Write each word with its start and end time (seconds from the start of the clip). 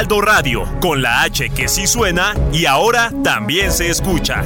Heraldo 0.00 0.22
Radio, 0.22 0.64
con 0.80 1.02
la 1.02 1.20
H 1.24 1.50
que 1.50 1.68
sí 1.68 1.86
suena 1.86 2.34
y 2.54 2.64
ahora 2.64 3.12
también 3.22 3.70
se 3.70 3.90
escucha. 3.90 4.42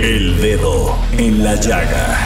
El 0.00 0.40
dedo 0.40 0.96
en 1.18 1.42
la 1.42 1.56
llaga. 1.56 2.18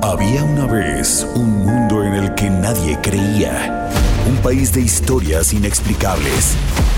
Había 0.00 0.44
una 0.44 0.66
vez 0.66 1.26
un 1.34 1.66
mundo 1.66 2.04
en 2.04 2.14
el 2.14 2.34
que 2.36 2.50
nadie 2.50 2.96
creía. 3.02 3.90
Un 4.28 4.36
país 4.36 4.72
de 4.72 4.80
historias 4.80 5.52
inexplicables. 5.52 6.56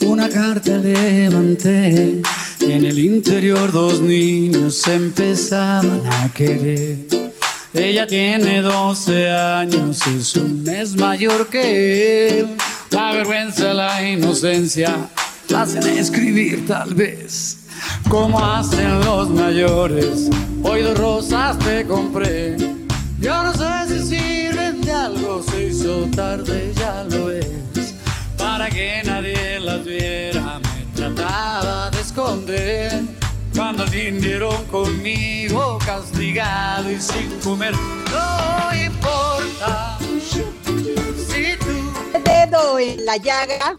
una 0.00 0.28
carta 0.28 0.76
levanté. 0.78 2.22
En 2.60 2.84
el 2.84 2.98
interior 2.98 3.72
dos 3.72 4.00
niños 4.00 4.86
empezaban 4.86 6.02
a 6.06 6.28
querer. 6.32 6.98
Ella 7.74 8.06
tiene 8.06 8.62
12 8.62 9.30
años, 9.30 10.06
es 10.06 10.34
un 10.36 10.62
mes 10.62 10.96
mayor 10.96 11.48
que 11.48 12.40
él. 12.40 12.48
La 12.90 13.12
vergüenza, 13.12 13.74
la 13.74 14.02
inocencia, 14.08 15.08
la 15.48 15.62
hacen 15.62 15.86
escribir 15.86 16.66
tal 16.66 16.94
vez. 16.94 17.58
Como 18.08 18.38
hacen 18.44 19.00
los 19.00 19.30
mayores, 19.30 20.30
hoy 20.62 20.82
dos 20.82 20.98
rosas 20.98 21.58
te 21.58 21.84
compré. 21.84 22.56
Yo 23.20 23.42
no 23.42 23.52
sé 23.52 23.98
si 24.00 24.16
sirven 24.16 24.80
de 24.80 24.92
algo, 24.92 25.42
se 25.42 25.66
hizo 25.66 26.08
tarde, 26.14 26.72
ya 26.74 27.04
lo 27.04 27.30
es. 27.30 27.57
Que 28.70 29.02
nadie 29.02 29.58
las 29.60 29.82
viera, 29.84 30.60
me 30.60 30.94
trataba 30.94 31.90
de 31.90 32.00
esconder. 32.00 32.92
Cuando 33.56 33.86
vinieron 33.86 34.64
conmigo 34.66 35.78
castigado 35.84 36.90
y 36.90 37.00
sin 37.00 37.30
comer, 37.40 37.72
no 37.72 38.74
importa 38.74 39.98
si 40.20 40.42
tú 40.64 42.22
dedo 42.24 42.78
en 42.78 43.04
la 43.06 43.16
llaga. 43.16 43.78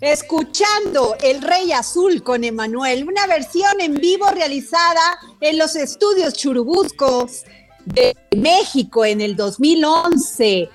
Escuchando 0.00 1.16
El 1.22 1.40
Rey 1.40 1.72
Azul 1.72 2.22
con 2.22 2.44
Emanuel, 2.44 3.08
una 3.08 3.26
versión 3.26 3.80
en 3.80 3.94
vivo 3.94 4.28
realizada 4.28 5.18
en 5.40 5.56
los 5.56 5.74
estudios 5.76 6.34
Churubuscos 6.34 7.44
de 7.86 8.14
México 8.36 9.04
en 9.04 9.22
el 9.22 9.34
2011. 9.34 10.68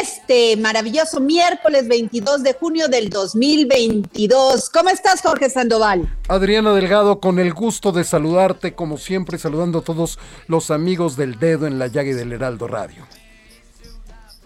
Este 0.00 0.56
maravilloso 0.58 1.20
miércoles 1.20 1.88
22 1.88 2.42
de 2.42 2.52
junio 2.52 2.88
del 2.88 3.08
2022. 3.08 4.68
¿Cómo 4.68 4.90
estás, 4.90 5.22
Jorge 5.22 5.48
Sandoval? 5.48 6.14
Adriana 6.28 6.74
Delgado, 6.74 7.18
con 7.18 7.38
el 7.38 7.54
gusto 7.54 7.92
de 7.92 8.04
saludarte, 8.04 8.74
como 8.74 8.98
siempre, 8.98 9.38
saludando 9.38 9.78
a 9.78 9.82
todos 9.82 10.18
los 10.48 10.70
amigos 10.70 11.16
del 11.16 11.38
dedo 11.38 11.66
en 11.66 11.78
la 11.78 11.86
llaga 11.86 12.10
y 12.10 12.12
del 12.12 12.32
Heraldo 12.32 12.68
Radio. 12.68 13.06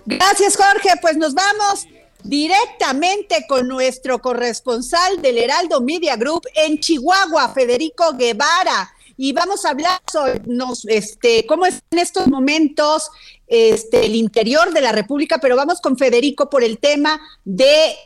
Gracias, 0.07 0.57
Jorge. 0.57 0.91
Pues 1.03 1.17
nos 1.17 1.35
vamos 1.35 1.89
directamente 2.23 3.47
con 3.49 3.67
nuestro 3.67 4.21
corresponsal 4.21 5.21
del 5.21 5.39
Heraldo 5.39 5.81
Media 5.81 6.15
Group 6.15 6.43
en 6.55 6.79
Chihuahua, 6.79 7.49
Federico 7.49 8.13
Guevara. 8.13 8.95
Y 9.23 9.35
vamos 9.35 9.67
a 9.67 9.73
hablar 9.73 10.01
sobre 10.11 10.41
este, 10.89 11.45
cómo 11.47 11.67
es 11.67 11.83
en 11.91 11.99
estos 11.99 12.27
momentos 12.29 13.11
este, 13.47 14.07
el 14.07 14.15
interior 14.15 14.71
de 14.71 14.81
la 14.81 14.93
República, 14.93 15.37
pero 15.43 15.57
vamos 15.57 15.83
con 15.83 15.99
Federico 15.99 16.49
por 16.49 16.65
el 16.65 16.79
tema 16.79 17.21
de 17.45 17.97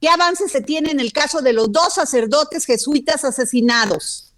qué 0.00 0.08
avances 0.08 0.52
se 0.52 0.62
tiene 0.62 0.92
en 0.92 1.00
el 1.00 1.12
caso 1.12 1.42
de 1.42 1.54
los 1.54 1.72
dos 1.72 1.94
sacerdotes 1.94 2.66
jesuitas 2.66 3.24
asesinados. 3.24 4.32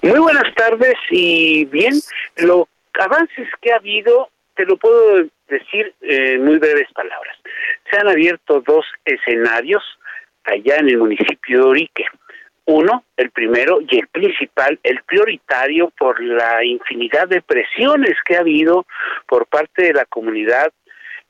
Muy 0.00 0.18
buenas 0.18 0.54
tardes 0.54 0.94
y 1.10 1.66
bien, 1.66 2.00
los 2.36 2.64
avances 2.98 3.48
que 3.60 3.74
ha 3.74 3.76
habido, 3.76 4.30
te 4.56 4.64
lo 4.64 4.78
puedo 4.78 5.28
decir 5.48 5.94
en 6.00 6.46
muy 6.46 6.56
breves 6.56 6.88
palabras. 6.94 7.36
Se 7.90 7.98
han 7.98 8.08
abierto 8.08 8.62
dos 8.66 8.86
escenarios 9.04 9.82
allá 10.44 10.76
en 10.76 10.88
el 10.88 10.96
municipio 10.96 11.58
de 11.58 11.64
Orique. 11.64 12.04
Uno, 12.64 13.04
el 13.16 13.30
primero 13.30 13.80
y 13.88 13.98
el 13.98 14.06
principal, 14.08 14.78
el 14.84 15.02
prioritario 15.02 15.90
por 15.98 16.22
la 16.22 16.64
infinidad 16.64 17.26
de 17.28 17.42
presiones 17.42 18.14
que 18.24 18.36
ha 18.36 18.40
habido 18.40 18.86
por 19.26 19.46
parte 19.46 19.82
de 19.82 19.92
la 19.92 20.04
comunidad 20.04 20.72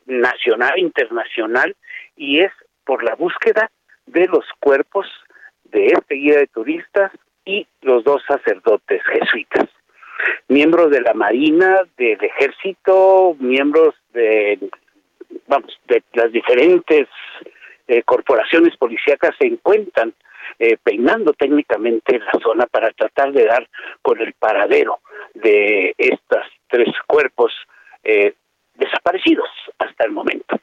nacional 0.07 0.79
internacional 0.79 1.75
y 2.17 2.41
es 2.41 2.53
por 2.85 3.03
la 3.03 3.15
búsqueda 3.15 3.71
de 4.07 4.27
los 4.27 4.45
cuerpos 4.61 5.07
de 5.65 5.87
este 5.87 6.17
guía 6.17 6.39
de 6.39 6.47
turistas 6.49 7.13
y 7.45 7.67
los 7.81 8.05
dos 8.05 8.23
sacerdotes 8.29 9.03
jesuitas. 9.05 9.69
Miembros 10.49 10.91
de 10.91 11.01
la 11.01 11.15
Marina, 11.15 11.81
del 11.97 12.23
Ejército, 12.23 13.37
miembros 13.41 13.95
de, 14.13 14.59
vamos, 15.47 15.81
de 15.89 16.03
las 16.13 16.31
diferentes 16.31 17.09
eh, 17.89 18.03
corporaciones 18.03 18.77
policíacas 18.77 19.35
se 19.39 19.47
encuentran 19.47 20.13
eh, 20.59 20.77
peinando 20.83 21.33
técnicamente 21.33 22.19
la 22.19 22.33
zona 22.43 22.67
para 22.67 22.91
tratar 22.93 23.33
de 23.33 23.45
dar 23.45 23.69
con 24.01 24.21
el 24.21 24.33
paradero 24.35 25.01
de 25.35 25.95
estos 25.99 26.45
tres 26.69 26.89
cuerpos 27.07 27.53
eh, 28.05 28.35
desaparecidos 28.75 29.49
hasta 29.79 30.05
el 30.05 30.13
momento. 30.13 30.59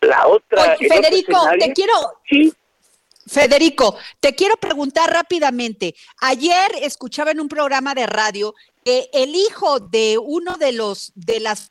La 0.00 0.26
otra. 0.26 0.76
Oye, 0.78 0.88
Federico, 0.88 1.38
te 1.58 1.72
quiero. 1.72 1.92
Sí. 2.28 2.52
Federico, 3.26 3.96
te 4.18 4.34
quiero 4.34 4.56
preguntar 4.56 5.12
rápidamente. 5.12 5.94
Ayer 6.20 6.70
escuchaba 6.82 7.30
en 7.30 7.40
un 7.40 7.48
programa 7.48 7.94
de 7.94 8.06
radio 8.06 8.54
que 8.84 9.08
el 9.12 9.34
hijo 9.34 9.78
de 9.78 10.18
uno 10.18 10.56
de 10.56 10.72
los 10.72 11.12
de 11.14 11.38
las 11.38 11.70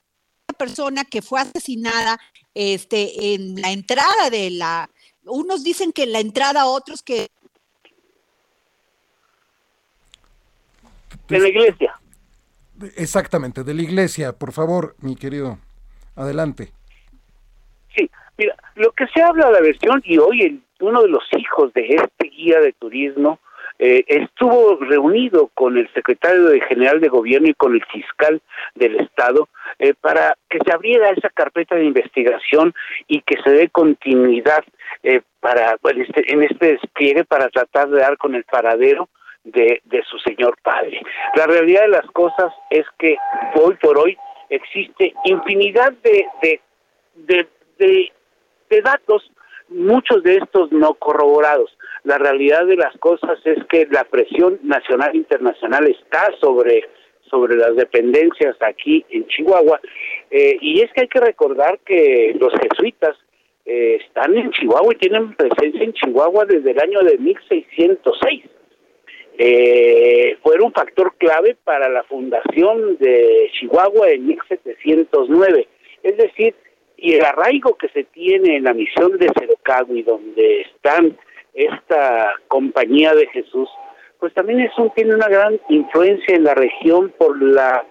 personas 0.57 1.05
que 1.09 1.21
fue 1.21 1.41
asesinada 1.41 2.19
este 2.53 3.33
en 3.33 3.61
la 3.61 3.71
entrada 3.71 4.29
de 4.29 4.51
la 4.51 4.89
unos 5.23 5.63
dicen 5.63 5.91
que 5.91 6.03
en 6.03 6.13
la 6.13 6.19
entrada 6.19 6.65
otros 6.65 7.01
que 7.01 7.29
de 11.29 11.39
la 11.39 11.47
iglesia. 11.47 11.95
Exactamente, 12.95 13.63
de 13.63 13.73
la 13.73 13.81
iglesia, 13.81 14.33
por 14.33 14.51
favor, 14.51 14.95
mi 15.01 15.15
querido. 15.15 15.59
Adelante. 16.15 16.71
Sí, 17.95 18.09
mira, 18.37 18.55
lo 18.75 18.91
que 18.91 19.07
se 19.07 19.21
habla 19.21 19.47
de 19.47 19.53
la 19.53 19.61
versión, 19.61 20.01
y 20.05 20.17
hoy 20.17 20.41
el, 20.41 20.61
uno 20.79 21.01
de 21.01 21.09
los 21.09 21.23
hijos 21.37 21.73
de 21.73 21.87
este 21.87 22.29
guía 22.29 22.59
de 22.59 22.73
turismo 22.73 23.39
eh, 23.81 24.03
estuvo 24.07 24.77
reunido 24.81 25.49
con 25.53 25.77
el 25.77 25.89
secretario 25.93 26.47
de 26.47 26.59
general 26.59 26.99
de 26.99 27.07
gobierno 27.07 27.47
y 27.47 27.53
con 27.53 27.73
el 27.73 27.85
fiscal 27.85 28.41
del 28.75 28.99
estado 28.99 29.47
eh, 29.79 29.93
para 29.93 30.35
que 30.49 30.59
se 30.65 30.73
abriera 30.73 31.11
esa 31.11 31.29
carpeta 31.29 31.75
de 31.75 31.85
investigación 31.85 32.73
y 33.07 33.21
que 33.21 33.37
se 33.41 33.51
dé 33.51 33.69
continuidad 33.69 34.65
eh, 35.03 35.21
para 35.39 35.77
en 35.81 36.01
este, 36.01 36.33
en 36.33 36.43
este 36.43 36.73
despliegue 36.73 37.23
para 37.23 37.47
tratar 37.47 37.89
de 37.89 38.01
dar 38.01 38.17
con 38.17 38.35
el 38.35 38.43
paradero 38.43 39.07
de, 39.51 39.81
su 40.09 40.17
señor 40.19 40.57
padre. 40.63 41.01
La 41.35 41.45
realidad 41.45 41.81
de 41.81 41.89
las 41.89 42.05
cosas 42.11 42.53
es 42.69 42.85
que 42.97 43.17
hoy 43.55 43.75
por 43.75 43.97
hoy 43.97 44.17
existe 44.49 45.13
infinidad 45.25 45.93
de, 46.03 46.25
de, 47.15 48.11
de 48.69 48.81
datos 48.81 49.31
muchos 49.69 50.23
de 50.23 50.37
estos 50.37 50.71
no 50.71 50.93
corroborados. 50.95 51.77
La 52.03 52.17
realidad 52.17 52.65
de 52.65 52.75
las 52.75 52.95
cosas 52.97 53.39
es 53.45 53.63
que 53.65 53.87
la 53.91 54.03
presión 54.03 54.59
nacional 54.63 55.11
e 55.13 55.17
internacional 55.17 55.87
está 55.87 56.29
sobre 56.39 56.87
sobre 57.29 57.55
las 57.57 57.75
dependencias 57.75 58.55
aquí 58.59 59.05
en 59.09 59.27
Chihuahua 59.27 59.79
eh, 60.31 60.57
y 60.61 60.81
es 60.81 60.91
que 60.93 61.01
hay 61.01 61.07
que 61.07 61.19
recordar 61.19 61.79
que 61.85 62.35
los 62.39 62.51
jesuitas 62.53 63.15
eh, 63.65 63.99
están 64.03 64.35
en 64.35 64.49
Chihuahua 64.51 64.93
y 64.93 64.97
tienen 64.97 65.35
presencia 65.35 65.83
en 65.83 65.93
Chihuahua 65.93 66.45
desde 66.45 66.71
el 66.71 66.79
año 66.79 67.01
de 67.01 67.17
1606. 67.19 68.45
Eh, 69.41 70.37
fueron 70.43 70.67
un 70.67 70.73
factor 70.73 71.13
clave 71.17 71.55
para 71.63 71.87
la 71.87 72.03
fundación 72.03 72.97
de 72.97 73.49
Chihuahua 73.53 74.09
en 74.09 74.27
1709. 74.27 75.65
Es 76.03 76.17
decir, 76.17 76.53
y 76.97 77.13
el 77.13 77.23
arraigo 77.23 77.77
que 77.77 77.87
se 77.87 78.03
tiene 78.03 78.57
en 78.57 78.65
la 78.65 78.73
misión 78.73 79.17
de 79.17 79.31
Cerocagui, 79.39 80.03
donde 80.03 80.61
están 80.61 81.17
esta 81.53 82.33
compañía 82.49 83.13
de 83.13 83.27
Jesús, 83.27 83.69
pues 84.19 84.33
también 84.33 84.59
es 84.59 84.77
un, 84.77 84.93
tiene 84.93 85.15
una 85.15 85.29
gran 85.29 85.57
influencia 85.69 86.35
en 86.35 86.43
la 86.43 86.53
región 86.53 87.13
por 87.17 87.41
la 87.41 87.85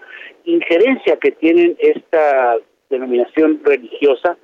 injerencia 0.45 1.17
que 1.17 1.31
tienen 1.31 1.79
esta 1.79 2.57
denominación 2.91 3.63
religiosa 3.65 4.37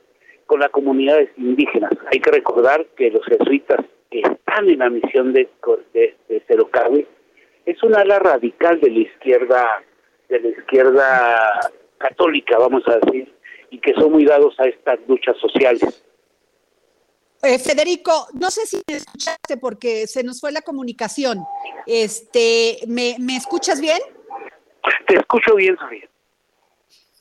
con 0.46 0.60
las 0.60 0.70
comunidades 0.70 1.28
indígenas. 1.36 1.92
Hay 2.10 2.20
que 2.20 2.30
recordar 2.30 2.86
que 2.96 3.10
los 3.10 3.24
jesuitas 3.26 3.84
que 4.14 4.20
están 4.20 4.68
en 4.68 4.78
la 4.78 4.90
misión 4.90 5.32
de, 5.32 5.50
de, 5.92 6.16
de 6.28 7.06
es 7.66 7.82
una 7.82 8.02
ala 8.02 8.20
radical 8.20 8.78
de 8.80 8.88
la 8.88 8.98
izquierda 9.00 9.82
de 10.28 10.40
la 10.40 10.48
izquierda 10.50 11.70
católica, 11.98 12.56
vamos 12.58 12.84
a 12.86 12.98
decir, 12.98 13.34
y 13.70 13.80
que 13.80 13.92
son 13.94 14.12
muy 14.12 14.24
dados 14.24 14.54
a 14.60 14.66
estas 14.66 15.00
luchas 15.08 15.36
sociales. 15.38 16.04
Eh, 17.42 17.58
Federico, 17.58 18.28
no 18.34 18.50
sé 18.50 18.66
si 18.66 18.80
me 18.88 18.98
escuchaste 18.98 19.56
porque 19.56 20.06
se 20.06 20.22
nos 20.22 20.40
fue 20.40 20.52
la 20.52 20.62
comunicación. 20.62 21.40
Este, 21.84 22.78
¿me, 22.86 23.16
¿me 23.18 23.36
escuchas 23.36 23.80
bien? 23.80 23.98
Te 25.08 25.16
escucho 25.16 25.56
bien, 25.56 25.76
Sofía. 25.76 26.08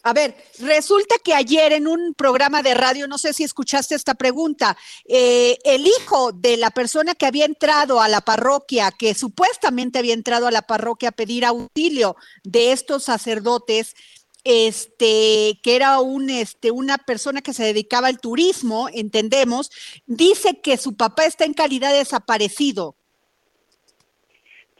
A 0.05 0.11
ver, 0.11 0.35
resulta 0.59 1.15
que 1.23 1.33
ayer 1.33 1.71
en 1.71 1.87
un 1.87 2.13
programa 2.13 2.61
de 2.61 2.73
radio, 2.73 3.07
no 3.07 3.17
sé 3.17 3.31
si 3.31 3.45
escuchaste 3.45 3.95
esta 3.95 4.15
pregunta, 4.15 4.75
eh, 5.05 5.57
el 5.63 5.87
hijo 5.87 6.33
de 6.33 6.57
la 6.57 6.71
persona 6.71 7.15
que 7.15 7.25
había 7.25 7.45
entrado 7.45 8.01
a 8.01 8.09
la 8.09 8.19
parroquia, 8.19 8.91
que 8.91 9.13
supuestamente 9.13 9.99
había 9.99 10.13
entrado 10.13 10.45
a 10.45 10.51
la 10.51 10.63
parroquia 10.63 11.09
a 11.09 11.13
pedir 11.13 11.45
auxilio 11.45 12.17
de 12.43 12.73
estos 12.73 13.05
sacerdotes, 13.05 13.95
este, 14.43 15.57
que 15.63 15.77
era 15.77 16.01
un, 16.01 16.29
este, 16.29 16.71
una 16.71 16.97
persona 16.97 17.41
que 17.41 17.53
se 17.53 17.63
dedicaba 17.63 18.09
al 18.09 18.19
turismo, 18.19 18.89
entendemos, 18.93 19.71
dice 20.05 20.59
que 20.59 20.75
su 20.75 20.97
papá 20.97 21.23
está 21.23 21.45
en 21.45 21.53
calidad 21.53 21.91
de 21.91 21.99
desaparecido. 21.99 22.95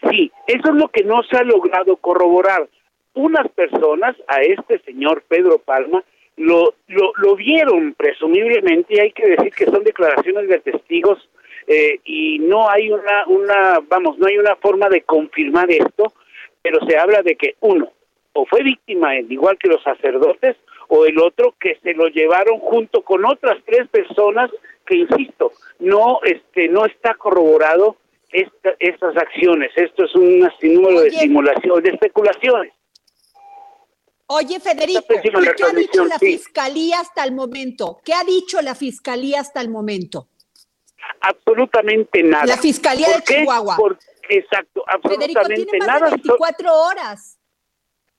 Sí, 0.10 0.30
eso 0.48 0.68
es 0.68 0.76
lo 0.76 0.90
que 0.90 1.06
no 1.06 1.24
se 1.24 1.38
ha 1.38 1.44
logrado 1.44 1.96
corroborar 1.96 2.70
unas 3.14 3.48
personas 3.50 4.16
a 4.28 4.42
este 4.42 4.80
señor 4.80 5.24
Pedro 5.28 5.60
Palma 5.60 6.04
lo, 6.36 6.74
lo, 6.88 7.36
vieron 7.36 7.94
presumiblemente, 7.94 9.00
hay 9.00 9.12
que 9.12 9.28
decir 9.28 9.54
que 9.54 9.66
son 9.66 9.84
declaraciones 9.84 10.48
de 10.48 10.60
testigos 10.60 11.30
eh, 11.68 12.00
y 12.06 12.40
no 12.40 12.70
hay 12.70 12.92
una, 12.92 13.26
una, 13.28 13.80
vamos, 13.88 14.18
no 14.18 14.26
hay 14.28 14.38
una 14.38 14.56
forma 14.56 14.90
de 14.90 15.02
confirmar 15.02 15.70
esto, 15.70 16.12
pero 16.62 16.80
se 16.88 16.98
habla 16.98 17.22
de 17.22 17.36
que 17.36 17.56
uno, 17.60 17.92
o 18.34 18.46
fue 18.48 18.64
víctima, 18.64 19.16
igual 19.16 19.58
que 19.60 19.70
los 19.70 19.84
sacerdotes, 19.84 20.58
o 20.88 21.06
el 21.06 21.20
otro 21.20 21.56
que 21.60 21.78
se 21.84 21.94
lo 21.94 22.08
llevaron 22.08 22.60
junto 22.60 23.04
con 23.04 23.26
otras 23.26 23.58
tres 23.66 23.88
personas 23.90 24.50
que, 24.86 24.98
insisto, 24.98 25.52
no, 25.80 26.20
este, 26.24 26.68
no 26.68 26.86
está 26.86 27.14
corroborado 27.14 27.98
esta, 28.32 28.74
estas 28.80 29.16
acciones. 29.18 29.72
Esto 29.76 30.06
es 30.06 30.16
un 30.16 30.50
sinnúmero 30.60 31.02
de 31.02 31.12
simulación, 31.12 31.82
de 31.82 31.90
especulaciones. 31.92 32.74
Oye, 34.36 34.60
Federico, 34.60 35.04
¿qué 35.56 35.64
ha 35.64 35.74
dicho 35.74 36.06
la 36.06 36.18
fiscalía 36.18 37.00
hasta 37.00 37.24
el 37.24 37.34
momento? 37.34 38.00
¿Qué 38.04 38.16
ha 38.16 38.24
dicho 38.24 38.62
la 38.64 38.74
fiscalía 38.74 39.40
hasta 39.40 39.62
el 39.62 39.70
momento? 39.70 40.28
Absolutamente 41.22 42.24
nada. 42.24 42.46
La 42.46 42.58
fiscalía 42.58 43.10
de 43.10 43.22
Chihuahua. 43.22 43.78
exacto, 44.30 44.84
absolutamente 44.88 45.66
Federico, 45.70 45.70
tiene 45.70 45.86
más 45.86 46.02
de 46.02 46.10
24 46.10 46.74
horas. 46.74 47.40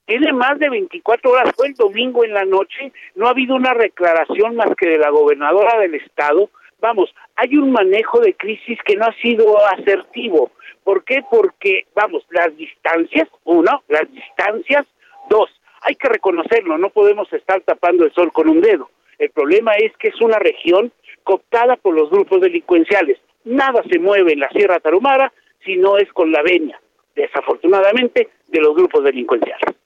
Tiene 0.06 0.32
más 0.32 0.58
de 0.58 0.70
24 0.70 1.31
horas, 1.32 1.52
fue 1.56 1.69
el 1.69 1.75
domingo 1.75 2.25
en 2.25 2.34
la 2.34 2.44
noche, 2.44 2.93
no 3.16 3.26
ha 3.26 3.31
habido 3.31 3.56
una 3.56 3.75
declaración 3.75 4.55
más 4.55 4.69
que 4.76 4.90
de 4.90 4.99
la 4.99 5.11
gobernadora 5.11 5.81
del 5.81 5.94
estado. 5.96 6.50
Vamos, 6.81 7.12
hay 7.34 7.56
un 7.56 7.72
manejo 7.72 8.20
de 8.20 8.34
crisis 8.34 8.78
que 8.84 8.94
no 8.94 9.06
ha 9.06 9.14
sido 9.20 9.58
asertivo. 9.66 10.52
¿Por 10.84 11.02
qué? 11.02 11.25
Porque, 11.28 11.87
vamos, 11.94 12.25
las 12.31 12.56
distancias, 12.56 13.28
uno, 13.44 13.82
las 13.88 14.08
distancias, 14.12 14.87
dos, 15.28 15.50
hay 15.85 15.97
que 15.97 16.09
reconocerlo, 16.09 16.79
no 16.79 16.91
podemos 16.91 17.31
estar 17.33 17.61
tapando 17.61 18.05
el 18.05 18.13
sol 18.15 18.33
con 18.33 18.49
un 18.49 18.61
dedo. 18.61 18.91
El 19.19 19.31
problema 19.31 19.75
es 19.75 19.93
que 19.99 20.09
es 20.09 20.21
una 20.21 20.39
región 20.39 20.93
cooptada 21.23 21.77
por 21.77 21.95
los 21.95 22.11
grupos 22.11 22.41
delincuenciales. 22.41 23.19
Nada 23.45 23.83
se 23.91 23.99
mueve 23.99 24.33
en 24.33 24.41
la 24.41 24.49
Sierra 24.49 24.81
Tarumara 24.81 25.33
si 25.65 25.77
no 25.77 25.99
es 25.99 26.11
con 26.13 26.33
la 26.33 26.43
venia, 26.43 26.81
desafortunadamente, 27.15 28.31
de 28.49 28.61
los 28.61 28.75
grupos 28.75 29.05
delincuenciales. 29.05 29.77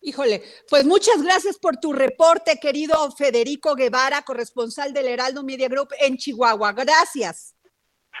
Híjole, 0.00 0.40
pues 0.70 0.84
muchas 0.84 1.22
gracias 1.22 1.58
por 1.58 1.76
tu 1.76 1.92
reporte, 1.92 2.58
querido 2.60 2.94
Federico 3.10 3.74
Guevara, 3.74 4.22
corresponsal 4.22 4.92
del 4.94 5.08
Heraldo 5.08 5.42
Media 5.42 5.68
Group 5.68 5.88
en 6.00 6.16
Chihuahua. 6.16 6.72
Gracias. 6.72 7.54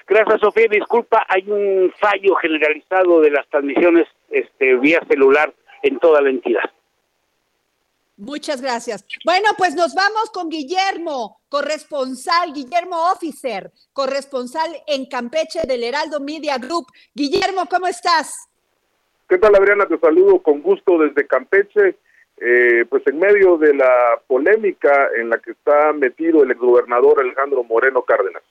Gracias, 0.06 0.40
Sofía. 0.40 0.66
Disculpa, 0.70 1.24
hay 1.28 1.50
un 1.50 1.92
fallo 1.98 2.34
generalizado 2.36 3.20
de 3.20 3.30
las 3.30 3.48
transmisiones 3.48 4.06
este, 4.30 4.74
vía 4.76 5.00
celular 5.08 5.52
en 5.86 5.98
toda 5.98 6.20
la 6.20 6.30
entidad. 6.30 6.70
Muchas 8.18 8.62
gracias. 8.62 9.04
Bueno, 9.24 9.50
pues 9.58 9.74
nos 9.74 9.94
vamos 9.94 10.30
con 10.32 10.48
Guillermo, 10.48 11.38
corresponsal, 11.50 12.54
Guillermo 12.54 12.96
Officer, 13.12 13.70
corresponsal 13.92 14.70
en 14.86 15.04
Campeche 15.06 15.60
del 15.68 15.84
Heraldo 15.84 16.18
Media 16.20 16.56
Group. 16.56 16.86
Guillermo, 17.14 17.66
¿cómo 17.70 17.86
estás? 17.86 18.48
¿Qué 19.28 19.36
tal, 19.36 19.54
Adriana? 19.54 19.86
Te 19.86 19.98
saludo 19.98 20.38
con 20.42 20.62
gusto 20.62 20.98
desde 20.98 21.26
Campeche. 21.26 21.96
Eh, 22.38 22.84
pues 22.88 23.02
en 23.06 23.18
medio 23.18 23.56
de 23.56 23.74
la 23.74 24.20
polémica 24.26 25.08
en 25.18 25.30
la 25.30 25.38
que 25.38 25.52
está 25.52 25.92
metido 25.94 26.42
el 26.42 26.50
exgobernador 26.50 27.20
Alejandro 27.20 27.64
Moreno 27.64 28.02
Cárdenas. 28.02 28.42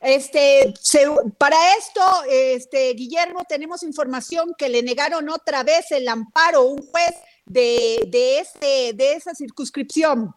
Este, 0.00 0.74
para 1.38 1.56
esto, 1.78 2.02
este, 2.28 2.92
Guillermo, 2.94 3.44
tenemos 3.48 3.82
información 3.82 4.54
que 4.58 4.68
le 4.68 4.82
negaron 4.82 5.28
otra 5.28 5.62
vez 5.62 5.90
el 5.90 6.06
amparo, 6.08 6.62
un 6.62 6.78
juez 6.78 7.14
de, 7.46 8.06
de, 8.08 8.40
ese, 8.40 8.92
de 8.94 9.12
esa 9.12 9.34
circunscripción. 9.34 10.34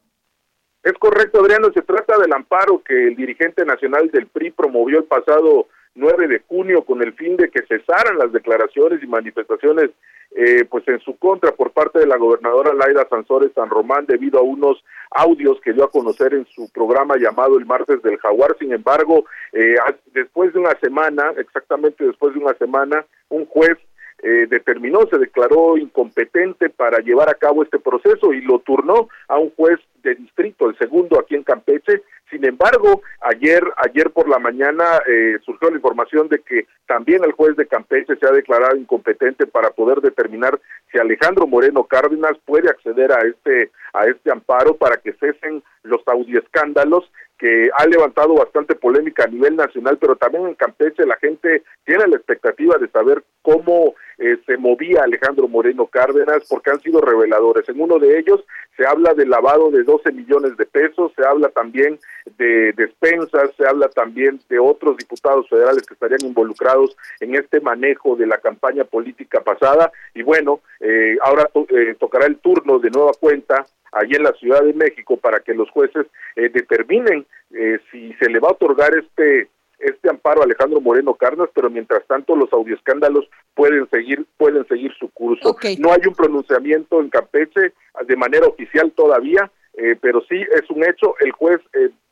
Es 0.81 0.93
correcto, 0.93 1.41
Adriano, 1.41 1.71
se 1.73 1.81
trata 1.81 2.17
del 2.17 2.31
amparo 2.31 2.81
que 2.81 3.07
el 3.07 3.15
dirigente 3.15 3.65
nacional 3.65 4.09
del 4.11 4.27
PRI 4.27 4.51
promovió 4.51 4.99
el 4.99 5.03
pasado 5.03 5.67
9 5.95 6.27
de 6.27 6.39
junio 6.47 6.85
con 6.85 7.01
el 7.01 7.13
fin 7.13 7.35
de 7.35 7.49
que 7.49 7.65
cesaran 7.67 8.17
las 8.17 8.31
declaraciones 8.31 9.03
y 9.03 9.07
manifestaciones 9.07 9.89
eh, 10.35 10.65
pues 10.69 10.87
en 10.87 10.99
su 10.99 11.17
contra 11.17 11.51
por 11.51 11.71
parte 11.71 11.99
de 11.99 12.07
la 12.07 12.17
gobernadora 12.17 12.73
Laida 12.73 13.07
Sansores 13.09 13.51
San 13.53 13.69
Román 13.69 14.05
debido 14.05 14.39
a 14.39 14.43
unos 14.43 14.83
audios 15.11 15.59
que 15.61 15.73
dio 15.73 15.83
a 15.83 15.91
conocer 15.91 16.33
en 16.33 16.45
su 16.45 16.71
programa 16.71 17.17
llamado 17.17 17.57
el 17.57 17.65
martes 17.65 18.01
del 18.03 18.17
jaguar. 18.17 18.55
Sin 18.59 18.71
embargo, 18.71 19.25
eh, 19.53 19.75
después 20.13 20.53
de 20.53 20.59
una 20.59 20.77
semana, 20.79 21.33
exactamente 21.37 22.05
después 22.05 22.33
de 22.33 22.41
una 22.41 22.53
semana, 22.55 23.05
un 23.29 23.45
juez 23.45 23.77
eh, 24.21 24.47
determinó, 24.49 25.07
se 25.09 25.17
declaró 25.17 25.77
incompetente 25.77 26.69
para 26.69 26.99
llevar 26.99 27.29
a 27.29 27.35
cabo 27.35 27.63
este 27.63 27.79
proceso 27.79 28.33
y 28.33 28.41
lo 28.41 28.59
turnó 28.59 29.07
a 29.29 29.37
un 29.37 29.49
juez 29.51 29.79
de 30.03 30.15
distrito, 30.15 30.69
el 30.69 30.77
segundo 30.77 31.19
aquí 31.19 31.35
en 31.35 31.43
Campeche. 31.43 32.03
Sin 32.29 32.45
embargo, 32.45 33.01
ayer, 33.21 33.63
ayer 33.77 34.11
por 34.11 34.29
la 34.29 34.37
mañana 34.37 34.85
eh, 35.07 35.37
surgió 35.43 35.69
la 35.69 35.77
información 35.77 36.27
de 36.29 36.39
que 36.39 36.67
también 36.85 37.23
el 37.23 37.31
juez 37.31 37.55
de 37.55 37.67
Campeche 37.67 38.15
se 38.17 38.27
ha 38.27 38.31
declarado 38.31 38.75
incompetente 38.75 39.47
para 39.47 39.71
poder 39.71 39.99
determinar 40.01 40.59
si 40.91 40.99
Alejandro 40.99 41.47
Moreno 41.47 41.85
Cárdenas 41.85 42.37
puede 42.45 42.69
acceder 42.69 43.11
a 43.11 43.21
este 43.21 43.71
a 43.93 44.05
este 44.05 44.31
amparo 44.31 44.75
para 44.75 44.97
que 44.97 45.13
cesen 45.13 45.63
los 45.83 46.01
escándalos 46.37 47.09
que 47.37 47.69
ha 47.73 47.85
levantado 47.85 48.35
bastante 48.35 48.75
polémica 48.75 49.23
a 49.23 49.27
nivel 49.27 49.55
nacional, 49.55 49.97
pero 49.97 50.15
también 50.17 50.47
en 50.47 50.55
Campeche 50.55 51.05
la 51.05 51.15
gente 51.17 51.63
tiene 51.85 52.07
la 52.07 52.17
expectativa 52.17 52.77
de 52.77 52.89
saber 52.89 53.23
cómo 53.41 53.95
eh, 54.19 54.37
se 54.45 54.57
movía 54.57 55.03
Alejandro 55.03 55.47
Moreno 55.47 55.87
Cárdenas, 55.87 56.45
porque 56.49 56.71
han 56.71 56.81
sido 56.81 57.01
reveladores. 57.01 57.67
En 57.69 57.81
uno 57.81 57.99
de 57.99 58.19
ellos 58.19 58.43
se 58.75 58.85
habla 58.85 59.13
de 59.13 59.25
lavado 59.25 59.71
de 59.71 59.83
12 59.83 60.11
millones 60.11 60.57
de 60.57 60.65
pesos, 60.65 61.11
se 61.15 61.25
habla 61.25 61.49
también 61.49 61.99
de 62.37 62.73
despensas, 62.73 63.51
se 63.57 63.65
habla 63.67 63.89
también 63.89 64.39
de 64.49 64.59
otros 64.59 64.97
diputados 64.97 65.47
federales 65.49 65.85
que 65.85 65.93
estarían 65.93 66.23
involucrados 66.23 66.95
en 67.19 67.35
este 67.35 67.59
manejo 67.61 68.15
de 68.15 68.27
la 68.27 68.37
campaña 68.37 68.83
política 68.83 69.41
pasada. 69.41 69.91
Y 70.13 70.21
bueno, 70.21 70.61
eh, 70.79 71.17
ahora 71.21 71.49
eh, 71.69 71.95
tocará 71.99 72.25
el 72.25 72.37
turno 72.37 72.79
de 72.79 72.89
nueva 72.89 73.11
cuenta 73.19 73.65
allí 73.91 74.15
en 74.15 74.23
la 74.23 74.33
Ciudad 74.33 74.63
de 74.63 74.73
México 74.73 75.17
para 75.17 75.39
que 75.39 75.53
los 75.53 75.69
jueces 75.71 76.07
eh, 76.35 76.49
determinen 76.49 77.25
eh, 77.51 77.79
si 77.91 78.13
se 78.13 78.29
le 78.29 78.39
va 78.39 78.49
a 78.49 78.53
otorgar 78.53 78.91
este 78.95 79.49
este 79.79 80.09
amparo 80.09 80.41
a 80.41 80.45
Alejandro 80.45 80.81
Moreno 80.81 81.13
Carnas, 81.13 81.49
pero 81.53 81.69
mientras 81.69 82.05
tanto 82.07 82.35
los 82.35 82.51
audioescándalos 82.53 83.25
pueden 83.53 83.89
seguir 83.89 84.25
pueden 84.37 84.67
seguir 84.67 84.91
su 84.99 85.09
curso. 85.11 85.55
No 85.79 85.91
hay 85.91 86.01
un 86.07 86.15
pronunciamiento 86.15 87.01
en 87.01 87.09
Campeche 87.09 87.73
de 88.05 88.15
manera 88.15 88.47
oficial 88.47 88.91
todavía, 88.91 89.51
eh, 89.73 89.95
pero 89.99 90.21
sí 90.27 90.35
es 90.35 90.69
un 90.69 90.83
hecho. 90.83 91.15
El 91.19 91.31
juez 91.31 91.59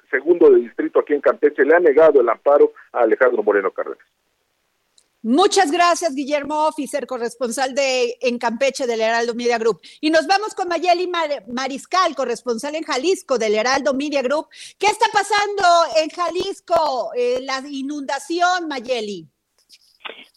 segundo 0.09 0.49
de 0.49 0.61
distrito 0.61 0.99
aquí 0.99 1.13
en 1.13 1.21
Campeche 1.21 1.65
le 1.65 1.75
ha 1.75 1.79
negado 1.79 2.21
el 2.21 2.29
amparo 2.29 2.71
a 2.93 3.01
Alejandro 3.01 3.43
Moreno 3.43 3.71
Cárdenas. 3.71 4.05
Muchas 5.23 5.71
gracias, 5.71 6.13
Guillermo 6.13 6.67
Officer, 6.67 7.07
corresponsal 7.07 7.73
de 7.73 8.17
en 8.21 8.37
Campeche 8.37 8.85
del 8.85 9.01
Heraldo 9.01 9.33
Media 9.33 9.57
Group. 9.57 9.81
Y 9.99 10.11
nos 10.11 10.27
vamos 10.27 10.53
con 10.53 10.67
Mayeli 10.67 11.09
Mariscal, 11.47 12.15
corresponsal 12.15 12.75
en 12.75 12.83
Jalisco 12.83 13.37
del 13.37 13.55
Heraldo 13.55 13.93
Media 13.93 14.21
Group. 14.21 14.47
¿Qué 14.77 14.87
está 14.87 15.07
pasando 15.11 15.63
en 15.97 16.09
Jalisco? 16.09 17.11
Eh, 17.15 17.39
la 17.41 17.63
inundación, 17.67 18.67
Mayeli. 18.67 19.27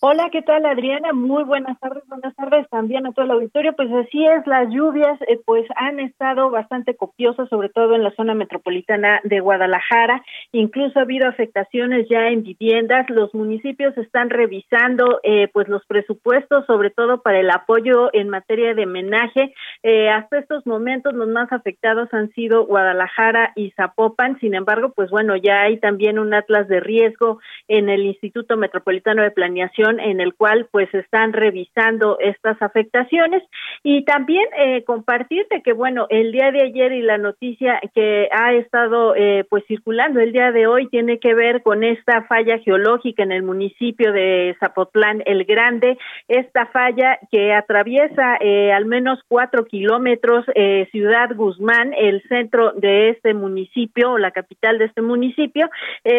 Hola, 0.02 0.30
¿qué 0.32 0.40
tal 0.40 0.64
Adriana? 0.64 1.12
Muy 1.12 1.44
buenas 1.44 1.78
tardes, 1.78 2.02
buenas 2.08 2.34
tardes 2.34 2.66
también 2.70 3.06
a 3.06 3.12
todo 3.12 3.26
el 3.26 3.32
auditorio. 3.32 3.76
Pues 3.76 3.92
así 3.92 4.24
es, 4.24 4.46
las 4.46 4.70
lluvias 4.70 5.20
eh, 5.28 5.38
pues 5.44 5.66
han 5.76 6.00
estado 6.00 6.48
bastante 6.48 6.96
copiosas, 6.96 7.50
sobre 7.50 7.68
todo 7.68 7.94
en 7.94 8.02
la 8.02 8.10
zona 8.12 8.32
metropolitana 8.32 9.20
de 9.24 9.40
Guadalajara. 9.40 10.24
Incluso 10.52 10.98
ha 10.98 11.02
habido 11.02 11.28
afectaciones 11.28 12.08
ya 12.08 12.28
en 12.28 12.42
viviendas. 12.44 13.10
Los 13.10 13.34
municipios 13.34 13.94
están 13.98 14.30
revisando 14.30 15.20
eh, 15.22 15.48
pues 15.52 15.68
los 15.68 15.84
presupuestos, 15.84 16.64
sobre 16.64 16.88
todo 16.88 17.20
para 17.20 17.38
el 17.40 17.50
apoyo 17.50 18.08
en 18.14 18.30
materia 18.30 18.72
de 18.72 18.86
menaje. 18.86 19.52
Eh, 19.82 20.08
hasta 20.08 20.38
estos 20.38 20.66
momentos 20.66 21.12
los 21.12 21.28
más 21.28 21.52
afectados 21.52 22.08
han 22.12 22.30
sido 22.30 22.64
Guadalajara 22.64 23.52
y 23.54 23.72
Zapopan. 23.72 24.40
Sin 24.40 24.54
embargo, 24.54 24.94
pues 24.96 25.10
bueno, 25.10 25.36
ya 25.36 25.60
hay 25.60 25.78
también 25.78 26.18
un 26.18 26.32
atlas 26.32 26.68
de 26.68 26.80
riesgo 26.80 27.38
en 27.68 27.90
el 27.90 28.06
Instituto 28.06 28.56
Metropolitano 28.56 29.22
de 29.22 29.30
Planeación 29.30 29.89
en 29.98 30.20
el 30.20 30.34
cual 30.34 30.68
pues 30.70 30.92
están 30.94 31.32
revisando 31.32 32.18
estas 32.20 32.60
afectaciones. 32.60 33.42
Y 33.82 34.04
también 34.04 34.44
eh, 34.58 34.84
compartirte 34.84 35.62
que 35.62 35.72
bueno 35.72 36.06
el 36.10 36.32
día 36.32 36.50
de 36.52 36.62
ayer 36.62 36.92
y 36.92 37.02
la 37.02 37.18
noticia 37.18 37.80
que 37.94 38.28
ha 38.30 38.52
estado 38.52 39.14
eh, 39.16 39.44
pues 39.48 39.64
circulando 39.66 40.20
el 40.20 40.32
día 40.32 40.52
de 40.52 40.66
hoy 40.66 40.88
tiene 40.88 41.18
que 41.18 41.34
ver 41.34 41.62
con 41.62 41.82
esta 41.82 42.22
falla 42.24 42.58
geológica 42.58 43.22
en 43.22 43.32
el 43.32 43.42
municipio 43.42 44.12
de 44.12 44.54
Zapotlán 44.60 45.22
el 45.24 45.44
Grande. 45.44 45.98
Esta 46.28 46.66
falla 46.66 47.18
que 47.32 47.54
atraviesa 47.54 48.36
eh, 48.40 48.72
al 48.72 48.84
menos 48.84 49.18
cuatro 49.26 49.64
kilómetros 49.64 50.44
Ciudad 50.90 51.30
Guzmán 51.34 51.94
el 51.96 52.22
centro 52.28 52.72
de 52.72 53.10
este 53.10 53.32
municipio 53.32 54.12
o 54.12 54.18
la 54.18 54.30
capital 54.30 54.78
de 54.78 54.86
este 54.86 55.00
municipio 55.00 55.70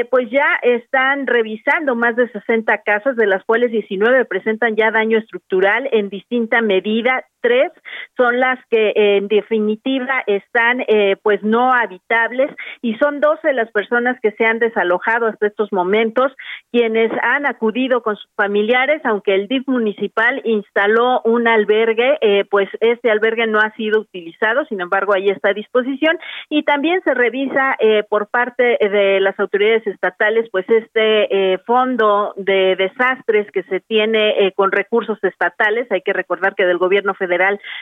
pues 0.09 0.29
ya 0.31 0.47
están 0.63 1.27
revisando 1.27 1.95
más 1.95 2.15
de 2.15 2.27
60 2.29 2.77
casas 2.79 3.15
de 3.15 3.27
las 3.27 3.43
cuales 3.43 3.60
19 3.69 4.25
presentan 4.25 4.75
ya 4.75 4.91
daño 4.91 5.17
estructural 5.17 5.87
en 5.91 6.09
distinta 6.09 6.61
medida 6.61 7.25
tres 7.41 7.71
son 8.15 8.39
las 8.39 8.59
que 8.69 8.93
en 8.95 9.27
definitiva 9.27 10.23
están 10.27 10.83
eh, 10.87 11.15
pues 11.21 11.41
no 11.43 11.73
habitables 11.73 12.51
y 12.81 12.95
son 12.95 13.19
12 13.19 13.53
las 13.53 13.71
personas 13.71 14.19
que 14.21 14.31
se 14.33 14.45
han 14.45 14.59
desalojado 14.59 15.27
hasta 15.27 15.47
estos 15.47 15.71
momentos 15.71 16.31
quienes 16.71 17.11
han 17.23 17.45
acudido 17.45 18.01
con 18.03 18.15
sus 18.15 18.29
familiares 18.35 19.01
aunque 19.03 19.35
el 19.35 19.47
DIF 19.47 19.67
municipal 19.67 20.41
instaló 20.45 21.21
un 21.25 21.47
albergue 21.47 22.17
eh, 22.21 22.45
pues 22.49 22.69
este 22.79 23.09
albergue 23.09 23.47
no 23.47 23.59
ha 23.59 23.71
sido 23.75 24.01
utilizado 24.01 24.65
sin 24.65 24.81
embargo 24.81 25.13
ahí 25.13 25.29
está 25.29 25.49
a 25.49 25.53
disposición. 25.53 26.17
Y 26.49 26.63
también 26.63 27.01
se 27.03 27.13
revisa 27.13 27.75
eh, 27.79 28.03
por 28.09 28.27
parte 28.27 28.77
de 28.79 29.19
las 29.19 29.39
autoridades 29.39 29.85
estatales 29.87 30.47
pues 30.51 30.65
este 30.69 31.57
fondo 31.65 32.33
de 32.35 32.75
desastres 32.75 33.49
que 33.51 33.63
se 33.63 33.79
tiene 33.79 34.53
con 34.55 34.71
recursos 34.71 35.17
estatales. 35.23 35.91
Hay 35.91 36.01
que 36.01 36.13
recordar 36.13 36.55
que 36.55 36.65
del 36.65 36.77
gobierno 36.77 37.13
federal 37.13 37.30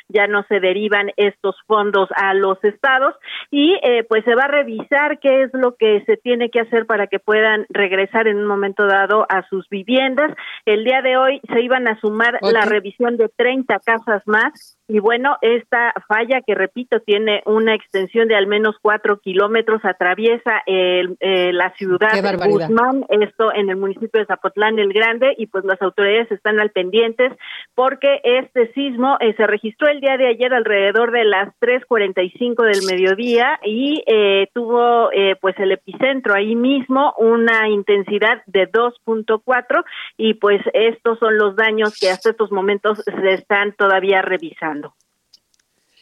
ya 0.07 0.27
no 0.27 0.43
se 0.43 0.59
derivan 0.59 1.11
estos 1.17 1.55
fondos 1.67 2.09
a 2.15 2.33
los 2.33 2.63
estados 2.63 3.15
y 3.51 3.75
eh, 3.83 4.03
pues 4.03 4.23
se 4.25 4.35
va 4.35 4.43
a 4.43 4.47
revisar 4.47 5.19
qué 5.19 5.43
es 5.43 5.49
lo 5.53 5.75
que 5.75 6.03
se 6.05 6.17
tiene 6.17 6.49
que 6.49 6.61
hacer 6.61 6.85
para 6.85 7.07
que 7.07 7.19
puedan 7.19 7.65
regresar 7.69 8.27
en 8.27 8.37
un 8.37 8.45
momento 8.45 8.85
dado 8.85 9.25
a 9.29 9.47
sus 9.49 9.67
viviendas. 9.69 10.31
El 10.65 10.83
día 10.83 11.01
de 11.01 11.17
hoy 11.17 11.41
se 11.51 11.61
iban 11.61 11.87
a 11.87 11.99
sumar 11.99 12.39
la 12.41 12.61
revisión 12.61 13.17
de 13.17 13.29
30 13.29 13.79
casas 13.79 14.23
más 14.25 14.79
y 14.91 14.97
bueno, 14.97 15.37
esta 15.41 15.93
falla 16.07 16.41
que 16.41 16.55
repito 16.55 16.99
tiene 17.01 17.43
una 17.45 17.75
extensión 17.75 18.27
de 18.27 18.35
al 18.35 18.47
menos 18.47 18.75
cuatro 18.81 19.19
kilómetros, 19.19 19.85
atraviesa 19.85 20.63
el, 20.65 21.15
eh, 21.19 21.53
la 21.53 21.71
ciudad 21.75 22.11
de 22.11 22.47
Guzmán, 22.49 23.05
esto 23.09 23.53
en 23.53 23.69
el 23.69 23.75
municipio 23.77 24.19
de 24.19 24.25
Zapotlán 24.25 24.79
el 24.79 24.91
Grande, 24.91 25.35
y 25.37 25.45
pues 25.45 25.63
las 25.63 25.79
autoridades 25.83 26.31
están 26.31 26.59
al 26.59 26.71
pendientes 26.71 27.31
porque 27.75 28.19
este 28.23 28.73
sismo 28.73 29.17
eh, 29.19 29.35
se 29.39 29.47
registró 29.47 29.87
el 29.87 30.01
día 30.01 30.17
de 30.17 30.27
ayer 30.27 30.53
alrededor 30.53 31.13
de 31.13 31.23
las 31.23 31.47
3.45 31.61 32.61
del 32.65 32.83
mediodía 32.83 33.57
y 33.63 34.03
eh, 34.05 34.49
tuvo 34.53 35.09
pues 35.39 35.55
el 35.59 35.71
epicentro 35.71 36.35
ahí 36.35 36.55
mismo, 36.55 37.13
una 37.17 37.69
intensidad 37.69 38.43
de 38.47 38.69
2.4 38.69 39.85
y 40.17 40.33
pues 40.33 40.59
estos 40.73 41.19
son 41.19 41.37
los 41.37 41.55
daños 41.55 41.97
que 41.97 42.09
hasta 42.09 42.31
estos 42.31 42.51
momentos 42.51 43.01
se 43.05 43.33
están 43.33 43.73
todavía 43.77 44.21
revisando. 44.21 44.93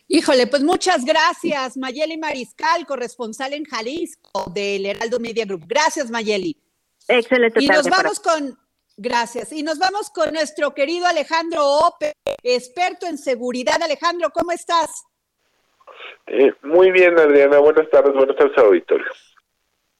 Híjole, 0.08 0.48
pues 0.48 0.64
muchas 0.64 1.06
gracias, 1.06 1.78
Mayeli 1.78 2.18
Mariscal, 2.18 2.88
corresponsal 2.88 3.54
en 3.54 3.66
Jalisco 3.66 4.50
del 4.52 4.88
Heraldo 4.88 5.20
Media 5.20 5.46
Group. 5.46 5.66
Gracias, 5.68 6.10
Mayeli. 6.10 6.58
Excelente. 7.08 7.64
Y 7.64 7.68
nos 7.68 7.88
vamos 7.88 8.20
con, 8.20 8.58
gracias, 8.98 9.54
y 9.54 9.64
nos 9.64 9.80
vamos 9.80 10.10
con 10.10 10.34
nuestro 10.34 10.74
querido 10.74 11.06
Alejandro 11.06 11.64
Ope, 11.66 12.14
experto 12.44 13.06
en 13.06 13.18
seguridad. 13.18 13.82
Alejandro, 13.82 14.30
¿cómo 14.34 14.52
estás? 14.52 14.90
Eh, 16.28 16.52
muy 16.64 16.92
bien, 16.92 17.18
Adriana. 17.18 17.60
Buenas 17.60 17.90
tardes, 17.90 18.14
buenas 18.14 18.36
tardes, 18.36 18.58
auditorio. 18.58 19.08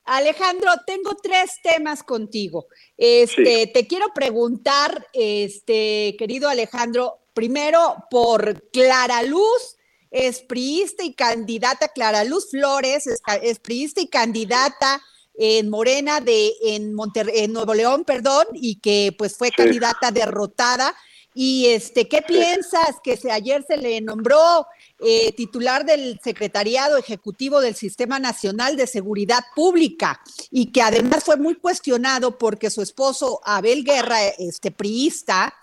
Alejandro, 0.04 0.72
tengo 0.86 1.16
tres 1.22 1.60
temas 1.62 2.02
contigo. 2.02 2.68
Este, 2.96 3.68
te 3.68 3.88
quiero 3.88 4.08
preguntar, 4.14 5.06
este, 5.14 6.16
querido 6.18 6.50
Alejandro, 6.50 7.20
primero 7.34 7.96
por 8.10 8.70
Clara 8.72 9.22
Luz 9.24 9.78
es 10.10 10.42
priista 10.42 11.04
y 11.04 11.14
candidata, 11.14 11.90
Clara 11.90 12.24
Luz 12.24 12.50
Flores 12.50 13.06
es, 13.42 13.60
priista 13.60 14.02
y 14.02 14.08
candidata 14.08 15.02
en 15.38 15.70
Morena 15.70 16.20
de 16.20 16.54
en, 16.64 16.96
en 17.34 17.54
Nuevo 17.54 17.74
León, 17.74 18.04
perdón, 18.04 18.46
y 18.54 18.76
que 18.76 19.16
pues 19.18 19.38
fue 19.38 19.52
candidata 19.52 20.12
derrotada. 20.12 20.96
Y 21.34 21.68
este, 21.68 22.08
¿qué 22.08 22.24
piensas 22.24 22.96
que 23.04 23.16
se, 23.16 23.32
ayer 23.32 23.64
se 23.68 23.78
le 23.78 24.02
nombró 24.02 24.66
eh, 25.00 25.32
titular 25.34 25.86
del 25.86 26.20
Secretariado 26.24 26.98
Ejecutivo 26.98 27.62
del 27.62 27.76
Sistema 27.76 28.18
Nacional 28.18 28.76
de 28.76 28.88
Seguridad 28.88 29.44
Pública 29.56 30.20
y 30.50 30.72
que 30.72 30.82
además 30.82 31.24
fue 31.24 31.38
muy 31.38 31.54
cuestionado 31.54 32.40
porque 32.40 32.72
su 32.72 32.82
esposo 32.82 33.40
Abel 33.44 33.84
Guerra, 33.84 34.18
este 34.40 34.72
priista, 34.72 35.54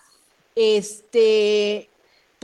este 0.54 1.90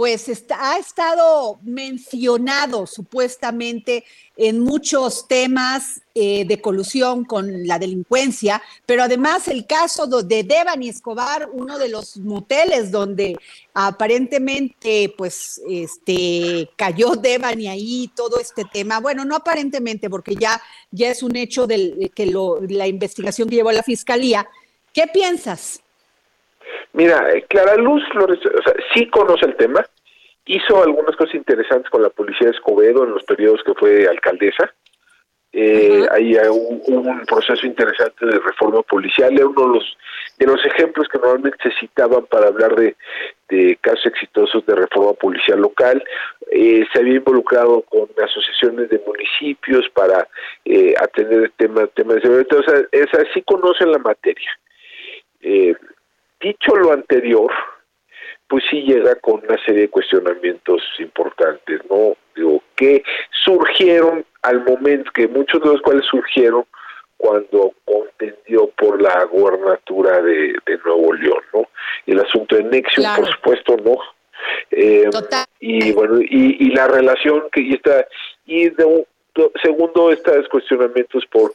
pues 0.00 0.30
está, 0.30 0.73
ha 0.73 0.78
estado 0.78 1.61
mencionado 1.62 2.87
supuestamente 2.87 4.02
en 4.35 4.61
muchos 4.61 5.28
temas 5.28 6.00
eh, 6.14 6.47
de 6.47 6.59
colusión 6.59 7.26
con 7.26 7.66
la 7.66 7.78
delincuencia, 7.78 8.62
pero 8.87 9.02
además 9.02 9.47
el 9.49 9.66
caso 9.66 10.07
de 10.07 10.42
Devani 10.42 10.88
Escobar, 10.88 11.50
uno 11.52 11.76
de 11.76 11.90
los 11.90 12.16
moteles 12.16 12.90
donde 12.90 13.37
aparentemente 13.75 15.12
pues 15.19 15.61
este 15.69 16.71
cayó 16.76 17.11
Devani 17.11 17.69
ahí 17.69 18.11
todo 18.16 18.40
este 18.40 18.64
tema, 18.64 19.00
bueno, 19.00 19.26
no 19.26 19.37
aparentemente 19.37 20.09
porque 20.09 20.35
ya, 20.35 20.62
ya 20.90 21.11
es 21.11 21.23
un 21.23 21.37
hecho 21.37 21.66
del, 21.66 22.11
que 22.14 22.25
lo, 22.25 22.59
la 22.62 22.87
investigación 22.87 23.50
que 23.50 23.57
llevó 23.57 23.71
la 23.71 23.83
fiscalía. 23.83 24.49
¿Qué 24.95 25.09
piensas? 25.09 25.83
Mira, 26.93 27.31
eh, 27.33 27.45
Clara 27.49 27.77
Luz 27.77 28.03
Flores, 28.12 28.39
o 28.39 28.62
sea, 28.62 28.75
sí 28.95 29.09
conoce 29.09 29.47
el 29.47 29.57
tema, 29.57 29.85
hizo 30.47 30.83
algunas 30.83 31.17
cosas 31.17 31.35
interesantes 31.35 31.91
con 31.91 32.03
la 32.03 32.11
policía 32.11 32.49
de 32.49 32.55
Escobedo 32.55 33.05
en 33.05 33.12
los 33.12 33.25
periodos 33.25 33.62
que 33.65 33.75
fue 33.75 34.09
alcaldesa. 34.09 34.73
Eh, 35.53 36.07
ahí 36.12 36.37
un, 36.49 36.81
un, 36.87 37.27
proceso 37.27 37.67
interesante 37.67 38.25
de 38.25 38.39
reforma 38.39 38.83
policial, 38.83 39.35
era 39.35 39.49
uno 39.49 39.67
de 39.67 39.75
los, 39.75 39.97
de 40.39 40.47
los 40.47 40.65
ejemplos 40.65 41.09
que 41.09 41.19
normalmente 41.19 41.59
se 41.61 41.73
citaban 41.81 42.25
para 42.27 42.47
hablar 42.47 42.77
de, 42.77 42.97
de 43.49 43.77
casos 43.81 44.07
exitosos 44.07 44.65
de 44.67 44.77
reforma 44.77 45.12
policial 45.15 45.61
local. 45.61 46.03
Eh, 46.53 46.85
se 46.93 47.00
había 47.00 47.17
involucrado 47.17 47.83
con 47.83 48.09
asociaciones 48.25 48.91
de 48.91 49.03
municipios 49.05 49.89
para 49.93 50.27
eh, 50.65 50.95
atender 51.00 51.53
temas 51.57 51.91
tema 51.95 52.15
de 52.15 52.23
seguridad. 52.23 52.59
O 52.59 52.62
sea, 52.62 52.83
es 52.93 53.15
así 53.15 53.43
conocen 53.43 53.91
la 53.91 53.99
materia. 53.99 54.50
Eh, 55.43 55.75
dicho 56.40 56.76
lo 56.76 56.92
anterior, 56.92 57.50
pues 58.49 58.64
sí 58.68 58.82
llega 58.82 59.14
con 59.16 59.42
una 59.49 59.62
serie 59.64 59.82
de 59.82 59.90
cuestionamientos 59.90 60.82
importantes, 60.99 61.80
¿no? 61.88 62.16
Digo, 62.35 62.62
que 62.75 63.02
surgieron 63.44 64.25
al 64.42 64.64
momento, 64.64 65.11
que 65.12 65.28
muchos 65.28 65.61
de 65.62 65.68
los 65.68 65.82
cuales 65.82 66.04
surgieron 66.11 66.64
cuando 67.16 67.73
contendió 67.85 68.68
por 68.70 69.00
la 69.00 69.25
gobernatura 69.25 70.23
de, 70.23 70.54
Nuevo 70.85 71.12
León, 71.12 71.42
¿no? 71.52 71.68
Y 72.06 72.12
el 72.12 72.20
asunto 72.20 72.56
de 72.56 72.64
Nexium, 72.64 73.14
por 73.16 73.30
supuesto, 73.30 73.76
¿no? 73.85 73.99
Eh, 74.70 75.09
y 75.61 75.92
bueno, 75.92 76.18
y, 76.20 76.70
la 76.75 76.88
relación 76.88 77.44
que 77.52 77.61
y 77.61 77.75
está, 77.75 78.06
y 78.47 78.70
de 78.70 79.06
un, 79.47 79.52
segundo, 79.62 80.11
estos 80.11 80.49
cuestionamientos 80.49 81.25
por 81.26 81.54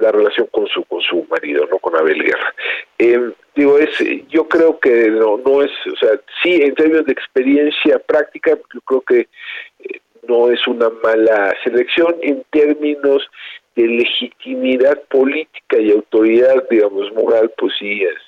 la 0.00 0.10
relación 0.10 0.48
con 0.50 0.66
su 0.66 0.84
con 0.84 1.00
su 1.02 1.24
marido, 1.30 1.66
no 1.70 1.78
con 1.78 1.96
Abel 1.96 2.22
Guerra. 2.22 2.54
Eh, 2.98 3.30
digo, 3.54 3.78
es, 3.78 3.90
yo 4.28 4.48
creo 4.48 4.78
que 4.78 5.08
no, 5.10 5.38
no 5.38 5.62
es, 5.62 5.70
o 5.92 5.96
sea, 5.96 6.20
sí, 6.42 6.60
en 6.62 6.74
términos 6.74 7.06
de 7.06 7.12
experiencia 7.12 7.98
práctica, 8.00 8.58
yo 8.72 8.80
creo 8.80 9.00
que 9.02 9.28
eh, 9.80 10.00
no 10.26 10.50
es 10.50 10.66
una 10.66 10.90
mala 10.90 11.54
selección 11.62 12.16
en 12.22 12.44
términos 12.50 13.22
de 13.76 13.86
legitimidad 13.86 15.00
política 15.04 15.78
y 15.78 15.90
autoridad, 15.92 16.64
digamos, 16.70 17.12
moral, 17.12 17.52
pues 17.56 17.74
sí 17.78 18.02
es, 18.02 18.18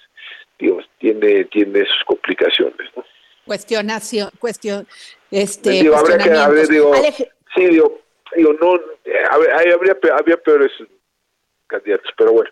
digamos, 0.59 0.85
tiene, 0.99 1.45
tiene 1.47 1.81
sus 1.81 2.05
complicaciones, 2.05 2.91
¿no? 2.97 3.05
Cuestionación, 3.45 4.31
cuestión, 4.41 4.89
este, 5.31 5.71
digo, 5.71 5.97
habrá 5.97 6.19
que, 6.19 6.31
a 6.31 6.51
digo, 6.51 6.93
sí, 7.55 7.65
digo, 7.67 8.01
digo, 8.35 8.53
no, 8.55 8.81
habría, 9.31 9.95
habría 10.17 10.37
peores 10.37 10.73
candidatos, 11.67 12.11
pero 12.17 12.33
bueno, 12.33 12.51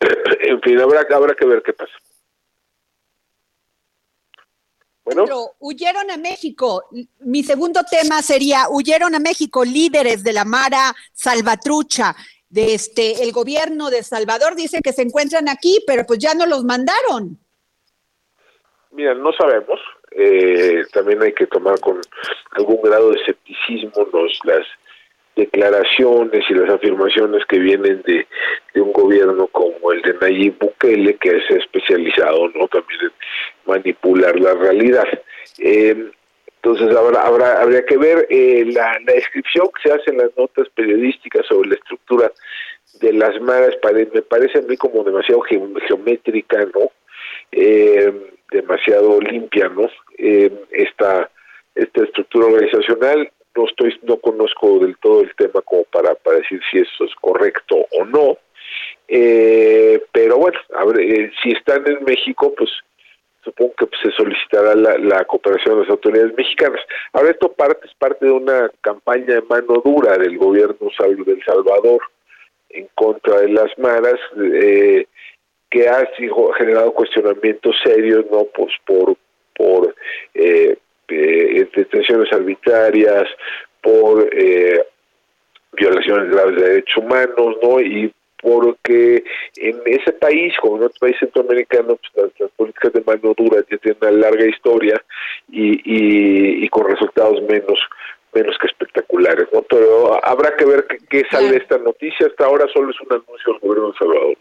en 0.40 0.60
fin, 0.62 0.80
habrá, 0.80 1.06
habrá 1.14 1.34
que 1.34 1.46
ver 1.46 1.62
qué 1.62 1.72
pasa. 1.72 1.92
Bueno. 5.04 5.24
huyeron 5.58 6.10
a 6.10 6.16
México. 6.16 6.84
Mi 7.20 7.42
segundo 7.42 7.80
tema 7.90 8.22
sería, 8.22 8.66
huyeron 8.70 9.14
a 9.14 9.18
México 9.18 9.64
líderes 9.64 10.22
de 10.22 10.32
la 10.32 10.44
Mara 10.44 10.94
Salvatrucha. 11.12 12.14
De 12.48 12.74
este, 12.74 13.22
el 13.22 13.32
gobierno 13.32 13.90
de 13.90 14.02
Salvador 14.02 14.54
dice 14.54 14.80
que 14.82 14.92
se 14.92 15.02
encuentran 15.02 15.48
aquí, 15.48 15.82
pero 15.86 16.04
pues 16.06 16.18
ya 16.18 16.34
no 16.34 16.46
los 16.46 16.64
mandaron. 16.64 17.38
Mira, 18.90 19.14
no 19.14 19.32
sabemos. 19.32 19.80
Eh, 20.10 20.82
también 20.92 21.22
hay 21.22 21.32
que 21.32 21.46
tomar 21.46 21.80
con 21.80 22.00
algún 22.52 22.82
grado 22.82 23.10
de 23.10 23.20
escepticismo 23.20 24.06
los, 24.12 24.38
las 24.44 24.66
declaraciones 25.36 26.44
y 26.48 26.54
las 26.54 26.70
afirmaciones 26.70 27.44
que 27.46 27.58
vienen 27.58 28.02
de, 28.02 28.26
un 28.74 28.92
gobierno 28.92 29.46
como 29.48 29.92
el 29.92 30.02
de 30.02 30.14
Nayib 30.20 30.58
Bukele, 30.58 31.14
que 31.16 31.36
es 31.36 31.50
especializado 31.50 32.48
no 32.48 32.68
también 32.68 33.00
en 33.02 33.12
manipular 33.66 34.38
la 34.38 34.54
realidad. 34.54 35.06
Eh, 35.58 36.10
entonces 36.62 36.96
habrá, 36.96 37.22
habrá, 37.22 37.60
habría 37.60 37.84
que 37.84 37.96
ver 37.96 38.26
eh, 38.30 38.64
la, 38.72 38.98
descripción 39.04 39.68
que 39.74 39.88
se 39.88 39.94
hace 39.94 40.10
en 40.10 40.18
las 40.18 40.36
notas 40.36 40.68
periodísticas 40.74 41.46
sobre 41.46 41.70
la 41.70 41.74
estructura 41.76 42.32
de 43.00 43.12
las 43.12 43.40
maras, 43.40 43.74
me 44.12 44.22
parece 44.22 44.58
a 44.58 44.62
mí 44.62 44.76
como 44.76 45.02
demasiado 45.02 45.40
geométrica, 45.40 46.58
¿no? 46.74 46.90
Eh, 47.50 48.12
demasiado 48.50 49.18
limpia, 49.20 49.68
¿no? 49.70 49.90
esta, 50.18 51.30
esta 51.74 52.04
estructura 52.04 52.46
organizacional 52.46 53.30
no 53.54 53.66
estoy 53.66 53.98
no 54.02 54.16
conozco 54.18 54.78
del 54.78 54.96
todo 54.98 55.20
el 55.22 55.34
tema 55.36 55.60
como 55.62 55.84
para, 55.84 56.14
para 56.14 56.38
decir 56.38 56.60
si 56.70 56.78
eso 56.78 57.04
es 57.04 57.14
correcto 57.20 57.76
o 57.98 58.04
no. 58.04 58.38
Eh, 59.08 60.02
pero 60.12 60.38
bueno 60.38 60.58
eh, 60.98 61.30
si 61.42 61.50
están 61.50 61.86
en 61.86 62.04
México 62.04 62.54
pues 62.56 62.70
supongo 63.44 63.74
que 63.74 63.86
se 64.02 64.10
solicitará 64.12 64.74
la, 64.74 65.24
cooperación 65.24 65.74
de 65.74 65.80
las 65.82 65.90
autoridades 65.90 66.34
mexicanas. 66.36 66.80
Ahora 67.12 67.30
esto 67.30 67.52
parte 67.52 67.86
es 67.86 67.94
parte 67.94 68.26
de 68.26 68.32
una 68.32 68.70
campaña 68.80 69.34
de 69.34 69.42
mano 69.42 69.82
dura 69.84 70.16
del 70.16 70.38
gobierno 70.38 70.76
del 71.26 71.44
Salvador 71.44 72.00
en 72.70 72.88
contra 72.94 73.40
de 73.40 73.48
las 73.48 73.76
maras 73.78 74.18
eh, 74.36 75.06
que 75.70 75.88
ha 75.88 76.08
generado 76.56 76.92
cuestionamientos 76.92 77.76
serios 77.84 78.24
no 78.30 78.44
pues 78.54 78.72
por 78.86 79.16
por 79.54 79.94
eh, 80.34 80.76
eh, 81.12 81.68
detenciones 81.74 82.32
arbitrarias, 82.32 83.28
por 83.82 84.28
eh, 84.32 84.84
violaciones 85.72 86.30
graves 86.30 86.56
de 86.56 86.68
derechos 86.68 86.96
humanos, 86.96 87.56
¿no? 87.62 87.80
Y 87.80 88.12
porque 88.40 89.22
en 89.56 89.80
ese 89.86 90.12
país, 90.12 90.52
como 90.60 90.76
en 90.76 90.84
otros 90.84 90.98
países 90.98 91.20
centroamericanos, 91.20 91.98
pues, 92.12 92.32
las, 92.38 92.50
políticas 92.52 92.92
de 92.92 93.02
mano 93.02 93.34
dura 93.36 93.64
ya 93.70 93.78
tienen 93.78 93.98
una 94.02 94.10
larga 94.10 94.46
historia 94.46 95.02
y, 95.48 96.64
y, 96.64 96.68
con 96.68 96.88
resultados 96.88 97.40
menos 97.42 97.78
menos 98.34 98.56
que 98.58 98.66
espectaculares, 98.66 99.46
¿no? 99.52 99.60
Pero 99.62 100.18
habrá 100.24 100.56
que 100.56 100.64
ver 100.64 100.86
qué, 101.10 101.22
sale 101.30 101.50
de 101.50 101.58
esta 101.58 101.76
noticia. 101.76 102.26
Hasta 102.26 102.46
ahora 102.46 102.66
solo 102.72 102.90
es 102.90 103.00
un 103.02 103.12
anuncio 103.12 103.52
del 103.52 103.60
gobierno 103.60 103.92
de 103.92 103.98
Salvador. 103.98 104.38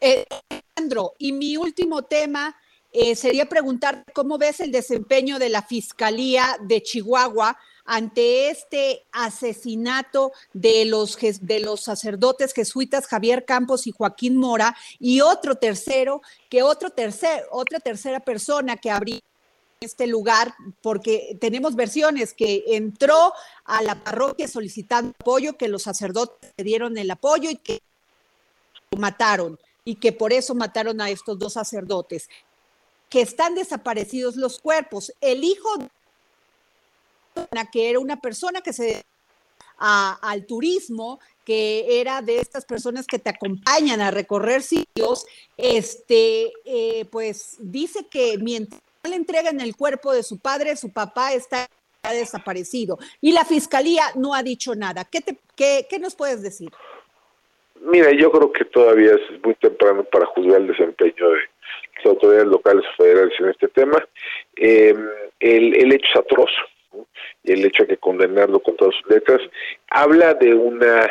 Eh, 0.00 0.24
Alejandro, 0.50 1.12
y 1.18 1.32
mi 1.32 1.56
último 1.56 2.02
tema 2.02 2.56
eh, 2.96 3.16
sería 3.16 3.48
preguntar 3.48 4.04
cómo 4.14 4.38
ves 4.38 4.60
el 4.60 4.70
desempeño 4.70 5.40
de 5.40 5.48
la 5.48 5.62
Fiscalía 5.62 6.56
de 6.60 6.80
Chihuahua 6.80 7.58
ante 7.84 8.50
este 8.50 9.04
asesinato 9.10 10.30
de 10.52 10.84
los, 10.84 11.18
de 11.40 11.58
los 11.58 11.80
sacerdotes 11.80 12.54
jesuitas 12.54 13.08
Javier 13.08 13.44
Campos 13.44 13.88
y 13.88 13.90
Joaquín 13.90 14.36
Mora 14.36 14.76
y 15.00 15.22
otro 15.22 15.56
tercero, 15.56 16.22
que 16.48 16.62
otro 16.62 16.92
otra 17.50 17.80
tercera 17.80 18.20
persona 18.20 18.76
que 18.76 18.92
habría 18.92 19.18
este 19.80 20.06
lugar, 20.06 20.54
porque 20.80 21.36
tenemos 21.40 21.74
versiones 21.74 22.32
que 22.32 22.62
entró 22.68 23.32
a 23.64 23.82
la 23.82 24.04
parroquia 24.04 24.46
solicitando 24.46 25.12
apoyo, 25.18 25.56
que 25.56 25.66
los 25.66 25.82
sacerdotes 25.82 26.52
le 26.56 26.62
dieron 26.62 26.96
el 26.96 27.10
apoyo 27.10 27.50
y 27.50 27.56
que 27.56 27.80
lo 28.92 28.98
mataron, 28.98 29.58
y 29.84 29.96
que 29.96 30.12
por 30.12 30.32
eso 30.32 30.54
mataron 30.54 31.00
a 31.00 31.10
estos 31.10 31.40
dos 31.40 31.54
sacerdotes 31.54 32.28
que 33.14 33.20
están 33.20 33.54
desaparecidos 33.54 34.34
los 34.34 34.58
cuerpos. 34.58 35.12
El 35.20 35.44
hijo 35.44 35.68
que 37.70 37.88
era 37.88 38.00
una 38.00 38.16
persona 38.16 38.60
que 38.60 38.72
se 38.72 39.04
al 39.78 40.46
turismo, 40.46 41.20
que 41.44 42.00
era 42.00 42.22
de 42.22 42.38
estas 42.38 42.64
personas 42.64 43.06
que 43.06 43.20
te 43.20 43.30
acompañan 43.30 44.00
a 44.00 44.10
recorrer 44.10 44.62
sitios, 44.62 45.26
este, 45.56 46.52
eh, 46.64 47.04
pues 47.12 47.54
dice 47.60 48.08
que 48.10 48.36
mientras 48.38 48.82
le 49.04 49.14
entregan 49.14 49.60
el 49.60 49.76
cuerpo 49.76 50.12
de 50.12 50.24
su 50.24 50.40
padre, 50.40 50.74
su 50.74 50.90
papá 50.90 51.34
está 51.34 51.68
desaparecido. 52.02 52.98
Y 53.20 53.30
la 53.30 53.44
fiscalía 53.44 54.02
no 54.16 54.34
ha 54.34 54.42
dicho 54.42 54.74
nada. 54.74 55.04
¿Qué, 55.04 55.20
te, 55.20 55.38
qué, 55.54 55.86
qué 55.88 56.00
nos 56.00 56.16
puedes 56.16 56.42
decir? 56.42 56.72
Mira, 57.80 58.10
yo 58.10 58.32
creo 58.32 58.50
que 58.50 58.64
todavía 58.64 59.12
es 59.12 59.44
muy 59.44 59.54
temprano 59.54 60.02
para 60.02 60.26
juzgar 60.26 60.60
el 60.62 60.66
desempeño 60.66 61.28
de 61.28 61.53
las 61.96 62.06
autoridades 62.06 62.48
locales 62.48 62.84
o 62.86 63.02
federales 63.02 63.34
en 63.38 63.48
este 63.48 63.68
tema. 63.68 64.04
Eh, 64.56 64.94
el, 65.40 65.76
el, 65.76 65.92
hecho 65.92 66.06
es 66.12 66.20
atroz 66.20 66.50
y 67.42 67.52
el 67.52 67.64
hecho 67.64 67.82
hay 67.82 67.88
que 67.88 67.96
condenarlo 67.96 68.60
con 68.60 68.76
todas 68.76 68.94
sus 68.96 69.10
letras. 69.10 69.40
Habla 69.90 70.34
de 70.34 70.54
una, 70.54 71.10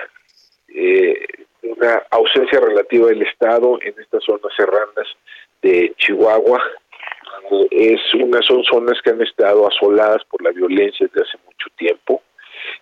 eh, 0.70 1.26
una 1.64 2.04
ausencia 2.12 2.60
relativa 2.60 3.08
del 3.08 3.22
Estado 3.22 3.80
en 3.82 3.94
estas 4.00 4.24
zonas 4.24 4.52
serranas 4.56 5.08
de 5.62 5.94
Chihuahua. 5.98 6.62
Es 7.72 8.02
una, 8.14 8.42
son 8.42 8.64
zonas 8.64 9.02
que 9.04 9.12
han 9.12 9.22
estado 9.22 9.68
asoladas 9.68 10.24
por 10.26 10.42
la 10.42 10.52
violencia 10.52 11.08
desde 11.08 11.28
hace 11.28 11.38
mucho 11.46 11.70
tiempo. 11.78 12.22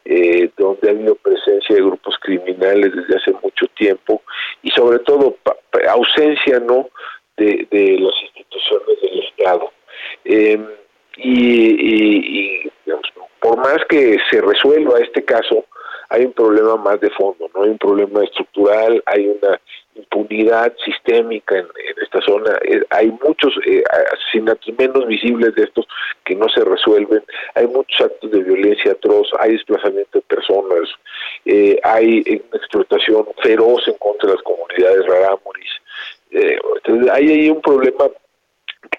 Eh, 0.06 0.50
donde 0.58 0.90
ha 0.90 0.92
habido 0.92 1.16
presencia 1.16 1.76
de 1.76 1.82
grupos 1.82 2.16
criminales 2.22 2.92
desde 2.96 3.16
hace 3.16 3.32
mucho 3.42 3.66
tiempo 3.76 4.22
y 4.62 4.70
sobre 4.72 5.00
todo 5.00 5.38
ausencia 5.90 6.60
no 6.60 6.90
de, 7.42 8.00
las 8.00 8.14
instituciones 8.24 9.02
del 9.02 9.20
Estado. 9.24 9.72
Em, 10.26 10.68
y, 11.18 12.70
por 13.42 13.58
más 13.58 13.84
que 13.90 14.18
se 14.30 14.40
resuelva 14.40 15.00
este 15.00 15.26
caso, 15.26 15.66
hay 16.10 16.26
un 16.26 16.34
problema 16.34 16.76
más 16.76 17.00
de 17.02 17.10
fondo, 17.10 17.50
no 17.56 17.64
hay 17.64 17.70
un 17.70 17.78
problema 17.78 18.24
estructural, 18.24 19.02
hay 19.06 19.28
una 19.28 19.60
impunidad 19.96 20.74
sistémica 20.86 21.58
en, 21.58 21.68
esta 22.02 22.22
zona, 22.22 22.58
eh, 22.64 22.82
hay 22.90 23.12
muchos 23.24 23.54
eh, 23.66 23.84
asesinatos 24.14 24.74
menos 24.78 25.08
visibles 25.08 25.56
de 25.56 25.64
estos 25.64 25.88
que 26.26 26.36
no 26.36 26.50
se 26.50 26.64
resuelven, 26.64 27.24
hay 27.56 27.66
muchos 27.68 28.02
actos 28.02 28.30
de 28.30 28.44
violencia 28.44 28.92
atroz, 28.92 29.30
hay 29.40 29.54
desplazamiento 29.54 30.20
de 30.20 30.22
personas, 30.22 30.90
eh, 31.46 31.80
hay 31.84 32.20
explotación 32.54 33.26
feroz 33.42 33.88
en 33.88 33.96
contra 33.96 34.30
de 34.30 34.36
las 34.36 34.44
comunidades 34.44 35.06
rarámuris, 35.08 35.72
eh, 36.32 36.60
hay 37.12 37.32
ahí 37.32 37.50
un 37.50 37.62
problema 37.62 38.10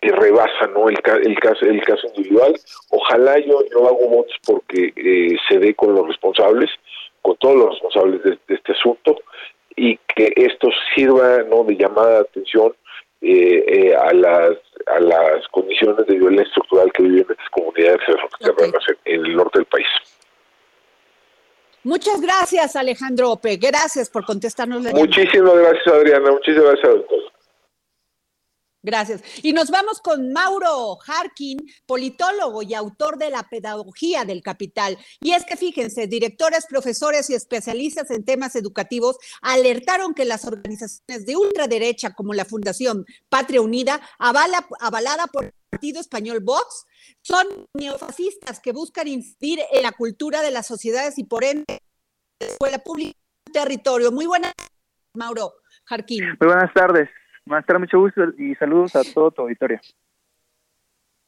que 0.01 0.11
rebasa 0.11 0.67
no 0.75 0.89
el, 0.89 0.99
el 1.25 1.39
caso 1.41 1.65
el 1.67 1.83
caso 1.83 2.07
individual 2.15 2.55
ojalá 2.91 3.39
yo 3.39 3.61
yo 3.71 3.87
hago 3.87 4.09
votos 4.09 4.37
porque 4.45 4.93
eh, 4.97 5.37
se 5.49 5.59
dé 5.59 5.75
con 5.75 5.95
los 5.95 6.07
responsables 6.07 6.71
con 7.21 7.37
todos 7.37 7.57
los 7.57 7.71
responsables 7.71 8.23
de, 8.23 8.39
este 8.55 8.73
asunto 8.73 9.17
y 9.77 9.97
que 10.15 10.33
esto 10.37 10.69
sirva 10.95 11.43
no 11.49 11.65
de 11.65 11.77
llamada 11.77 12.11
de 12.11 12.21
atención 12.21 12.75
eh, 13.21 13.95
a 13.95 14.13
las 14.13 14.59
a 14.87 15.01
las 15.01 15.47
condiciones 15.49 16.07
de 16.07 16.17
violencia 16.17 16.49
estructural 16.49 16.93
que 16.93 17.03
viven 17.03 17.27
estas 17.31 17.51
comunidades 17.51 18.01
en 19.05 19.25
el 19.27 19.37
norte 19.37 19.59
del 19.59 19.67
país. 19.67 19.87
Muchas 21.85 22.21
gracias, 22.21 22.77
Alejandro 22.77 23.33
Ope. 23.33 23.57
Gracias 23.57 24.09
por 24.09 24.25
contestarnos 24.25 24.85
la 24.85 24.93
Muchísimas 24.93 25.55
gracias, 25.55 25.87
Adriana. 25.89 26.31
Muchísimas 26.31 26.73
gracias, 26.73 26.95
doctor. 26.95 27.22
Gracias. 28.83 29.23
Y 29.43 29.53
nos 29.53 29.71
vamos 29.71 30.01
con 30.01 30.33
Mauro 30.33 30.99
Harkin, 31.07 31.59
politólogo 31.87 32.63
y 32.63 32.75
autor 32.75 33.17
de 33.17 33.31
La 33.31 33.45
Pedagogía 33.45 34.25
del 34.25 34.43
Capital. 34.43 34.99
Y 35.21 35.33
es 35.33 35.45
que 35.45 35.57
fíjense, 35.57 36.09
directores, 36.09 36.67
profesores 36.67 37.31
y 37.31 37.35
especialistas 37.35 38.11
en 38.11 38.25
temas 38.25 38.57
educativos 38.57 39.19
alertaron 39.41 40.15
que 40.15 40.25
las 40.25 40.45
organizaciones 40.45 41.27
de 41.27 41.37
ultraderecha 41.37 42.13
como 42.15 42.35
la 42.35 42.45
Fundación 42.45 43.07
Patria 43.29 43.63
Unida, 43.63 44.01
avalada 44.19 45.27
por 45.33 45.45
el 45.45 45.53
Partido 45.71 46.01
Español 46.01 46.41
Vox, 46.41 46.85
son 47.23 47.47
neofascistas 47.75 48.59
que 48.59 48.73
buscan 48.73 49.07
incidir 49.07 49.61
en 49.73 49.83
la 49.83 49.93
cultura 49.93 50.43
de 50.43 50.51
las 50.51 50.67
sociedades 50.67 51.19
y 51.19 51.25
por 51.25 51.45
ende 51.45 51.83
la 52.41 52.47
escuela 52.49 52.79
pública 52.79 53.17
territorio. 53.53 54.11
Muy 54.11 54.27
buenas, 54.27 54.53
Mauro 55.15 55.53
Jarquín. 55.85 56.25
Muy 56.41 56.49
buenas 56.49 56.73
tardes. 56.75 57.09
Tardes, 57.47 57.81
mucho 57.81 58.01
gusto 58.01 58.23
y 58.39 58.55
saludos 58.55 58.97
a 58.97 59.03
todo 59.05 59.31
tu 59.31 59.43
auditorio. 59.43 59.81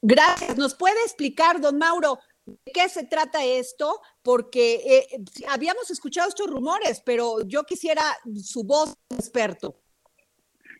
Gracias. 0.02 0.56
¿Nos 0.56 0.74
puede 0.74 1.00
explicar, 1.04 1.60
don 1.60 1.78
Mauro, 1.78 2.18
de 2.44 2.72
qué 2.72 2.88
se 2.88 3.06
trata 3.06 3.44
esto? 3.44 4.00
Porque 4.22 4.74
eh, 4.74 5.06
habíamos 5.48 5.90
escuchado 5.90 6.28
estos 6.28 6.50
rumores, 6.50 7.02
pero 7.04 7.38
yo 7.46 7.64
quisiera 7.64 8.02
su 8.36 8.64
voz 8.64 8.96
experto. 9.10 9.76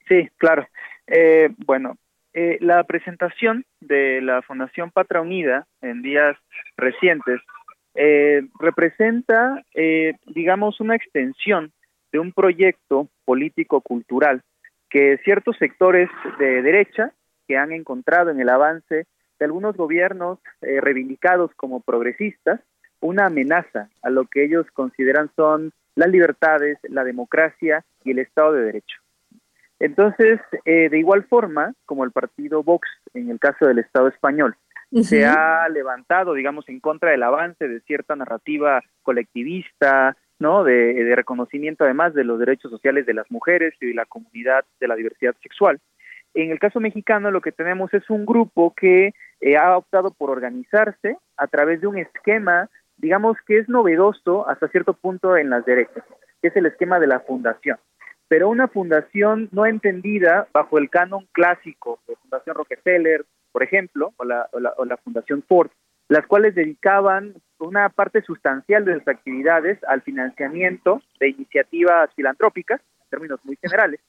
Sí, 0.08 0.28
claro. 0.36 0.68
Eh, 1.06 1.48
bueno, 1.64 1.96
eh, 2.34 2.58
la 2.60 2.82
presentación 2.84 3.64
de 3.80 4.20
la 4.20 4.42
Fundación 4.42 4.90
Patra 4.90 5.20
Unida 5.20 5.66
en 5.80 6.02
días 6.02 6.36
recientes 6.76 7.40
eh, 7.94 8.42
representa, 8.58 9.62
eh, 9.72 10.14
digamos, 10.26 10.80
una 10.80 10.96
extensión 10.96 11.72
de 12.10 12.18
un 12.18 12.32
proyecto 12.32 13.08
político-cultural 13.24 14.42
que 14.94 15.18
ciertos 15.24 15.56
sectores 15.56 16.08
de 16.38 16.62
derecha 16.62 17.10
que 17.48 17.56
han 17.56 17.72
encontrado 17.72 18.30
en 18.30 18.38
el 18.38 18.48
avance 18.48 19.06
de 19.40 19.44
algunos 19.44 19.76
gobiernos 19.76 20.38
reivindicados 20.60 21.50
como 21.56 21.80
progresistas 21.80 22.60
una 23.00 23.26
amenaza 23.26 23.88
a 24.02 24.10
lo 24.10 24.26
que 24.26 24.44
ellos 24.44 24.66
consideran 24.72 25.32
son 25.34 25.72
las 25.96 26.08
libertades, 26.08 26.78
la 26.84 27.02
democracia 27.02 27.84
y 28.04 28.12
el 28.12 28.20
Estado 28.20 28.52
de 28.52 28.66
Derecho. 28.66 28.98
Entonces, 29.80 30.38
eh, 30.64 30.88
de 30.88 30.98
igual 31.00 31.24
forma, 31.24 31.74
como 31.86 32.04
el 32.04 32.12
partido 32.12 32.62
Vox, 32.62 32.88
en 33.14 33.30
el 33.30 33.40
caso 33.40 33.66
del 33.66 33.80
Estado 33.80 34.06
español, 34.06 34.54
se 35.02 35.26
ha 35.26 35.68
levantado, 35.70 36.34
digamos, 36.34 36.68
en 36.68 36.78
contra 36.78 37.10
del 37.10 37.24
avance 37.24 37.66
de 37.66 37.80
cierta 37.80 38.14
narrativa 38.14 38.80
colectivista, 39.02 40.16
¿no? 40.38 40.64
De, 40.64 41.12
reconocimiento 41.14 41.84
además 41.84 42.14
de 42.14 42.24
los 42.24 42.38
derechos 42.38 42.70
sociales 42.70 43.06
de 43.06 43.14
las 43.14 43.30
mujeres 43.30 43.74
y 43.80 43.86
de 43.86 43.94
la 43.94 44.04
comunidad 44.04 44.64
de 44.80 44.88
la 44.88 44.96
diversidad 44.96 45.34
sexual. 45.42 45.80
En 46.34 46.50
el 46.50 46.58
caso 46.58 46.80
mexicano 46.80 47.30
lo 47.30 47.40
que 47.40 47.52
tenemos 47.52 47.94
es 47.94 48.08
un 48.10 48.26
grupo 48.26 48.74
que 48.74 49.14
eh, 49.40 49.56
ha 49.56 49.76
optado 49.76 50.10
por 50.10 50.30
organizarse 50.30 51.16
a 51.36 51.46
través 51.46 51.80
de 51.80 51.86
un 51.86 51.98
esquema, 51.98 52.68
digamos 52.96 53.36
que 53.46 53.58
es 53.58 53.68
novedoso 53.68 54.48
hasta 54.48 54.68
cierto 54.68 54.94
punto 54.94 55.36
en 55.36 55.50
las 55.50 55.64
derechas, 55.64 56.04
que 56.42 56.48
es 56.48 56.56
el 56.56 56.66
esquema 56.66 56.98
de 56.98 57.06
la 57.06 57.20
fundación 57.20 57.78
pero 58.28 58.48
una 58.48 58.68
fundación 58.68 59.48
no 59.52 59.66
entendida 59.66 60.48
bajo 60.52 60.78
el 60.78 60.90
canon 60.90 61.28
clásico 61.32 62.00
de 62.08 62.16
Fundación 62.16 62.56
Rockefeller, 62.56 63.24
por 63.52 63.62
ejemplo, 63.62 64.12
o 64.16 64.24
la, 64.24 64.48
o 64.52 64.84
la, 64.84 64.96
Fundación 64.96 65.42
Ford, 65.46 65.70
las 66.08 66.26
cuales 66.26 66.54
dedicaban 66.54 67.34
una 67.58 67.88
parte 67.88 68.22
sustancial 68.22 68.84
de 68.84 68.98
sus 68.98 69.08
actividades 69.08 69.78
al 69.84 70.02
financiamiento 70.02 71.02
de 71.18 71.30
iniciativas 71.30 72.10
filantrópicas, 72.14 72.80
en 73.02 73.10
términos 73.10 73.40
muy 73.44 73.56
generales, 73.56 74.00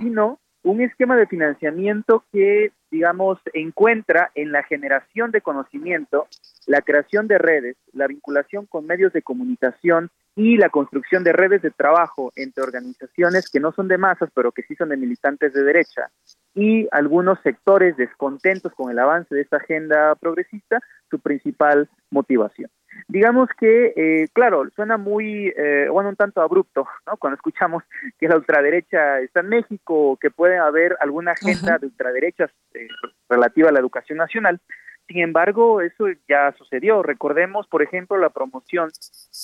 sino 0.00 0.38
un 0.62 0.80
esquema 0.80 1.16
de 1.16 1.26
financiamiento 1.26 2.24
que, 2.32 2.72
digamos, 2.90 3.38
encuentra 3.52 4.30
en 4.34 4.50
la 4.50 4.62
generación 4.62 5.30
de 5.30 5.42
conocimiento, 5.42 6.26
la 6.66 6.80
creación 6.80 7.28
de 7.28 7.38
redes, 7.38 7.76
la 7.92 8.06
vinculación 8.06 8.66
con 8.66 8.86
medios 8.86 9.12
de 9.12 9.22
comunicación 9.22 10.10
y 10.36 10.56
la 10.56 10.70
construcción 10.70 11.22
de 11.22 11.32
redes 11.32 11.62
de 11.62 11.70
trabajo 11.70 12.32
entre 12.34 12.64
organizaciones 12.64 13.50
que 13.50 13.60
no 13.60 13.72
son 13.72 13.88
de 13.88 13.98
masas, 13.98 14.30
pero 14.34 14.52
que 14.52 14.62
sí 14.62 14.74
son 14.74 14.88
de 14.88 14.96
militantes 14.96 15.52
de 15.52 15.62
derecha, 15.62 16.10
y 16.54 16.86
algunos 16.92 17.38
sectores 17.42 17.96
descontentos 17.96 18.72
con 18.74 18.90
el 18.90 18.98
avance 18.98 19.34
de 19.34 19.42
esta 19.42 19.56
agenda 19.56 20.14
progresista, 20.14 20.80
su 21.10 21.18
principal 21.18 21.88
motivación. 22.10 22.70
Digamos 23.08 23.48
que, 23.58 23.92
eh, 23.96 24.28
claro, 24.32 24.68
suena 24.76 24.96
muy, 24.96 25.52
eh, 25.56 25.88
bueno, 25.90 26.10
un 26.10 26.16
tanto 26.16 26.40
abrupto, 26.40 26.86
¿no? 27.06 27.16
Cuando 27.16 27.34
escuchamos 27.34 27.82
que 28.18 28.28
la 28.28 28.36
ultraderecha 28.36 29.18
está 29.18 29.40
en 29.40 29.48
México, 29.48 30.16
que 30.20 30.30
puede 30.30 30.58
haber 30.58 30.96
alguna 31.00 31.32
agenda 31.32 31.78
de 31.78 31.86
ultraderechas 31.86 32.50
eh, 32.74 32.86
relativa 33.28 33.70
a 33.70 33.72
la 33.72 33.80
educación 33.80 34.18
nacional, 34.18 34.60
sin 35.08 35.18
embargo, 35.18 35.80
eso 35.80 36.06
ya 36.28 36.52
sucedió. 36.56 37.02
Recordemos, 37.02 37.66
por 37.66 37.82
ejemplo, 37.82 38.16
la 38.16 38.30
promoción 38.30 38.90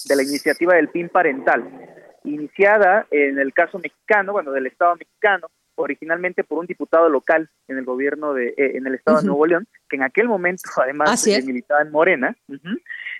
de 0.09 0.17
la 0.17 0.23
iniciativa 0.23 0.75
del 0.75 0.89
PIN 0.89 1.09
parental, 1.09 1.65
iniciada 2.25 3.07
en 3.11 3.39
el 3.39 3.53
caso 3.53 3.79
mexicano, 3.79 4.33
bueno, 4.33 4.53
del 4.53 4.67
Estado 4.67 4.97
mexicano, 4.97 5.49
originalmente 5.81 6.45
por 6.45 6.59
un 6.59 6.67
diputado 6.67 7.09
local 7.09 7.49
en 7.69 7.79
el 7.79 7.85
gobierno 7.85 8.35
de, 8.35 8.49
eh, 8.49 8.73
en 8.75 8.87
el 8.87 8.95
Estado 8.95 9.21
de 9.21 9.27
Nuevo 9.27 9.47
León, 9.47 9.69
que 9.89 9.97
en 9.97 10.03
aquel 10.03 10.29
momento 10.29 10.63
además 10.77 11.27
militaba 11.45 11.83
en 11.83 11.91
Morena, 11.91 12.37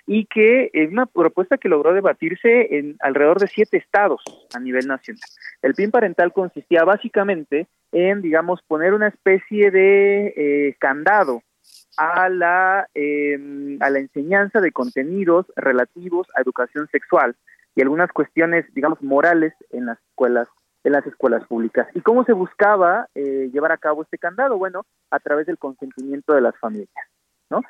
y 0.05 0.25
que 0.25 0.69
es 0.73 0.91
una 0.91 1.05
propuesta 1.05 1.57
que 1.57 1.69
logró 1.69 1.93
debatirse 1.93 2.77
en 2.77 2.95
alrededor 2.99 3.39
de 3.39 3.47
siete 3.47 3.77
estados 3.77 4.21
a 4.53 4.59
nivel 4.59 4.87
nacional. 4.87 5.21
El 5.61 5.73
PIN 5.73 5.91
parental 5.91 6.33
consistía 6.33 6.83
básicamente 6.83 7.67
en, 7.91 8.21
digamos, 8.21 8.61
poner 8.63 8.93
una 8.93 9.07
especie 9.07 9.71
de 9.71 10.33
eh, 10.35 10.75
candado 10.79 11.43
a 11.97 12.29
la, 12.29 12.87
em, 12.93 13.77
a 13.81 13.89
la 13.89 13.99
enseñanza 13.99 14.61
de 14.61 14.71
contenidos 14.71 15.45
relativos 15.55 16.27
a 16.35 16.41
educación 16.41 16.87
sexual 16.91 17.35
y 17.75 17.81
algunas 17.81 18.11
cuestiones, 18.11 18.65
digamos, 18.73 19.01
morales 19.01 19.53
en 19.71 19.87
las 19.87 19.99
escuelas 20.09 20.47
en 20.83 20.93
las 20.93 21.05
escuelas 21.05 21.45
públicas. 21.47 21.87
¿Y 21.93 22.01
cómo 22.01 22.23
se 22.23 22.33
buscaba 22.33 23.07
eh, 23.15 23.49
llevar 23.53 23.71
a 23.71 23.77
cabo 23.77 24.03
este 24.03 24.17
candado? 24.17 24.57
Bueno, 24.57 24.85
a 25.11 25.19
través 25.19 25.45
del 25.45 25.57
consentimiento 25.57 26.33
de 26.33 26.41
las 26.41 26.57
familias. 26.57 26.89
¿no? 27.49 27.61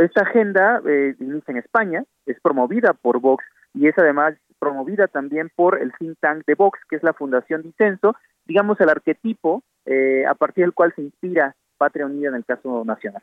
Esta 0.00 0.22
agenda 0.22 0.80
eh, 0.86 1.14
inicia 1.18 1.52
en 1.52 1.58
España, 1.58 2.04
es 2.24 2.40
promovida 2.40 2.92
por 2.94 3.20
Vox 3.20 3.44
y 3.74 3.88
es 3.88 3.98
además 3.98 4.34
promovida 4.58 5.08
también 5.08 5.50
por 5.54 5.80
el 5.80 5.92
think 5.98 6.16
tank 6.20 6.44
de 6.46 6.54
Vox, 6.54 6.78
que 6.88 6.96
es 6.96 7.02
la 7.02 7.12
Fundación 7.12 7.62
Dicenso, 7.62 8.14
digamos 8.46 8.80
el 8.80 8.88
arquetipo 8.88 9.62
eh, 9.84 10.24
a 10.26 10.34
partir 10.34 10.64
del 10.64 10.72
cual 10.72 10.92
se 10.94 11.02
inspira 11.02 11.54
Patria 11.76 12.06
Unida 12.06 12.28
en 12.28 12.36
el 12.36 12.44
caso 12.44 12.84
nacional. 12.84 13.22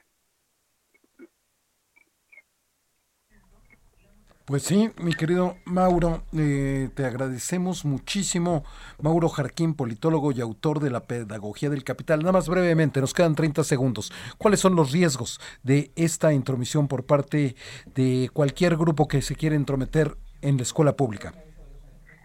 Pues 4.52 4.64
sí, 4.64 4.92
mi 5.02 5.14
querido 5.14 5.56
Mauro, 5.64 6.24
eh, 6.38 6.90
te 6.94 7.06
agradecemos 7.06 7.86
muchísimo. 7.86 8.66
Mauro 9.02 9.30
Jarquín, 9.30 9.76
politólogo 9.76 10.34
y 10.34 10.42
autor 10.42 10.82
de 10.82 10.90
la 10.90 11.06
Pedagogía 11.06 11.70
del 11.70 11.86
Capital. 11.86 12.20
Nada 12.20 12.34
más 12.34 12.50
brevemente, 12.50 13.00
nos 13.00 13.14
quedan 13.14 13.34
30 13.34 13.64
segundos. 13.64 14.12
¿Cuáles 14.38 14.60
son 14.60 14.76
los 14.76 14.92
riesgos 14.92 15.40
de 15.64 15.92
esta 15.96 16.34
intromisión 16.34 16.90
por 16.90 17.06
parte 17.06 17.56
de 17.96 18.30
cualquier 18.34 18.76
grupo 18.76 19.08
que 19.08 19.22
se 19.22 19.38
quiera 19.38 19.56
entrometer 19.56 20.16
en 20.42 20.58
la 20.58 20.64
escuela 20.64 20.98
pública? 20.98 21.32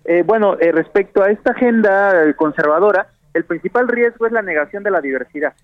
Eh, 0.05 0.25
bueno, 0.27 0.59
eh, 0.59 0.73
respecto 0.73 1.23
a 1.23 1.31
esta 1.31 1.53
agenda 1.53 2.35
conservadora, 2.35 3.07
el 3.35 3.45
principal 3.45 3.87
riesgo 3.87 4.27
es 4.27 4.33
la 4.33 4.43
negación 4.43 4.83
de 4.83 4.91
la 4.91 5.01
diversidad 5.01 5.55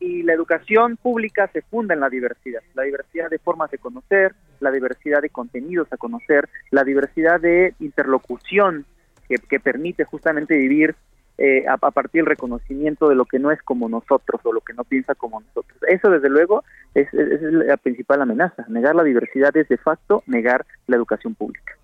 y 0.00 0.22
la 0.22 0.34
educación 0.34 0.96
pública 0.96 1.48
se 1.52 1.62
funda 1.62 1.94
en 1.94 2.00
la 2.00 2.10
diversidad, 2.10 2.60
la 2.74 2.82
diversidad 2.82 3.30
de 3.30 3.38
formas 3.38 3.70
de 3.70 3.78
conocer, 3.78 4.34
la 4.64 4.72
diversidad 4.72 5.22
de 5.22 5.30
contenidos 5.30 5.86
a 5.92 5.96
conocer, 5.96 6.48
la 6.70 6.82
diversidad 6.82 7.40
de 7.40 7.74
interlocución 7.78 8.84
que, 9.28 9.60
permite 9.60 10.04
justamente 10.04 10.56
vivir 10.56 10.94
eh, 11.38 11.64
a, 11.68 11.76
partir 11.76 12.22
del 12.22 12.26
reconocimiento 12.26 13.08
de 13.08 13.14
lo 13.14 13.24
que 13.24 13.38
no 13.38 13.50
es 13.50 13.62
como 13.62 13.88
nosotros 13.88 14.40
o 14.44 14.52
lo 14.52 14.60
que 14.60 14.74
no 14.74 14.84
piensa 14.84 15.14
como 15.14 15.40
nosotros. 15.40 15.78
Eso 15.88 16.10
desde 16.10 16.28
luego 16.28 16.64
es, 16.94 17.12
es 17.14 17.42
la 17.42 17.76
principal 17.76 18.22
amenaza, 18.22 18.64
negar 18.68 18.94
la 18.94 19.04
diversidad 19.04 19.56
es 19.56 19.68
de 19.68 19.76
facto 19.76 20.22
negar 20.26 20.66
la 20.86 20.96
educación 20.96 21.34
pública. 21.34 21.74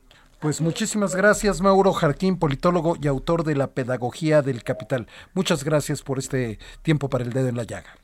Pues 0.41 0.63
muchísimas 0.63 1.15
gracias, 1.15 1.61
Mauro 1.61 1.93
Jarquín, 1.93 2.39
politólogo 2.39 2.97
y 3.01 3.09
autor 3.09 3.45
de 3.45 3.55
La 3.55 3.75
Pedagogía 3.75 4.41
del 4.41 4.65
Capital. 4.65 5.07
Muchas 5.35 5.65
gracias 5.65 6.01
por 6.01 6.19
este 6.19 6.59
tiempo 6.81 7.11
para 7.11 7.25
el 7.25 7.33
dedo 7.33 7.49
en 7.49 7.57
la 7.57 7.65
llaga. 7.65 7.95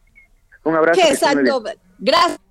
Un 0.62 0.74
abrazo. 0.74 1.00
Qué 1.00 1.08
exacto. 1.08 1.62
Gracias. 1.98 2.45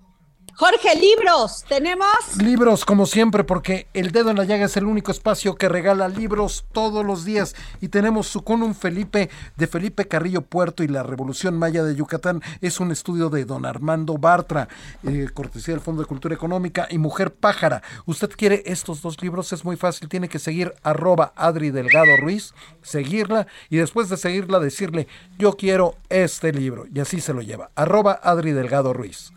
Jorge, 0.57 0.95
libros, 0.95 1.65
¿tenemos? 1.67 2.07
Libros, 2.37 2.85
como 2.85 3.05
siempre, 3.05 3.43
porque 3.43 3.87
El 3.93 4.11
Dedo 4.11 4.29
en 4.29 4.37
la 4.37 4.45
Llaga 4.45 4.67
es 4.67 4.77
el 4.77 4.85
único 4.85 5.11
espacio 5.11 5.55
que 5.55 5.67
regala 5.67 6.07
libros 6.07 6.63
todos 6.71 7.05
los 7.05 7.25
días. 7.25 7.55
Y 7.81 7.89
tenemos 7.89 8.27
su 8.27 8.41
con 8.41 8.63
un 8.63 8.73
Felipe 8.73 9.29
de 9.57 9.67
Felipe 9.67 10.07
Carrillo 10.07 10.43
Puerto 10.43 10.81
y 10.81 10.87
la 10.87 11.03
Revolución 11.03 11.59
Maya 11.59 11.83
de 11.83 11.93
Yucatán. 11.93 12.41
Es 12.61 12.79
un 12.79 12.93
estudio 12.93 13.29
de 13.29 13.43
don 13.43 13.65
Armando 13.65 14.17
Bartra, 14.17 14.69
eh, 15.03 15.27
cortesía 15.33 15.73
del 15.73 15.83
Fondo 15.83 16.03
de 16.03 16.07
Cultura 16.07 16.35
Económica 16.35 16.87
y 16.89 16.99
Mujer 16.99 17.33
Pájara. 17.33 17.83
Usted 18.05 18.29
quiere 18.29 18.63
estos 18.65 19.01
dos 19.01 19.21
libros, 19.21 19.51
es 19.51 19.65
muy 19.65 19.75
fácil, 19.75 20.07
tiene 20.07 20.29
que 20.29 20.39
seguir 20.39 20.73
arroba 20.83 21.33
Adri 21.35 21.69
Delgado 21.69 22.15
Ruiz, 22.15 22.53
seguirla 22.81 23.45
y 23.69 23.75
después 23.75 24.07
de 24.07 24.15
seguirla 24.15 24.61
decirle, 24.61 25.09
yo 25.37 25.57
quiero 25.57 25.95
este 26.07 26.53
libro. 26.53 26.85
Y 26.93 27.01
así 27.01 27.19
se 27.19 27.33
lo 27.33 27.41
lleva, 27.41 27.71
arroba 27.75 28.21
Adri 28.23 28.53
Delgado 28.53 28.93
Ruiz. 28.93 29.33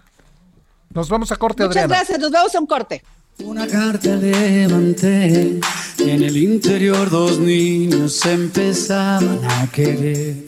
Nos 0.95 1.09
vamos 1.09 1.31
a 1.33 1.37
corte, 1.37 1.67
Muchas 1.67 1.89
gracias, 1.89 2.19
nos 2.19 2.31
vamos 2.31 2.55
a 2.55 2.61
un 2.61 2.67
corte. 2.67 3.03
Una 3.45 3.67
carta 3.69 4.17
levanté 4.17 5.61
y 5.99 6.11
en 6.11 6.23
el 6.25 6.37
interior 6.37 7.09
dos 7.09 7.39
niños 7.39 8.25
empezaban 8.27 9.41
a 9.45 9.71
querer. 9.71 10.45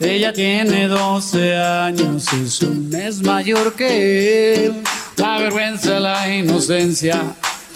Ella 0.00 0.32
tiene 0.32 0.88
12 0.88 1.56
años, 1.56 2.32
es 2.32 2.62
un 2.62 2.88
mes 2.88 3.22
mayor 3.22 3.74
que 3.74 4.66
él. 4.66 4.82
La 5.16 5.38
vergüenza, 5.38 6.00
la 6.00 6.34
inocencia, 6.34 7.22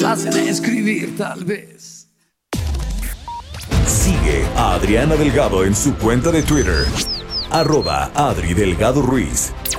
la 0.00 0.12
hacen 0.12 0.36
escribir 0.48 1.16
tal 1.16 1.44
vez. 1.44 2.08
Sigue 3.86 4.44
a 4.56 4.74
Adriana 4.74 5.14
Delgado 5.14 5.64
en 5.64 5.74
su 5.74 5.94
cuenta 5.94 6.30
de 6.32 6.42
Twitter, 6.42 6.84
arroba 7.50 8.10
Adri 8.14 8.52
Delgado 8.52 9.00
Ruiz. 9.00 9.52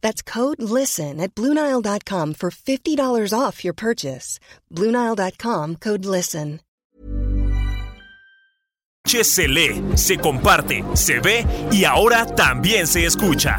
That's 0.00 0.22
code 0.22 0.62
LISTEN 0.62 1.20
at 1.20 1.34
Bluenile.com 1.34 2.34
for 2.34 2.50
$50 2.50 3.32
off 3.32 3.64
your 3.64 3.74
purchase. 3.74 4.40
Bluenile.com 4.70 5.76
code 5.76 6.04
LISTEN. 6.04 6.60
se 9.24 9.48
lee, 9.48 9.82
se 9.96 10.18
comparte, 10.18 10.84
se 10.94 11.18
ve 11.20 11.46
y 11.72 11.84
ahora 11.84 12.26
también 12.26 12.86
se 12.86 13.06
escucha. 13.06 13.58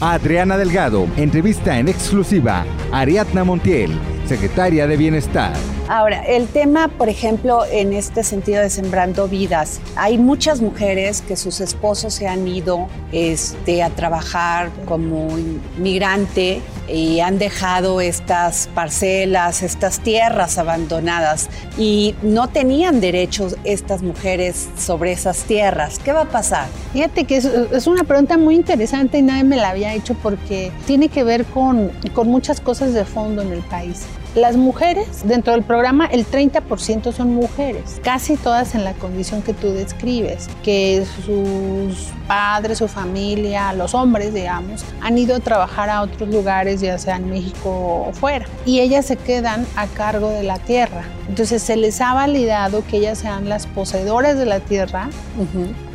Adriana 0.00 0.56
Delgado 0.56 1.08
entrevista 1.16 1.76
en 1.78 1.88
exclusiva. 1.88 2.64
Ariadna 2.92 3.42
Montiel, 3.42 3.90
secretaria 4.28 4.86
de 4.86 4.96
Bienestar. 4.96 5.52
Ahora, 5.88 6.22
el 6.26 6.48
tema, 6.48 6.88
por 6.88 7.08
ejemplo, 7.08 7.64
en 7.64 7.94
este 7.94 8.22
sentido 8.22 8.60
de 8.60 8.68
sembrando 8.68 9.26
vidas, 9.26 9.80
hay 9.96 10.18
muchas 10.18 10.60
mujeres 10.60 11.22
que 11.22 11.34
sus 11.34 11.60
esposos 11.60 12.12
se 12.12 12.28
han 12.28 12.46
ido 12.46 12.88
este, 13.10 13.82
a 13.82 13.88
trabajar 13.88 14.70
como 14.84 15.28
migrante 15.78 16.60
y 16.88 17.20
han 17.20 17.38
dejado 17.38 18.02
estas 18.02 18.68
parcelas, 18.74 19.62
estas 19.62 20.00
tierras 20.00 20.58
abandonadas 20.58 21.48
y 21.78 22.14
no 22.22 22.48
tenían 22.48 23.00
derechos 23.00 23.56
estas 23.64 24.02
mujeres 24.02 24.68
sobre 24.76 25.12
esas 25.12 25.44
tierras. 25.44 25.98
¿Qué 25.98 26.12
va 26.12 26.22
a 26.22 26.28
pasar? 26.28 26.66
Fíjate 26.92 27.24
que 27.24 27.38
es, 27.38 27.46
es 27.46 27.86
una 27.86 28.04
pregunta 28.04 28.36
muy 28.36 28.56
interesante 28.56 29.18
y 29.18 29.22
nadie 29.22 29.44
me 29.44 29.56
la 29.56 29.70
había 29.70 29.94
hecho 29.94 30.14
porque 30.22 30.70
tiene 30.86 31.08
que 31.08 31.24
ver 31.24 31.46
con, 31.46 31.90
con 32.12 32.28
muchas 32.28 32.60
cosas 32.60 32.92
de 32.92 33.06
fondo 33.06 33.40
en 33.40 33.52
el 33.52 33.62
país. 33.62 34.04
Las 34.34 34.56
mujeres, 34.56 35.22
dentro 35.24 35.54
del 35.54 35.62
programa, 35.62 36.06
el 36.06 36.26
30% 36.26 37.12
son 37.12 37.34
mujeres, 37.34 37.98
casi 38.04 38.36
todas 38.36 38.74
en 38.74 38.84
la 38.84 38.92
condición 38.92 39.42
que 39.42 39.54
tú 39.54 39.72
describes, 39.72 40.48
que 40.62 41.06
sus 41.24 42.10
padres, 42.26 42.78
su 42.78 42.88
familia, 42.88 43.72
los 43.72 43.94
hombres, 43.94 44.34
digamos, 44.34 44.84
han 45.00 45.16
ido 45.16 45.36
a 45.36 45.40
trabajar 45.40 45.88
a 45.88 46.02
otros 46.02 46.28
lugares, 46.28 46.80
ya 46.82 46.98
sea 46.98 47.16
en 47.16 47.30
México 47.30 48.04
o 48.08 48.12
fuera, 48.12 48.46
y 48.66 48.80
ellas 48.80 49.06
se 49.06 49.16
quedan 49.16 49.66
a 49.76 49.86
cargo 49.86 50.28
de 50.30 50.42
la 50.42 50.58
tierra. 50.58 51.04
Entonces 51.28 51.62
se 51.62 51.76
les 51.76 52.00
ha 52.02 52.12
validado 52.12 52.84
que 52.86 52.98
ellas 52.98 53.18
sean 53.18 53.48
las 53.48 53.66
poseedoras 53.66 54.38
de 54.38 54.44
la 54.44 54.60
tierra, 54.60 55.08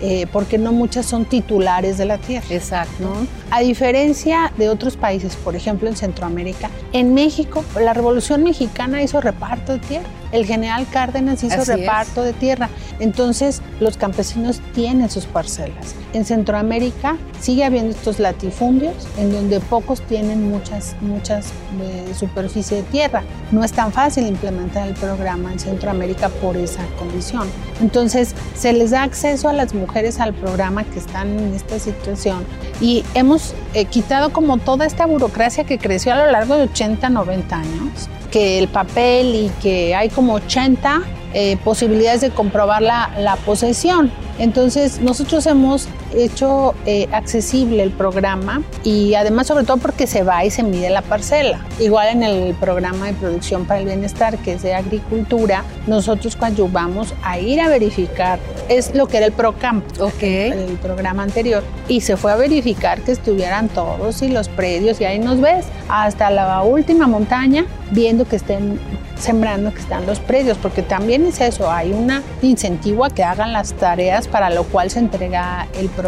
eh, 0.05 0.27
porque 0.33 0.57
no 0.57 0.73
muchas 0.73 1.05
son 1.05 1.23
titulares 1.23 1.97
de 1.97 2.03
la 2.03 2.17
tierra. 2.17 2.45
Exacto. 2.49 3.09
A 3.51 3.61
diferencia 3.61 4.51
de 4.57 4.67
otros 4.67 4.97
países, 4.97 5.37
por 5.37 5.55
ejemplo 5.55 5.87
en 5.87 5.95
Centroamérica, 5.95 6.69
en 6.91 7.13
México 7.13 7.63
la 7.79 7.93
Revolución 7.93 8.43
Mexicana 8.43 9.01
hizo 9.01 9.21
reparto 9.21 9.71
de 9.71 9.79
tierra. 9.79 10.09
El 10.34 10.46
general 10.46 10.86
Cárdenas 10.91 11.43
hizo 11.43 11.62
Así 11.62 11.72
es. 11.72 11.80
reparto 11.80 12.24
de 12.24 12.34
tierra. 12.34 12.69
Entonces 13.00 13.62
los 13.80 13.98
campesinos 13.98 14.62
tienen 14.74 15.10
sus 15.10 15.26
parcelas. 15.26 15.96
En 16.13 16.26
Centroamérica 16.26 17.17
sigue 17.39 17.63
habiendo 17.63 17.91
estos 17.91 18.19
latifundios 18.19 18.93
en 19.17 19.32
donde 19.32 19.60
pocos 19.60 20.02
tienen 20.02 20.50
muchas, 20.50 20.96
muchas 21.02 21.48
eh, 21.82 22.13
superficie 22.13 22.78
de 22.78 22.84
tierra. 22.84 23.24
No 23.52 23.63
es 23.63 23.72
tan 23.72 23.91
fácil 23.91 24.28
implementar 24.28 24.88
el 24.88 24.96
programa 24.96 25.54
en 25.54 25.60
Centroamérica 25.60 26.30
por 26.30 26.58
esa 26.58 26.84
condición. 26.98 27.48
Entonces 27.82 28.36
se 28.56 28.74
les 28.74 28.91
da 28.91 29.04
acceso 29.04 29.50
a 29.50 29.54
las 29.54 29.74
mujeres 29.74 30.19
al 30.19 30.34
programa 30.34 30.84
que 30.84 31.00
están 31.00 31.38
en 31.38 31.54
esta 31.54 31.80
situación 31.80 32.43
y 32.82 33.04
hemos 33.13 33.54
eh, 33.74 33.86
quitado 33.86 34.32
como 34.32 34.58
toda 34.58 34.86
esta 34.86 35.06
burocracia 35.06 35.63
que 35.63 35.78
creció 35.78 36.13
a 36.13 36.15
lo 36.15 36.32
largo 36.32 36.56
de 36.56 36.63
80, 36.63 37.10
90 37.10 37.56
años, 37.56 38.10
que 38.32 38.60
el 38.60 38.67
papel 38.67 39.36
y 39.36 39.52
que 39.62 39.93
hay 39.96 40.10
como 40.10 40.22
80 40.29 41.01
eh, 41.33 41.57
posibilidades 41.63 42.21
de 42.21 42.29
comprobar 42.29 42.81
la 42.81 43.38
posesión. 43.45 44.12
Entonces, 44.39 44.99
nosotros 44.99 45.45
hemos 45.45 45.88
hecho 46.13 46.76
eh, 46.86 47.08
accesible 47.12 47.84
el 47.84 47.91
programa 47.91 48.62
y 48.84 49.15
además 49.15 49.47
sobre 49.47 49.65
todo 49.65 49.78
porque 49.78 50.08
se 50.08 50.23
va 50.23 50.45
y 50.45 50.52
se 50.52 50.63
mide 50.63 50.89
la 50.89 51.02
parcela. 51.02 51.65
Igual 51.80 52.10
en 52.10 52.23
el 52.23 52.54
programa 52.56 53.08
de 53.08 53.13
producción 53.13 53.65
para 53.65 53.80
el 53.80 53.86
bienestar, 53.86 54.38
que 54.38 54.54
es 54.54 54.63
de 54.63 54.73
agricultura, 54.73 55.63
nosotros 55.88 56.38
vamos 56.71 57.13
a 57.23 57.39
ir 57.39 57.60
a 57.62 57.67
verificar, 57.67 58.39
es 58.69 58.93
lo 58.93 59.08
que 59.08 59.17
era 59.17 59.26
el 59.26 59.32
PROCAMP, 59.32 60.02
okay. 60.02 60.52
el, 60.52 60.60
el 60.60 60.78
programa 60.78 61.23
anterior, 61.23 61.63
y 61.88 62.02
se 62.02 62.17
fue 62.17 62.32
a 62.32 62.36
verificar 62.36 63.02
que 63.02 63.12
estuvieran 63.12 63.69
todos 63.69 64.21
y 64.21 64.30
los 64.30 64.49
predios, 64.49 65.02
y 65.02 65.06
ahí 65.06 65.19
nos 65.19 65.41
ves, 65.41 65.65
hasta 65.89 66.30
la 66.30 66.62
última 66.63 67.08
montaña, 67.08 67.65
viendo 67.91 68.26
que 68.26 68.36
estén 68.36 68.80
sembrando 69.17 69.73
que 69.73 69.80
están 69.80 70.06
los 70.06 70.19
predios, 70.19 70.58
porque 70.58 70.82
también 70.82 71.26
es 71.26 71.39
eso, 71.39 71.71
hay 71.71 71.93
un 71.93 72.12
incentivo 72.41 73.06
a 73.06 73.10
que 73.10 73.23
hagan 73.23 73.54
las 73.54 73.73
tareas 73.73 74.28
para 74.28 74.49
lo 74.49 74.63
cual 74.65 74.89
se 74.89 74.99
entrega 74.99 75.67
el 75.80 75.88
programa. 75.88 76.02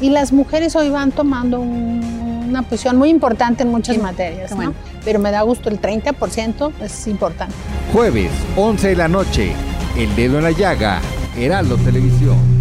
Y 0.00 0.10
las 0.10 0.32
mujeres 0.32 0.74
hoy 0.76 0.90
van 0.90 1.12
tomando 1.12 1.60
una 1.60 2.62
posición 2.62 2.96
muy 2.96 3.10
importante 3.10 3.62
en 3.62 3.70
muchas 3.70 3.98
materias, 3.98 4.52
¿no? 4.52 4.74
pero 5.04 5.18
me 5.18 5.30
da 5.30 5.42
gusto, 5.42 5.68
el 5.68 5.80
30% 5.80 6.72
es 6.82 7.06
importante. 7.06 7.54
Jueves, 7.92 8.30
11 8.56 8.88
de 8.88 8.96
la 8.96 9.08
noche, 9.08 9.54
El 9.96 10.14
Dedo 10.16 10.38
en 10.38 10.44
la 10.44 10.50
Llaga, 10.50 11.00
Heraldo 11.36 11.76
Televisión. 11.76 12.58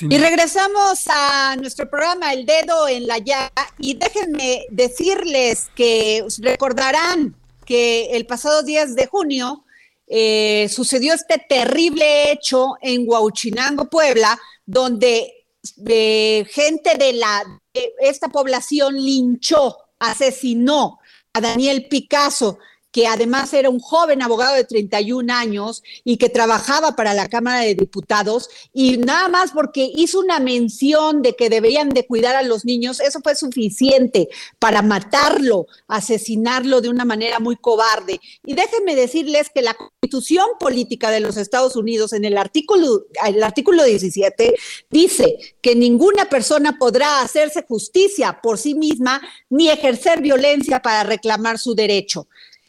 Y 0.00 0.18
regresamos 0.18 1.04
a 1.08 1.56
nuestro 1.56 1.88
programa 1.88 2.32
El 2.32 2.44
Dedo 2.44 2.88
en 2.88 3.06
la 3.06 3.18
Llaga 3.18 3.50
y 3.78 3.94
déjenme 3.94 4.66
decirles 4.70 5.68
que 5.74 6.24
recordarán 6.38 7.34
que 7.64 8.16
el 8.16 8.26
pasado 8.26 8.62
10 8.62 8.94
de 8.94 9.06
junio 9.06 9.64
eh, 10.06 10.68
sucedió 10.70 11.14
este 11.14 11.44
terrible 11.48 12.30
hecho 12.30 12.74
en 12.80 13.04
Huauchinango, 13.08 13.86
Puebla, 13.86 14.38
donde 14.66 15.46
eh, 15.88 16.44
gente 16.50 16.96
de, 16.98 17.12
la, 17.14 17.42
de 17.72 17.92
esta 18.00 18.28
población 18.28 18.96
linchó, 18.96 19.76
asesinó 19.98 20.98
a 21.32 21.40
Daniel 21.40 21.86
Picasso 21.88 22.58
que 22.96 23.06
además 23.06 23.52
era 23.52 23.68
un 23.68 23.78
joven 23.78 24.22
abogado 24.22 24.54
de 24.54 24.64
31 24.64 25.30
años 25.30 25.82
y 26.02 26.16
que 26.16 26.30
trabajaba 26.30 26.96
para 26.96 27.12
la 27.12 27.28
Cámara 27.28 27.60
de 27.60 27.74
Diputados 27.74 28.48
y 28.72 28.96
nada 28.96 29.28
más 29.28 29.50
porque 29.52 29.92
hizo 29.94 30.18
una 30.18 30.40
mención 30.40 31.20
de 31.20 31.36
que 31.36 31.50
deberían 31.50 31.90
de 31.90 32.06
cuidar 32.06 32.36
a 32.36 32.42
los 32.42 32.64
niños, 32.64 33.00
eso 33.00 33.20
fue 33.22 33.34
suficiente 33.34 34.30
para 34.58 34.80
matarlo, 34.80 35.66
asesinarlo 35.86 36.80
de 36.80 36.88
una 36.88 37.04
manera 37.04 37.38
muy 37.38 37.56
cobarde. 37.56 38.18
Y 38.46 38.54
déjenme 38.54 38.96
decirles 38.96 39.50
que 39.54 39.60
la 39.60 39.74
Constitución 39.74 40.46
Política 40.58 41.10
de 41.10 41.20
los 41.20 41.36
Estados 41.36 41.76
Unidos 41.76 42.14
en 42.14 42.24
el 42.24 42.38
artículo 42.38 43.04
el 43.26 43.42
artículo 43.42 43.84
17 43.84 44.54
dice 44.88 45.36
que 45.60 45.74
ninguna 45.74 46.30
persona 46.30 46.78
podrá 46.78 47.20
hacerse 47.20 47.62
justicia 47.68 48.40
por 48.42 48.56
sí 48.56 48.74
misma 48.74 49.20
ni 49.50 49.68
ejercer 49.68 50.22
violencia 50.22 50.80
para 50.80 51.02
reclamar 51.02 51.58
su 51.58 51.74
derecho. 51.74 52.26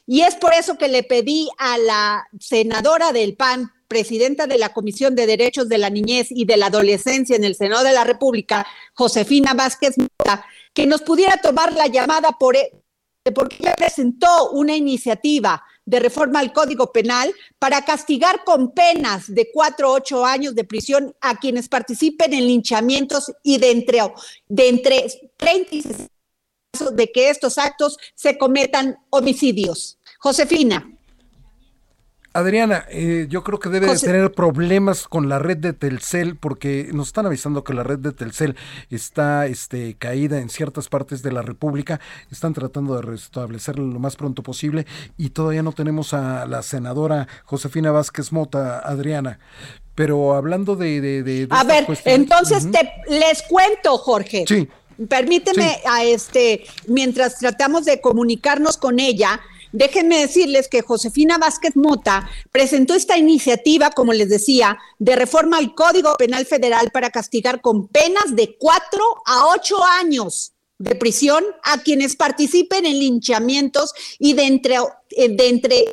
Y 0.07 0.21
es 0.21 0.35
por 0.35 0.53
eso 0.53 0.77
que 0.77 0.87
le 0.87 1.03
pedí 1.03 1.49
a 1.57 1.77
la 1.77 2.27
senadora 2.39 3.11
del 3.11 3.35
PAN, 3.35 3.73
presidenta 3.89 4.47
de 4.47 4.57
la 4.57 4.73
Comisión 4.73 5.15
de 5.15 5.27
Derechos 5.27 5.67
de 5.67 5.77
la 5.77 5.89
Niñez 5.89 6.27
y 6.29 6.45
de 6.45 6.55
la 6.55 6.67
Adolescencia 6.67 7.35
en 7.35 7.43
el 7.43 7.55
Senado 7.55 7.83
de 7.83 7.93
la 7.93 8.05
República, 8.05 8.65
Josefina 8.93 9.53
Vázquez 9.53 9.95
que 10.73 10.85
nos 10.85 11.01
pudiera 11.01 11.37
tomar 11.37 11.73
la 11.73 11.87
llamada 11.87 12.31
por, 12.39 12.55
e, 12.55 12.71
porque 13.33 13.57
ella 13.59 13.73
presentó 13.75 14.51
una 14.51 14.75
iniciativa 14.75 15.63
de 15.85 15.99
reforma 15.99 16.39
al 16.39 16.53
Código 16.53 16.91
Penal 16.91 17.33
para 17.59 17.83
castigar 17.83 18.43
con 18.43 18.71
penas 18.71 19.33
de 19.33 19.49
cuatro 19.53 19.89
o 19.89 19.95
ocho 19.95 20.25
años 20.25 20.53
de 20.53 20.65
prisión 20.65 21.15
a 21.19 21.37
quienes 21.37 21.67
participen 21.67 22.33
en 22.33 22.45
linchamientos 22.45 23.31
y 23.41 23.57
de 23.57 23.71
entre, 23.71 24.01
de 24.47 24.69
entre 24.69 25.07
30 25.37 25.75
y 25.75 25.81
60 25.81 26.07
de 26.91 27.11
que 27.11 27.29
estos 27.29 27.57
actos 27.57 27.97
se 28.13 28.37
cometan 28.37 28.97
homicidios. 29.09 29.96
Josefina. 30.27 30.85
Adriana, 32.33 32.85
eh, 32.89 33.27
yo 33.29 33.45
creo 33.45 33.59
que 33.59 33.69
debe 33.69 33.87
de 33.87 33.97
tener 33.97 34.33
problemas 34.33 35.07
con 35.07 35.29
la 35.29 35.39
red 35.39 35.55
de 35.55 35.71
Telcel 35.71 36.35
porque 36.35 36.89
nos 36.91 37.07
están 37.07 37.25
avisando 37.25 37.63
que 37.63 37.73
la 37.73 37.83
red 37.83 37.99
de 37.99 38.11
Telcel 38.11 38.57
está 38.89 39.45
este, 39.45 39.95
caída 39.95 40.39
en 40.39 40.49
ciertas 40.49 40.89
partes 40.89 41.23
de 41.23 41.31
la 41.31 41.43
República. 41.43 42.01
Están 42.29 42.53
tratando 42.53 42.97
de 42.97 43.03
restablecerla 43.03 43.85
lo 43.85 43.99
más 43.99 44.17
pronto 44.17 44.43
posible 44.43 44.85
y 45.17 45.29
todavía 45.29 45.63
no 45.63 45.71
tenemos 45.71 46.13
a 46.13 46.45
la 46.45 46.61
senadora 46.61 47.29
Josefina 47.45 47.91
Vázquez 47.91 48.33
Mota, 48.33 48.79
Adriana. 48.79 49.39
Pero 49.95 50.35
hablando 50.35 50.75
de... 50.75 51.47
a 51.49 51.63
ver, 51.63 51.87
entonces 52.03 52.69
te, 52.69 52.91
les 53.07 53.43
cuento, 53.43 53.97
Jorge. 53.97 54.43
Sí. 54.45 54.67
Permíteme 55.07 55.79
a 55.89 56.03
este, 56.03 56.65
mientras 56.87 57.39
tratamos 57.39 57.85
de 57.85 58.01
comunicarnos 58.01 58.77
con 58.77 58.99
ella, 58.99 59.39
Déjenme 59.77 60.21
decirles 60.21 60.67
que 60.67 60.81
Josefina 60.81 61.37
Vázquez 61.37 61.75
Mota 61.75 62.27
presentó 62.51 62.95
esta 62.95 63.15
iniciativa, 63.15 63.91
como 63.91 64.11
les 64.11 64.27
decía, 64.27 64.79
de 64.97 65.15
reforma 65.15 65.59
al 65.59 65.75
Código 65.75 66.15
Penal 66.17 66.47
Federal 66.47 66.89
para 66.91 67.11
castigar 67.11 67.61
con 67.61 67.87
penas 67.87 68.35
de 68.35 68.57
cuatro 68.57 69.03
a 69.27 69.49
ocho 69.49 69.75
años 69.83 70.53
de 70.79 70.95
prisión 70.95 71.45
a 71.61 71.83
quienes 71.83 72.15
participen 72.15 72.87
en 72.87 72.97
linchamientos 72.97 73.93
y 74.17 74.33
de 74.33 74.45
entre, 74.45 74.77
eh, 75.11 75.29
de 75.29 75.47
entre 75.47 75.85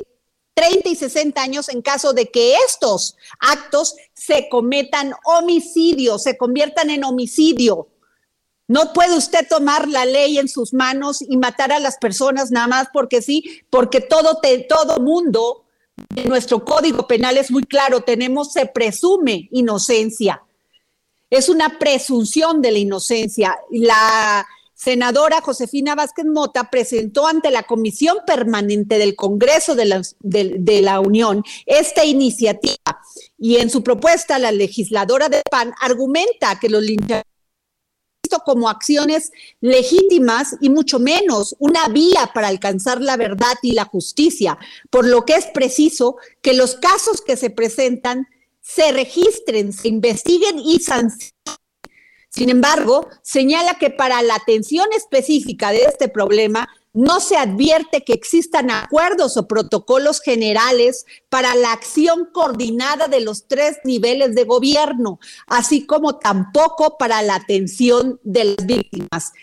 30 0.55 0.89
y 0.89 0.95
60 0.95 1.39
años 1.39 1.69
en 1.69 1.83
caso 1.83 2.13
de 2.13 2.31
que 2.31 2.55
estos 2.67 3.15
actos 3.39 3.93
se 4.15 4.49
cometan 4.49 5.13
homicidio, 5.25 6.17
se 6.17 6.37
conviertan 6.37 6.89
en 6.89 7.03
homicidio. 7.03 7.89
No 8.67 8.93
puede 8.93 9.15
usted 9.15 9.47
tomar 9.47 9.87
la 9.87 10.05
ley 10.05 10.39
en 10.39 10.47
sus 10.47 10.73
manos 10.73 11.21
y 11.21 11.37
matar 11.37 11.71
a 11.71 11.79
las 11.79 11.97
personas 11.97 12.49
nada 12.51 12.67
más 12.67 12.87
porque 12.91 13.21
sí, 13.21 13.61
porque 13.69 14.01
todo, 14.01 14.39
todo 14.67 14.99
mundo 14.99 15.65
de 16.09 16.25
nuestro 16.25 16.65
código 16.65 17.07
penal 17.07 17.37
es 17.37 17.51
muy 17.51 17.63
claro, 17.63 18.01
tenemos, 18.01 18.51
se 18.51 18.65
presume 18.65 19.49
inocencia. 19.51 20.43
Es 21.29 21.49
una 21.49 21.77
presunción 21.79 22.61
de 22.61 22.71
la 22.71 22.79
inocencia. 22.79 23.57
La 23.71 24.45
senadora 24.73 25.41
Josefina 25.41 25.95
Vázquez 25.95 26.25
Mota 26.25 26.69
presentó 26.69 27.27
ante 27.27 27.51
la 27.51 27.63
Comisión 27.63 28.17
Permanente 28.25 28.97
del 28.97 29.15
Congreso 29.15 29.75
de 29.75 29.85
la, 29.85 30.01
de 30.21 30.81
la 30.81 30.99
Unión 30.99 31.43
esta 31.65 32.03
iniciativa 32.03 32.99
y 33.37 33.57
en 33.57 33.69
su 33.69 33.83
propuesta 33.83 34.37
la 34.37 34.51
legisladora 34.51 35.29
de 35.29 35.41
PAN 35.49 35.73
argumenta 35.81 36.59
que 36.59 36.69
los 36.69 36.83
linchamientos 36.83 37.34
como 38.45 38.69
acciones 38.69 39.31
legítimas 39.61 40.55
y 40.61 40.69
mucho 40.69 40.99
menos 40.99 41.55
una 41.59 41.87
vía 41.87 42.31
para 42.33 42.47
alcanzar 42.47 43.01
la 43.01 43.17
verdad 43.17 43.55
y 43.61 43.73
la 43.73 43.85
justicia, 43.85 44.57
por 44.89 45.05
lo 45.05 45.25
que 45.25 45.35
es 45.35 45.45
preciso 45.47 46.17
que 46.41 46.53
los 46.53 46.75
casos 46.75 47.21
que 47.21 47.37
se 47.37 47.49
presentan 47.49 48.27
se 48.61 48.91
registren, 48.91 49.73
se 49.73 49.87
investiguen 49.87 50.59
y 50.59 50.79
sancionen. 50.79 51.31
Sin 52.29 52.49
embargo, 52.49 53.07
señala 53.21 53.75
que 53.75 53.89
para 53.89 54.21
la 54.21 54.35
atención 54.35 54.87
específica 54.93 55.71
de 55.71 55.83
este 55.83 56.09
problema 56.09 56.67
no 56.95 57.19
se 57.19 57.35
advierte 57.35 58.03
que 58.03 58.13
existan 58.13 58.71
acuerdos 58.71 59.35
o 59.35 59.47
protocolos 59.47 60.21
generales 60.21 61.05
para 61.29 61.53
la 61.53 61.73
acción 61.73 62.29
coordinada 62.33 63.07
de 63.07 63.19
los 63.19 63.47
tres 63.47 63.77
niveles 63.83 64.33
de 64.33 64.45
gobierno, 64.45 65.19
así 65.45 65.85
como 65.85 66.17
tampoco 66.17 66.97
para 66.97 67.21
la 67.21 67.35
atención 67.35 68.19
de 68.23 68.45
las 68.45 68.65
víctimas. 68.65 69.33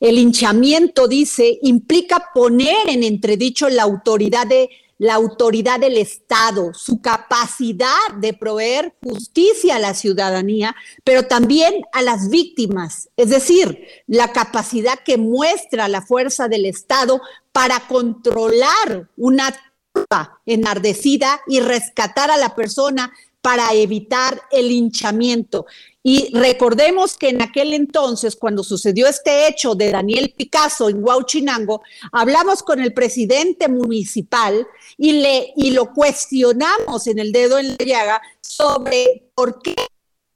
El 0.00 0.18
hinchamiento, 0.18 1.08
dice, 1.08 1.58
implica 1.62 2.30
poner 2.34 2.88
en 2.88 3.04
entredicho 3.04 3.70
la 3.70 3.84
autoridad 3.84 4.46
de 4.46 4.68
la 5.02 5.14
autoridad 5.14 5.80
del 5.80 5.98
Estado, 5.98 6.72
su 6.74 7.02
capacidad 7.02 8.14
de 8.18 8.34
proveer 8.34 8.94
justicia 9.02 9.74
a 9.74 9.80
la 9.80 9.94
ciudadanía, 9.94 10.76
pero 11.02 11.26
también 11.26 11.82
a 11.92 12.02
las 12.02 12.28
víctimas, 12.28 13.08
es 13.16 13.30
decir, 13.30 13.84
la 14.06 14.32
capacidad 14.32 15.00
que 15.04 15.18
muestra 15.18 15.88
la 15.88 16.02
fuerza 16.02 16.46
del 16.46 16.66
Estado 16.66 17.20
para 17.50 17.80
controlar 17.88 19.08
una 19.16 19.52
turba 19.92 20.40
enardecida 20.46 21.40
y 21.48 21.58
rescatar 21.58 22.30
a 22.30 22.36
la 22.36 22.54
persona 22.54 23.12
para 23.40 23.74
evitar 23.74 24.40
el 24.52 24.70
hinchamiento. 24.70 25.66
Y 26.02 26.36
recordemos 26.36 27.16
que 27.16 27.28
en 27.28 27.42
aquel 27.42 27.72
entonces, 27.74 28.34
cuando 28.34 28.64
sucedió 28.64 29.06
este 29.06 29.46
hecho 29.46 29.74
de 29.74 29.92
Daniel 29.92 30.34
Picasso 30.36 30.88
en 30.88 31.02
Huauchinango, 31.02 31.82
hablamos 32.10 32.62
con 32.62 32.80
el 32.80 32.92
presidente 32.92 33.68
municipal 33.68 34.66
y, 34.96 35.12
le, 35.12 35.52
y 35.56 35.70
lo 35.70 35.92
cuestionamos 35.92 37.06
en 37.06 37.20
el 37.20 37.30
dedo 37.30 37.58
en 37.58 37.68
la 37.68 37.84
llaga 37.84 38.22
sobre 38.40 39.30
por 39.34 39.62
qué 39.62 39.76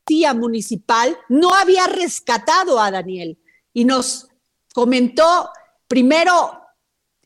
la 0.08 0.34
municipal 0.34 1.18
no 1.28 1.52
había 1.54 1.86
rescatado 1.86 2.80
a 2.80 2.90
Daniel. 2.90 3.38
Y 3.72 3.84
nos 3.84 4.28
comentó 4.72 5.50
primero 5.88 6.65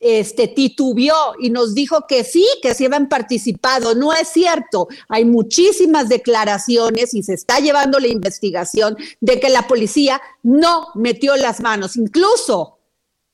este, 0.01 0.47
titubió 0.47 1.13
y 1.39 1.51
nos 1.51 1.75
dijo 1.75 2.07
que 2.07 2.23
sí, 2.23 2.45
que 2.61 2.73
se 2.73 2.87
habían 2.87 3.07
participado. 3.07 3.93
No 3.93 4.11
es 4.13 4.29
cierto. 4.29 4.87
Hay 5.07 5.25
muchísimas 5.25 6.09
declaraciones 6.09 7.13
y 7.13 7.21
se 7.21 7.35
está 7.35 7.59
llevando 7.59 7.99
la 7.99 8.07
investigación 8.07 8.97
de 9.19 9.39
que 9.39 9.49
la 9.49 9.67
policía 9.67 10.19
no 10.41 10.87
metió 10.95 11.35
las 11.35 11.61
manos. 11.61 11.95
Incluso, 11.95 12.79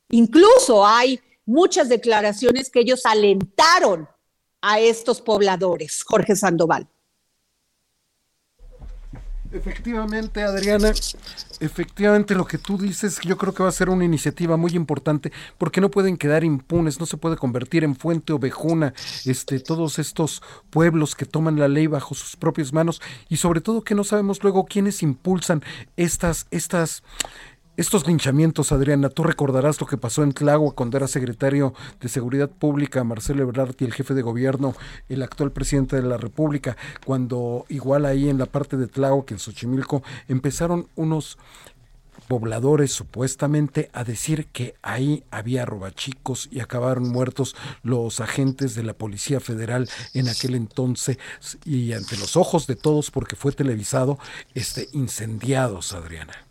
incluso 0.09 0.85
hay 0.85 1.21
muchas 1.45 1.87
declaraciones 1.87 2.69
que 2.69 2.81
ellos 2.81 3.05
alentaron 3.05 4.09
a 4.61 4.81
estos 4.81 5.21
pobladores, 5.21 6.03
Jorge 6.03 6.35
Sandoval. 6.35 6.87
Efectivamente, 9.51 10.43
Adriana, 10.43 10.91
efectivamente 11.59 12.35
lo 12.35 12.45
que 12.45 12.57
tú 12.57 12.77
dices, 12.77 13.19
yo 13.23 13.37
creo 13.37 13.53
que 13.53 13.63
va 13.63 13.69
a 13.69 13.71
ser 13.71 13.89
una 13.89 14.03
iniciativa 14.03 14.57
muy 14.57 14.71
importante 14.71 15.31
porque 15.57 15.79
no 15.79 15.89
pueden 15.89 16.17
quedar 16.17 16.43
impunes, 16.43 16.99
no 16.99 17.05
se 17.05 17.15
puede 17.15 17.37
convertir 17.37 17.83
en 17.85 17.95
fuente 17.95 18.33
ovejuna 18.33 18.93
este, 19.25 19.59
todos 19.59 19.99
estos 19.99 20.41
pueblos 20.69 21.15
que 21.15 21.25
toman 21.25 21.57
la 21.57 21.69
ley 21.69 21.87
bajo 21.87 22.13
sus 22.13 22.35
propias 22.35 22.73
manos 22.73 23.01
y 23.29 23.37
sobre 23.37 23.61
todo 23.61 23.83
que 23.83 23.95
no 23.95 24.03
sabemos 24.03 24.43
luego 24.43 24.65
quiénes 24.65 25.01
impulsan 25.01 25.63
estas, 25.95 26.47
estas, 26.51 27.03
estos 27.77 28.07
linchamientos, 28.07 28.71
Adriana, 28.71 29.09
tú 29.09 29.21
recordarás 29.21 29.79
lo 29.79 29.85
que 29.85 29.97
pasó 29.97 30.23
en 30.23 30.33
Tláhuac 30.33 30.73
cuando 30.73 30.97
era 30.97 31.07
secretario 31.07 31.75
de 32.01 32.09
Seguridad 32.09 32.49
Pública 32.49 33.03
Marcelo 33.03 33.43
Ebrard 33.43 33.75
y 33.77 33.85
el 33.85 33.93
jefe 33.93 34.15
de 34.15 34.23
gobierno, 34.23 34.73
el 35.09 35.21
actual 35.21 35.51
presidente 35.51 35.95
de 35.95 36.01
la 36.01 36.17
República, 36.17 36.75
cuando 37.05 37.67
igual 37.69 38.07
ahí 38.07 38.29
en 38.29 38.39
la 38.39 38.47
parte 38.47 38.77
de 38.77 38.87
Tláhuac, 38.87 39.29
en 39.29 39.37
Xochimilco, 39.37 40.01
empezaron 40.27 40.87
unos 40.95 41.37
pobladores 42.27 42.91
supuestamente 42.91 43.91
a 43.93 44.03
decir 44.03 44.47
que 44.47 44.73
ahí 44.81 45.23
había 45.29 45.63
robachicos 45.63 46.49
y 46.51 46.61
acabaron 46.61 47.07
muertos 47.07 47.55
los 47.83 48.21
agentes 48.21 48.73
de 48.73 48.81
la 48.81 48.93
Policía 48.93 49.39
Federal 49.39 49.87
en 50.15 50.29
aquel 50.29 50.55
entonces 50.55 51.19
y 51.63 51.93
ante 51.93 52.17
los 52.17 52.37
ojos 52.37 52.65
de 52.65 52.75
todos 52.75 53.11
porque 53.11 53.35
fue 53.35 53.51
televisado 53.51 54.17
este 54.55 54.89
incendiados 54.93 55.93
Adriana. 55.93 56.46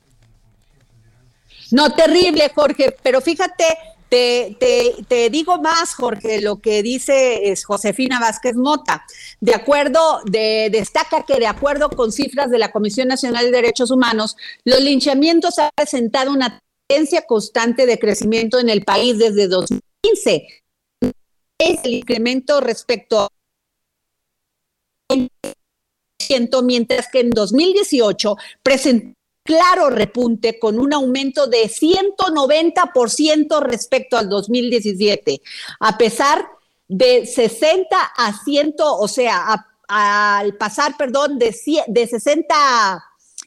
No, 1.72 1.92
terrible, 1.94 2.50
Jorge, 2.54 2.96
pero 3.02 3.20
fíjate, 3.20 3.64
te, 4.08 5.30
digo 5.30 5.60
más, 5.60 5.94
Jorge, 5.94 6.40
lo 6.40 6.60
que 6.60 6.82
dice 6.82 7.50
es 7.50 7.64
Josefina 7.64 8.20
Vázquez 8.20 8.54
Mota. 8.56 9.04
De 9.40 9.54
acuerdo, 9.54 10.20
de, 10.24 10.68
destaca 10.70 11.24
que 11.24 11.38
de 11.38 11.46
acuerdo 11.46 11.90
con 11.90 12.12
cifras 12.12 12.50
de 12.50 12.58
la 12.58 12.70
Comisión 12.70 13.08
Nacional 13.08 13.46
de 13.46 13.50
Derechos 13.50 13.90
Humanos, 13.90 14.36
los 14.64 14.80
linchamientos 14.80 15.58
han 15.58 15.70
presentado 15.74 16.32
una 16.32 16.60
tendencia 16.86 17.22
constante 17.22 17.86
de 17.86 17.98
crecimiento 17.98 18.58
en 18.58 18.68
el 18.68 18.84
país 18.84 19.18
desde 19.18 19.48
2015. 19.48 20.46
Es 21.58 21.84
el 21.84 21.94
incremento 21.94 22.60
respecto 22.60 23.20
a 23.20 23.28
mientras 26.62 27.08
que 27.08 27.20
en 27.20 27.30
2018 27.30 28.36
presentó 28.62 29.15
claro 29.46 29.88
repunte 29.88 30.58
con 30.58 30.78
un 30.78 30.92
aumento 30.92 31.46
de 31.46 31.70
190% 31.70 33.60
respecto 33.62 34.18
al 34.18 34.28
2017, 34.28 35.40
a 35.80 35.96
pesar 35.96 36.46
de 36.88 37.24
60 37.24 37.96
a 37.96 38.44
100, 38.44 38.74
o 38.78 39.08
sea, 39.08 39.66
al 39.88 40.54
pasar, 40.56 40.96
perdón, 40.98 41.38
de, 41.38 41.56
de 41.86 42.06
60 42.06 43.04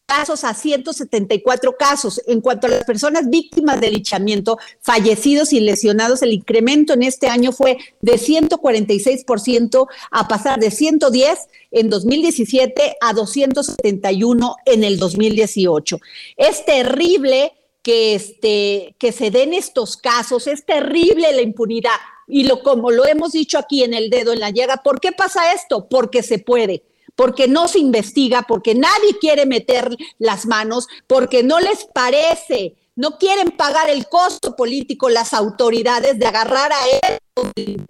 casos 0.10 0.44
a 0.44 0.54
174 0.56 1.78
casos. 1.78 2.22
En 2.26 2.42
cuanto 2.42 2.66
a 2.68 2.72
las 2.72 2.84
personas 2.84 3.30
víctimas 3.30 3.80
de 3.80 3.92
linchamiento, 3.92 4.58
fallecidos 4.82 5.54
y 5.54 5.60
lesionados, 5.60 6.24
el 6.24 6.34
incremento 6.34 6.94
en 6.94 7.04
este 7.04 7.28
año 7.28 7.52
fue 7.52 7.78
de 8.02 8.14
146% 8.14 9.88
a 10.12 10.28
pasar 10.28 10.60
de 10.60 10.72
110 10.72 11.40
en 11.72 11.90
2017 11.90 12.98
a 13.00 13.14
271 13.14 14.56
en 14.66 14.84
el 14.84 14.98
2018. 14.98 16.00
Es 16.36 16.66
terrible 16.66 17.54
que, 17.84 18.16
este, 18.16 18.96
que 18.98 19.12
se 19.12 19.30
den 19.30 19.54
estos 19.54 19.96
casos, 19.96 20.48
es 20.48 20.66
terrible 20.66 21.32
la 21.32 21.42
impunidad. 21.42 22.00
Y 22.28 22.44
lo, 22.44 22.64
como 22.64 22.90
lo 22.90 23.06
hemos 23.06 23.32
dicho 23.32 23.60
aquí 23.60 23.84
en 23.84 23.94
el 23.94 24.10
dedo 24.10 24.34
en 24.34 24.40
la 24.40 24.50
llaga, 24.50 24.78
¿por 24.78 25.00
qué 25.00 25.12
pasa 25.12 25.54
esto? 25.54 25.88
Porque 25.88 26.24
se 26.24 26.40
puede 26.40 26.84
porque 27.20 27.50
no 27.50 27.68
se 27.68 27.80
investiga, 27.80 28.44
porque 28.44 28.76
nadie 28.76 29.20
quiere 29.20 29.46
meter 29.46 29.94
las 30.20 30.46
manos, 30.46 30.88
porque 31.06 31.44
no 31.44 31.60
les 31.60 31.84
parece, 31.94 32.78
no 32.96 33.18
quieren 33.18 33.52
pagar 33.52 33.90
el 33.90 34.08
costo 34.08 34.56
político 34.56 35.10
las 35.10 35.34
autoridades 35.34 36.18
de 36.18 36.26
agarrar 36.26 36.72
a 36.72 36.78
él 36.88 37.86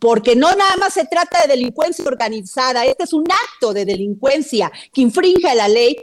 porque 0.00 0.34
no 0.34 0.52
nada 0.56 0.76
más 0.76 0.94
se 0.94 1.04
trata 1.04 1.42
de 1.42 1.54
delincuencia 1.54 2.04
organizada, 2.04 2.84
este 2.84 3.04
es 3.04 3.12
un 3.12 3.26
acto 3.30 3.72
de 3.72 3.84
delincuencia 3.84 4.72
que 4.92 5.02
infringe 5.02 5.54
la 5.54 5.68
ley, 5.68 5.96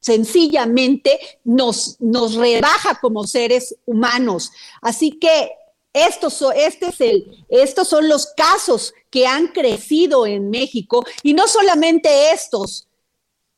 sencillamente 0.00 1.20
nos, 1.44 2.00
nos 2.00 2.34
rebaja 2.34 2.98
como 3.00 3.28
seres 3.28 3.76
humanos. 3.86 4.50
Así 4.80 5.20
que 5.20 5.52
estos, 5.92 6.42
este 6.56 6.86
es 6.86 7.00
el, 7.00 7.44
estos 7.48 7.88
son 7.88 8.08
los 8.08 8.26
casos 8.34 8.94
que 9.10 9.26
han 9.26 9.48
crecido 9.48 10.26
en 10.26 10.50
México 10.50 11.04
y 11.22 11.34
no 11.34 11.46
solamente 11.46 12.32
estos, 12.32 12.88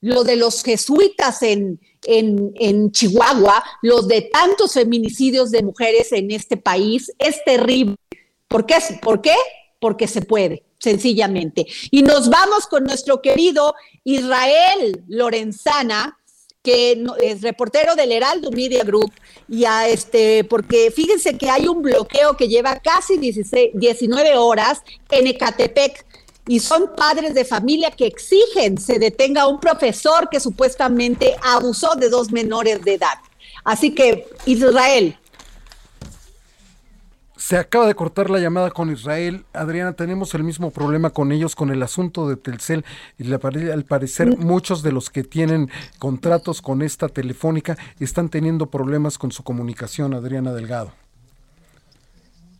lo 0.01 0.25
de 0.25 0.37
los 0.37 0.63
jesuitas 0.63 1.43
en, 1.43 1.81
en, 2.03 2.93
Chihuahua, 2.93 3.65
los 3.83 4.07
de 4.07 4.23
tantos 4.23 4.75
feminicidios 4.75 5.51
de 5.51 5.63
mujeres 5.63 6.13
en 6.13 6.31
este 6.31 6.59
país, 6.59 7.11
es 7.19 7.43
terrible. 7.45 7.97
¿Por 8.49 8.67
qué? 8.67 8.77
¿Por 9.01 9.23
qué? 9.23 9.35
Porque 9.81 10.07
se 10.07 10.21
puede, 10.21 10.65
sencillamente. 10.79 11.67
Y 11.91 12.03
nos 12.03 12.29
vamos 12.29 12.67
con 12.67 12.85
nuestro 12.85 13.23
querido 13.23 13.75
Israel 14.05 15.03
Lorenzana, 15.09 16.19
que 16.65 17.05
es 17.23 17.43
reportero 17.43 17.95
del 17.95 18.11
Heraldo 18.11 18.51
Media 18.51 18.83
Group, 18.83 19.13
y 19.49 19.67
a 19.67 19.87
este, 19.87 20.45
porque 20.45 20.91
fíjense 20.91 21.37
que 21.37 21.51
hay 21.51 21.69
un 21.69 21.83
bloqueo 21.83 22.37
que 22.39 22.49
lleva 22.49 22.81
casi 22.81 23.19
16, 23.19 23.73
19 23.75 24.39
horas 24.39 24.83
en 25.11 25.27
Ecatepec, 25.27 26.07
y 26.49 26.61
son 26.61 26.91
padres 26.97 27.35
de 27.35 27.45
familia 27.45 27.91
que 27.91 28.07
exigen 28.07 28.79
se 28.79 28.99
detenga 28.99 29.43
a 29.43 29.47
un 29.47 29.61
profesor 29.61 30.29
que 30.31 30.41
supuestamente 30.41 31.37
abusó 31.43 31.95
de 31.97 32.09
dos 32.09 32.33
menores 32.33 32.83
de 32.83 32.95
edad. 32.95 33.19
Así 33.63 33.95
que, 33.95 34.27
Israel, 34.47 35.19
se 37.47 37.59
acaba 37.59 37.87
de 37.87 37.95
cortar 37.95 38.31
la 38.31 38.39
llamada 38.39 38.71
con 38.71 38.91
Israel. 38.91 39.45
Adriana, 39.53 39.93
tenemos 39.93 40.35
el 40.35 40.45
mismo 40.45 40.71
problema 40.71 41.11
con 41.11 41.31
ellos, 41.31 41.55
con 41.55 41.71
el 41.71 41.83
asunto 41.83 42.27
de 42.27 42.37
Telcel. 42.37 42.87
Y 43.19 43.31
al 43.31 43.85
parecer 43.85 44.29
mm. 44.29 44.41
muchos 44.47 44.83
de 44.83 44.93
los 44.93 45.11
que 45.11 45.25
tienen 45.25 45.71
contratos 45.99 46.63
con 46.63 46.81
esta 46.81 47.11
telefónica 47.11 47.77
están 48.01 48.31
teniendo 48.31 48.71
problemas 48.71 49.19
con 49.19 49.31
su 49.31 49.43
comunicación, 49.43 50.15
Adriana 50.15 50.55
Delgado. 50.55 50.93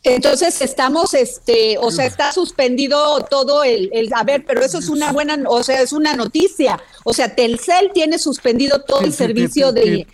Entonces 0.03 0.61
estamos, 0.61 1.15
este, 1.15 1.79
o 1.79 1.91
sea, 1.91 2.05
está 2.05 2.33
suspendido 2.33 3.25
todo 3.25 3.65
el, 3.65 3.89
el, 3.95 4.13
a 4.13 4.23
ver, 4.23 4.45
pero 4.45 4.61
eso 4.61 4.81
es 4.81 4.91
una 4.91 5.13
buena, 5.13 5.39
o 5.49 5.63
sea, 5.63 5.81
es 5.81 5.95
una 5.95 6.15
noticia. 6.15 6.79
O 7.05 7.15
sea, 7.15 7.35
Telcel 7.35 7.91
tiene 7.95 8.19
suspendido 8.19 8.83
todo 8.83 9.01
el 9.01 9.15
servicio 9.15 9.73
de 9.73 10.07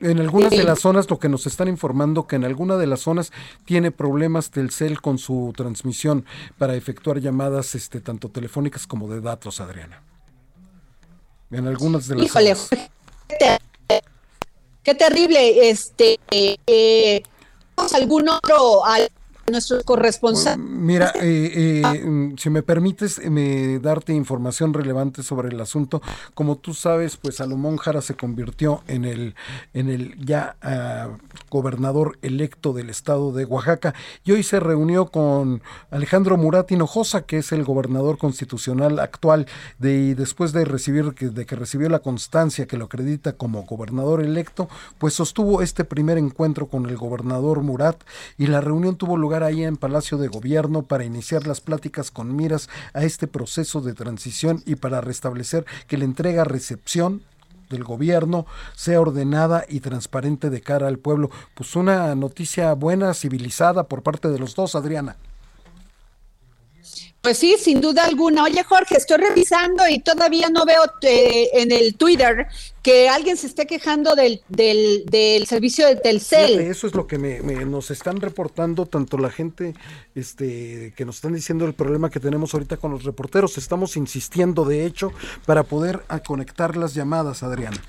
en 0.00 0.18
algunas 0.18 0.50
de 0.50 0.64
las 0.64 0.80
zonas, 0.80 1.08
lo 1.08 1.18
que 1.18 1.28
nos 1.28 1.46
están 1.46 1.68
informando, 1.68 2.26
que 2.26 2.36
en 2.36 2.44
alguna 2.44 2.76
de 2.76 2.86
las 2.86 3.00
zonas 3.00 3.32
tiene 3.64 3.90
problemas 3.90 4.50
Telcel 4.50 5.00
con 5.00 5.18
su 5.18 5.52
transmisión 5.56 6.26
para 6.58 6.74
efectuar 6.74 7.20
llamadas 7.20 7.74
este, 7.74 8.00
tanto 8.00 8.28
telefónicas 8.28 8.86
como 8.86 9.08
de 9.08 9.20
datos, 9.20 9.60
Adriana. 9.60 10.02
En 11.50 11.66
algunas 11.66 12.08
de 12.08 12.16
las 12.16 12.26
Híjole, 12.26 12.54
zonas. 12.54 12.90
Qué, 14.82 14.94
terrible. 14.94 15.70
Este, 15.70 16.18
eh, 16.30 17.22
¿Algún 17.94 18.28
otro, 18.28 18.82
nuestro 19.50 19.82
corresponsal. 19.84 20.58
Mira, 20.58 21.12
eh, 21.22 21.82
eh, 21.82 22.34
si 22.36 22.50
me 22.50 22.62
permites 22.62 23.18
me, 23.30 23.78
darte 23.78 24.12
información 24.12 24.74
relevante 24.74 25.22
sobre 25.22 25.48
el 25.48 25.60
asunto. 25.60 26.02
Como 26.34 26.56
tú 26.56 26.74
sabes, 26.74 27.16
pues 27.16 27.36
Salomón 27.36 27.76
Jara 27.76 28.00
se 28.00 28.14
convirtió 28.14 28.82
en 28.88 29.04
el, 29.04 29.34
en 29.72 29.88
el 29.88 30.16
ya 30.24 30.56
ah, 30.62 31.08
gobernador 31.50 32.18
electo 32.22 32.72
del 32.72 32.90
estado 32.90 33.32
de 33.32 33.44
Oaxaca 33.44 33.94
y 34.24 34.32
hoy 34.32 34.42
se 34.42 34.60
reunió 34.60 35.06
con 35.06 35.62
Alejandro 35.90 36.36
Murat 36.36 36.70
Hinojosa, 36.70 37.22
que 37.22 37.38
es 37.38 37.52
el 37.52 37.64
gobernador 37.64 38.18
constitucional 38.18 38.98
actual, 38.98 39.46
de, 39.78 40.14
después 40.14 40.52
de 40.52 40.64
recibir 40.64 41.14
de 41.14 41.46
que 41.46 41.56
recibió 41.56 41.88
la 41.88 42.00
constancia 42.00 42.66
que 42.66 42.76
lo 42.76 42.86
acredita 42.86 43.34
como 43.34 43.62
gobernador 43.62 44.22
electo, 44.22 44.68
pues 44.98 45.14
sostuvo 45.14 45.62
este 45.62 45.84
primer 45.84 46.18
encuentro 46.18 46.66
con 46.66 46.86
el 46.86 46.96
gobernador 46.96 47.62
Murat 47.62 48.02
y 48.38 48.46
la 48.46 48.60
reunión 48.60 48.96
tuvo 48.96 49.16
lugar 49.16 49.35
ahí 49.42 49.64
en 49.64 49.76
Palacio 49.76 50.18
de 50.18 50.28
Gobierno 50.28 50.82
para 50.82 51.04
iniciar 51.04 51.46
las 51.46 51.60
pláticas 51.60 52.10
con 52.10 52.34
miras 52.34 52.68
a 52.92 53.04
este 53.04 53.26
proceso 53.26 53.80
de 53.80 53.94
transición 53.94 54.62
y 54.66 54.76
para 54.76 55.00
restablecer 55.00 55.64
que 55.86 55.98
la 55.98 56.04
entrega-recepción 56.04 57.22
del 57.70 57.84
gobierno 57.84 58.46
sea 58.74 59.00
ordenada 59.00 59.64
y 59.68 59.80
transparente 59.80 60.50
de 60.50 60.60
cara 60.60 60.88
al 60.88 60.98
pueblo. 60.98 61.30
Pues 61.54 61.76
una 61.76 62.14
noticia 62.14 62.72
buena, 62.74 63.14
civilizada 63.14 63.84
por 63.84 64.02
parte 64.02 64.28
de 64.28 64.38
los 64.38 64.54
dos, 64.54 64.74
Adriana. 64.74 65.16
Pues 67.26 67.38
sí, 67.38 67.56
sin 67.58 67.80
duda 67.80 68.04
alguna. 68.04 68.44
Oye, 68.44 68.62
Jorge, 68.62 68.98
estoy 68.98 69.16
revisando 69.16 69.82
y 69.88 69.98
todavía 69.98 70.48
no 70.48 70.64
veo 70.64 70.84
eh, 71.02 71.50
en 71.54 71.72
el 71.72 71.96
Twitter 71.96 72.46
que 72.84 73.08
alguien 73.08 73.36
se 73.36 73.48
esté 73.48 73.66
quejando 73.66 74.14
del, 74.14 74.44
del, 74.46 75.44
servicio 75.48 75.88
de 75.88 75.96
Telcel. 75.96 76.60
eso 76.60 76.86
es 76.86 76.94
lo 76.94 77.08
que 77.08 77.18
me, 77.18 77.40
nos 77.64 77.90
están 77.90 78.20
reportando 78.20 78.86
tanto 78.86 79.18
la 79.18 79.30
gente 79.30 79.74
este, 80.14 80.94
que 80.96 81.04
nos 81.04 81.16
están 81.16 81.32
diciendo 81.32 81.64
el 81.64 81.74
problema 81.74 82.10
que 82.10 82.20
tenemos 82.20 82.54
ahorita 82.54 82.76
con 82.76 82.92
los 82.92 83.02
reporteros. 83.02 83.58
Estamos 83.58 83.96
insistiendo, 83.96 84.64
de 84.64 84.86
hecho, 84.86 85.12
para 85.46 85.64
poder 85.64 86.02
conectar 86.24 86.76
las 86.76 86.94
llamadas, 86.94 87.42
Adriana. 87.42 87.82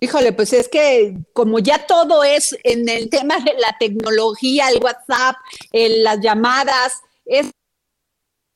Híjole, 0.00 0.32
pues 0.32 0.54
es 0.54 0.70
que 0.70 1.18
como 1.34 1.58
ya 1.58 1.84
todo 1.86 2.24
es 2.24 2.56
en 2.64 2.88
el 2.88 3.10
tema 3.10 3.36
de 3.40 3.52
la 3.58 3.76
tecnología, 3.78 4.70
el 4.70 4.82
WhatsApp, 4.82 5.36
las 5.70 6.20
llamadas, 6.22 7.02
es 7.26 7.52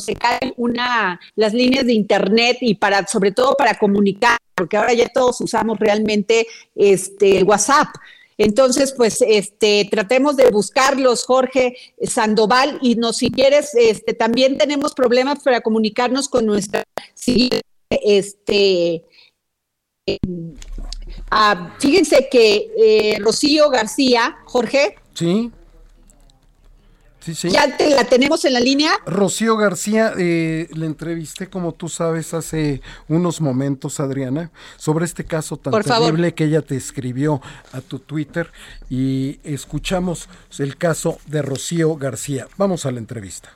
se 0.01 0.15
caen 0.15 0.55
una, 0.57 1.21
las 1.35 1.53
líneas 1.53 1.85
de 1.85 1.93
internet 1.93 2.59
y 2.61 2.77
para, 2.77 3.07
sobre 3.07 3.33
todo 3.33 3.55
para 3.57 3.75
comunicar, 3.75 4.39
porque 4.55 4.77
ahora 4.77 4.95
ya 4.95 5.09
todos 5.09 5.41
usamos 5.41 5.79
realmente 5.79 6.47
este 6.77 7.43
WhatsApp. 7.43 7.89
Entonces, 8.37 8.95
pues, 8.97 9.21
este, 9.27 9.89
tratemos 9.91 10.37
de 10.37 10.51
buscarlos, 10.51 11.25
Jorge 11.25 11.77
Sandoval, 12.01 12.79
y 12.81 12.95
nos, 12.95 13.17
si 13.17 13.33
quieres, 13.33 13.75
este, 13.75 14.15
también 14.15 14.57
tenemos 14.57 14.95
problemas 14.95 15.41
para 15.43 15.61
comunicarnos 15.61 16.29
con 16.29 16.47
nuestra, 16.47 16.85
este, 17.91 19.03
ah, 21.33 21.75
fíjense 21.81 22.29
que 22.31 22.71
eh, 22.79 23.19
Rocío 23.19 23.69
García, 23.71 24.39
Jorge. 24.45 24.95
Sí. 25.15 25.51
Ya 27.35 27.77
te, 27.77 27.91
la 27.91 28.05
tenemos 28.05 28.45
en 28.45 28.53
la 28.55 28.61
línea. 28.61 28.93
Rocío 29.07 29.57
García, 29.57 30.13
eh, 30.19 30.69
le 30.73 30.87
entrevisté, 30.87 31.49
como 31.49 31.73
tú 31.73 31.89
sabes, 31.89 32.35
hace 32.35 32.81
unos 33.09 33.41
momentos, 33.41 34.01
Adriana, 34.01 34.51
sobre 34.77 35.05
este 35.05 35.25
caso 35.25 35.57
tan 35.57 35.73
terrible 35.83 36.35
que 36.35 36.45
ella 36.45 36.63
te 36.63 36.77
escribió 36.77 37.41
a 37.73 37.81
tu 37.81 37.99
Twitter 37.99 38.51
y 38.89 39.41
escuchamos 39.45 40.29
el 40.59 40.77
caso 40.77 41.19
de 41.27 41.43
Rocío 41.43 41.97
García. 41.97 42.47
Vamos 42.57 42.87
a 42.87 42.91
la 42.91 42.99
entrevista. 42.99 43.51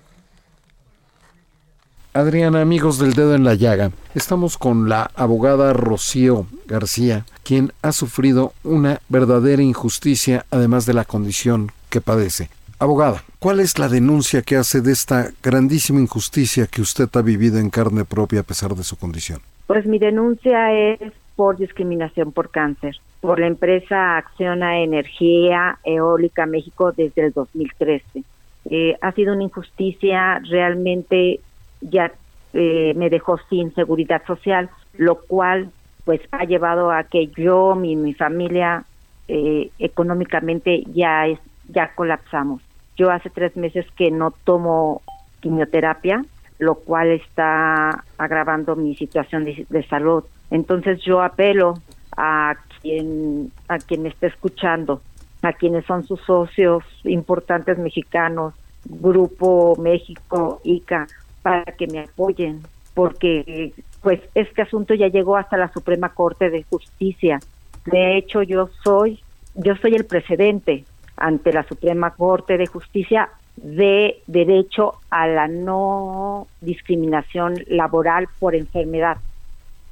Adriana, 2.15 2.61
amigos 2.61 2.99
del 2.99 3.15
dedo 3.15 3.35
en 3.35 3.43
la 3.43 3.55
llaga, 3.55 3.91
estamos 4.15 4.59
con 4.59 4.91
la 4.91 5.11
abogada 5.15 5.73
Rocío 5.73 6.47
García, 6.67 7.25
quien 7.43 7.73
ha 7.81 7.93
sufrido 7.93 8.53
una 8.65 9.01
verdadera 9.09 9.63
injusticia, 9.63 10.45
además 10.51 10.85
de 10.85 10.93
la 10.93 11.07
condición 11.07 11.73
que 11.89 12.03
padece. 12.03 12.51
Abogada, 12.83 13.23
¿cuál 13.39 13.61
es 13.61 13.79
la 13.79 13.87
denuncia 13.87 14.43
que 14.43 14.57
hace 14.57 14.81
de 14.81 14.91
esta 14.91 15.29
grandísima 15.41 16.01
injusticia 16.01 16.67
que 16.67 16.83
usted 16.83 17.09
ha 17.15 17.23
vivido 17.23 17.61
en 17.61 17.71
carne 17.71 18.05
propia 18.05 18.41
a 18.41 18.43
pesar 18.43 18.75
de 18.75 18.83
su 18.83 18.99
condición? 18.99 19.39
Pues 19.69 19.87
mi 19.87 20.01
denuncia 20.01 20.73
es 20.73 21.13
por 21.37 21.59
discriminación 21.59 22.33
por 22.33 22.51
cáncer, 22.51 22.97
por 23.21 23.39
la 23.39 23.47
empresa 23.47 24.17
Acciona 24.17 24.81
Energía 24.81 25.79
Eólica 25.85 26.45
México 26.47 26.91
desde 26.91 27.27
el 27.27 27.33
2013. 27.33 28.25
Eh, 28.65 28.97
ha 29.01 29.13
sido 29.13 29.33
una 29.35 29.45
injusticia, 29.45 30.41
realmente 30.51 31.39
ya 31.83 32.11
eh, 32.53 32.95
me 32.97 33.11
dejó 33.11 33.39
sin 33.49 33.73
seguridad 33.77 34.27
social, 34.27 34.71
lo 34.95 35.21
cual 35.21 35.71
pues 36.05 36.21
ha 36.33 36.45
llevado 36.47 36.91
a 36.91 37.05
que 37.05 37.29
yo, 37.29 37.81
y 37.81 37.95
mi 37.95 38.13
familia 38.13 38.83
eh, 39.29 39.71
económicamente 39.79 40.83
ya 40.93 41.29
es, 41.29 41.39
ya 41.69 41.95
colapsamos. 41.95 42.61
Yo 43.03 43.11
hace 43.11 43.31
tres 43.31 43.57
meses 43.57 43.85
que 43.97 44.13
no 44.13 44.31
tomo 44.31 45.03
quimioterapia, 45.41 46.25
lo 46.61 46.77
cual 46.77 47.09
está 47.09 48.05
agravando 48.17 48.77
mi 48.77 48.95
situación 48.95 49.45
de, 49.45 49.87
salud. 49.91 50.23
Entonces 50.53 51.01
yo 51.03 51.21
apelo 51.21 51.75
a 52.17 52.55
quien 52.81 53.51
a 53.67 53.79
quien 53.79 54.07
esté 54.07 54.29
escuchando, 54.29 55.03
a 55.43 55.53
quienes 55.53 55.85
son 55.85 56.05
sus 56.05 56.21
socios 56.21 56.85
importantes 57.03 57.77
mexicanos, 57.77 58.55
Grupo 58.85 59.75
México, 59.81 60.61
ICA, 60.63 61.09
para 61.43 61.73
que 61.73 61.89
me 61.89 62.03
apoyen, 62.03 62.61
porque 62.95 63.75
pues 64.01 64.21
este 64.37 64.63
asunto 64.63 64.95
ya 64.95 65.09
llegó 65.09 65.37
hasta 65.37 65.57
la 65.57 65.73
Suprema 65.73 66.11
Corte 66.11 66.51
de 66.51 66.63
Justicia. 66.63 67.41
De 67.85 68.17
hecho, 68.17 68.45
yo 68.45 68.69
soy 68.85 69.19
yo 69.57 69.75
soy 69.75 69.97
el 69.97 70.05
precedente 70.05 70.85
ante 71.17 71.53
la 71.53 71.63
Suprema 71.65 72.11
Corte 72.11 72.57
de 72.59 72.67
Justicia 72.67 73.29
de 73.57 74.23
derecho 74.27 74.95
a 75.11 75.27
la 75.27 75.47
no 75.49 76.47
discriminación 76.61 77.55
laboral 77.69 78.29
por 78.39 78.55
enfermedad. 78.55 79.19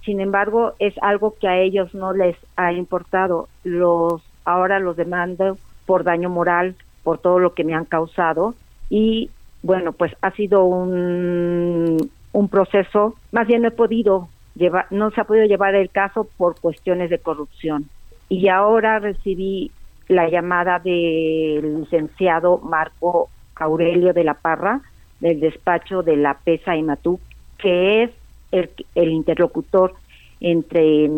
Sin 0.05 0.21
embargo, 0.21 0.75
es 0.79 0.95
algo 1.03 1.35
que 1.39 1.47
a 1.47 1.59
ellos 1.59 1.95
no 1.95 2.13
les 2.13 2.37
ha 2.57 2.73
importado. 2.73 3.49
Los 3.65 4.23
ahora 4.45 4.79
los 4.79 4.97
demando 4.97 5.59
por 5.87 6.05
daño 6.05 6.31
moral, 6.31 6.75
por 7.05 7.19
todo 7.19 7.39
lo 7.39 7.55
que 7.55 7.65
me 7.65 7.75
han 7.75 7.85
causado 7.85 8.55
y 8.89 9.31
bueno, 9.63 9.93
pues 9.93 10.13
ha 10.23 10.31
sido 10.33 10.65
un 10.65 12.11
un 12.33 12.49
proceso, 12.49 13.15
más 13.33 13.47
bien 13.47 13.63
no 13.63 13.69
he 13.69 13.73
podido 13.73 14.29
llevar 14.55 14.87
no 14.91 15.11
se 15.11 15.21
ha 15.21 15.25
podido 15.25 15.47
llevar 15.47 15.75
el 15.75 15.91
caso 15.91 16.29
por 16.37 16.59
cuestiones 16.61 17.11
de 17.11 17.19
corrupción. 17.19 17.89
Y 18.29 18.49
ahora 18.49 19.01
recibí 19.01 19.73
la 20.11 20.29
llamada 20.29 20.81
del 20.81 21.83
licenciado 21.83 22.59
Marco 22.59 23.31
Aurelio 23.55 24.13
de 24.13 24.25
la 24.25 24.35
Parra, 24.35 24.81
del 25.21 25.39
despacho 25.39 26.03
de 26.03 26.17
la 26.17 26.35
PESA 26.35 26.77
y 26.77 26.83
Matú, 26.83 27.21
que 27.59 28.03
es 28.03 28.11
el, 28.51 28.71
el 28.97 29.13
interlocutor 29.13 29.95
entre 30.41 31.09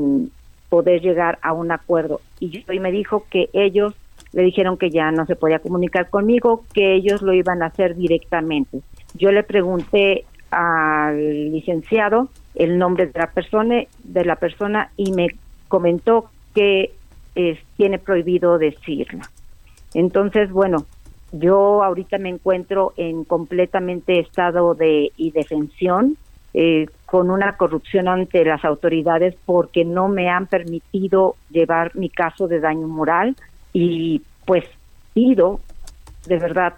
poder 0.69 1.01
llegar 1.01 1.39
a 1.41 1.55
un 1.55 1.73
acuerdo. 1.73 2.21
Y, 2.39 2.65
y 2.71 2.81
me 2.81 2.93
dijo 2.93 3.25
que 3.31 3.49
ellos 3.55 3.95
le 4.35 4.43
dijeron 4.43 4.77
que 4.77 4.91
ya 4.91 5.11
no 5.11 5.25
se 5.25 5.37
podía 5.37 5.61
comunicar 5.61 6.11
conmigo, 6.11 6.65
que 6.75 6.95
ellos 6.95 7.23
lo 7.23 7.33
iban 7.33 7.63
a 7.63 7.67
hacer 7.67 7.97
directamente. 7.97 8.81
Yo 9.15 9.33
le 9.33 9.43
pregunté 9.43 10.27
al 10.51 11.51
licenciado 11.51 12.29
el 12.55 12.77
nombre 12.77 13.07
de 13.07 13.19
la 13.19 13.31
persona, 13.31 13.85
de 14.05 14.25
la 14.27 14.37
persona 14.37 14.91
y 14.99 15.13
me 15.13 15.29
comentó 15.69 16.27
que 16.55 16.93
tiene 17.77 17.99
prohibido 17.99 18.59
decirla. 18.59 19.29
Entonces, 19.95 20.51
bueno, 20.51 20.87
yo 21.33 21.83
ahorita 21.83 22.19
me 22.19 22.29
encuentro 22.29 22.93
en 22.97 23.25
completamente 23.25 24.21
estado 24.21 24.75
de 24.75 25.13
indefensión, 25.17 26.17
eh, 26.55 26.87
con 27.07 27.31
una 27.31 27.57
corrupción 27.57 28.09
ante 28.09 28.45
las 28.45 28.63
autoridades 28.65 29.35
porque 29.47 29.87
no 29.87 30.09
me 30.09 30.29
han 30.29 30.47
permitido 30.47 31.37
llevar 31.51 31.97
mi 31.97 32.11
caso 32.11 32.47
de 32.47 32.61
daño 32.61 32.87
moral 32.89 33.37
y 33.73 34.21
pues 34.45 34.65
pido 35.15 35.61
de 36.27 36.39
verdad 36.39 36.75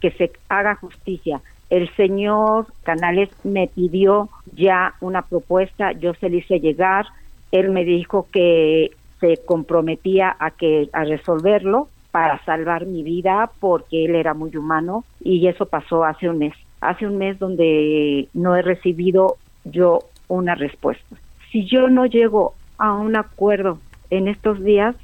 que 0.00 0.10
se 0.12 0.32
haga 0.48 0.74
justicia. 0.76 1.42
El 1.68 1.94
señor 1.96 2.66
Canales 2.82 3.28
me 3.44 3.68
pidió 3.68 4.30
ya 4.54 4.94
una 5.02 5.20
propuesta, 5.20 5.92
yo 5.92 6.14
se 6.14 6.30
le 6.30 6.38
hice 6.38 6.60
llegar, 6.60 7.04
él 7.52 7.70
me 7.70 7.84
dijo 7.84 8.26
que 8.32 8.92
se 9.20 9.38
comprometía 9.44 10.36
a 10.38 10.50
que 10.50 10.88
a 10.92 11.04
resolverlo 11.04 11.88
para 12.10 12.42
salvar 12.44 12.86
mi 12.86 13.02
vida 13.02 13.50
porque 13.60 14.04
él 14.04 14.14
era 14.14 14.34
muy 14.34 14.56
humano 14.56 15.04
y 15.20 15.46
eso 15.46 15.66
pasó 15.66 16.04
hace 16.04 16.28
un 16.28 16.38
mes. 16.38 16.54
Hace 16.80 17.06
un 17.06 17.18
mes 17.18 17.38
donde 17.38 18.28
no 18.34 18.56
he 18.56 18.62
recibido 18.62 19.36
yo 19.64 20.00
una 20.28 20.54
respuesta. 20.54 21.16
Si 21.50 21.66
yo 21.66 21.88
no 21.88 22.06
llego 22.06 22.54
a 22.78 22.92
un 22.92 23.16
acuerdo 23.16 23.78
en 24.10 24.28
estos 24.28 24.62
días, 24.62 24.94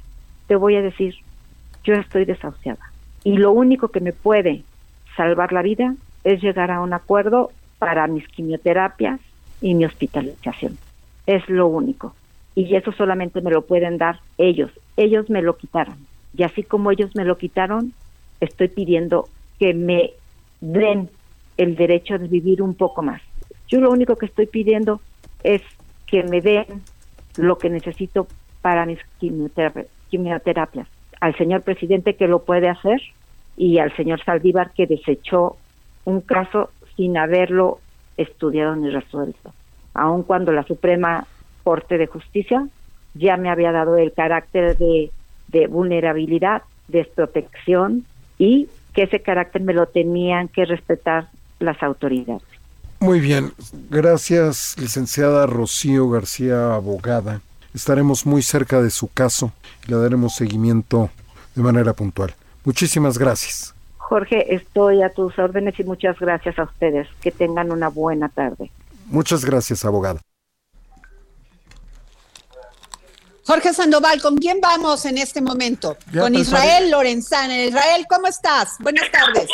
te 0.47 0.55
voy 0.55 0.75
a 0.75 0.81
decir, 0.81 1.15
yo 1.83 1.93
estoy 1.93 2.25
desahuciada. 2.25 2.91
Y 3.23 3.37
lo 3.37 3.51
único 3.51 3.89
que 3.89 3.99
me 3.99 4.13
puede 4.13 4.63
salvar 5.17 5.51
la 5.51 5.61
vida 5.61 5.95
es 6.23 6.41
llegar 6.41 6.71
a 6.71 6.81
un 6.81 6.93
acuerdo 6.93 7.51
para 7.79 8.07
mis 8.07 8.27
quimioterapias 8.27 9.19
y 9.61 9.73
mi 9.73 9.85
hospitalización. 9.85 10.77
Es 11.25 11.47
lo 11.49 11.67
único 11.67 12.13
y 12.55 12.75
eso 12.75 12.91
solamente 12.93 13.41
me 13.41 13.51
lo 13.51 13.63
pueden 13.63 13.97
dar 13.97 14.19
ellos. 14.37 14.71
Ellos 14.95 15.29
me 15.29 15.41
lo 15.41 15.57
quitaron. 15.57 15.95
Y 16.35 16.43
así 16.43 16.63
como 16.63 16.91
ellos 16.91 17.11
me 17.15 17.25
lo 17.25 17.37
quitaron, 17.37 17.93
estoy 18.39 18.69
pidiendo 18.69 19.27
que 19.59 19.73
me 19.73 20.11
den 20.61 21.09
el 21.57 21.75
derecho 21.75 22.17
de 22.17 22.27
vivir 22.27 22.61
un 22.61 22.73
poco 22.73 23.01
más. 23.01 23.21
Yo 23.67 23.79
lo 23.81 23.91
único 23.91 24.15
que 24.15 24.25
estoy 24.25 24.45
pidiendo 24.45 25.01
es 25.43 25.61
que 26.07 26.23
me 26.23 26.41
den 26.41 26.81
lo 27.37 27.57
que 27.57 27.69
necesito 27.69 28.27
para 28.61 28.85
mis 28.85 28.99
quimioterapias. 29.19 30.87
Al 31.19 31.35
señor 31.37 31.61
presidente 31.61 32.15
que 32.15 32.27
lo 32.27 32.43
puede 32.43 32.69
hacer 32.69 33.01
y 33.57 33.79
al 33.79 33.95
señor 33.95 34.23
Saldívar 34.23 34.71
que 34.71 34.87
desechó 34.87 35.57
un 36.03 36.21
caso 36.21 36.69
sin 36.95 37.17
haberlo 37.17 37.79
estudiado 38.17 38.75
ni 38.75 38.89
resuelto. 38.89 39.53
Aun 39.93 40.23
cuando 40.23 40.51
la 40.51 40.63
Suprema 40.63 41.27
transporte 41.65 41.97
de 41.97 42.07
justicia, 42.07 42.67
ya 43.15 43.37
me 43.37 43.49
había 43.49 43.71
dado 43.71 43.97
el 43.97 44.13
carácter 44.13 44.77
de, 44.77 45.11
de 45.47 45.67
vulnerabilidad, 45.67 46.61
desprotección 46.87 48.05
y 48.37 48.67
que 48.93 49.03
ese 49.03 49.21
carácter 49.21 49.61
me 49.61 49.73
lo 49.73 49.87
tenían 49.87 50.47
que 50.47 50.65
respetar 50.65 51.27
las 51.59 51.81
autoridades. 51.81 52.43
Muy 52.99 53.19
bien, 53.19 53.51
gracias 53.89 54.75
licenciada 54.79 55.45
Rocío 55.47 56.09
García, 56.09 56.75
abogada. 56.75 57.41
Estaremos 57.73 58.25
muy 58.25 58.41
cerca 58.41 58.81
de 58.81 58.89
su 58.89 59.07
caso 59.11 59.51
y 59.85 59.91
le 59.91 59.97
daremos 59.97 60.35
seguimiento 60.35 61.09
de 61.55 61.63
manera 61.63 61.93
puntual. 61.93 62.33
Muchísimas 62.63 63.17
gracias. 63.17 63.73
Jorge, 63.97 64.53
estoy 64.53 65.01
a 65.01 65.09
tus 65.09 65.37
órdenes 65.39 65.79
y 65.79 65.83
muchas 65.83 66.17
gracias 66.19 66.57
a 66.59 66.63
ustedes. 66.63 67.07
Que 67.21 67.31
tengan 67.31 67.71
una 67.71 67.89
buena 67.89 68.29
tarde. 68.29 68.71
Muchas 69.07 69.43
gracias, 69.43 69.83
abogada. 69.83 70.21
Jorge 73.45 73.73
Sandoval, 73.73 74.21
¿con 74.21 74.37
quién 74.37 74.59
vamos 74.59 75.05
en 75.05 75.19
este 75.19 75.39
momento? 75.39 75.97
Con 76.17 76.33
Israel 76.33 76.89
Lorenzana. 76.89 77.55
Israel, 77.63 78.05
¿cómo 78.09 78.25
estás? 78.25 78.75
Buenas 78.79 79.09
tardes. 79.11 79.47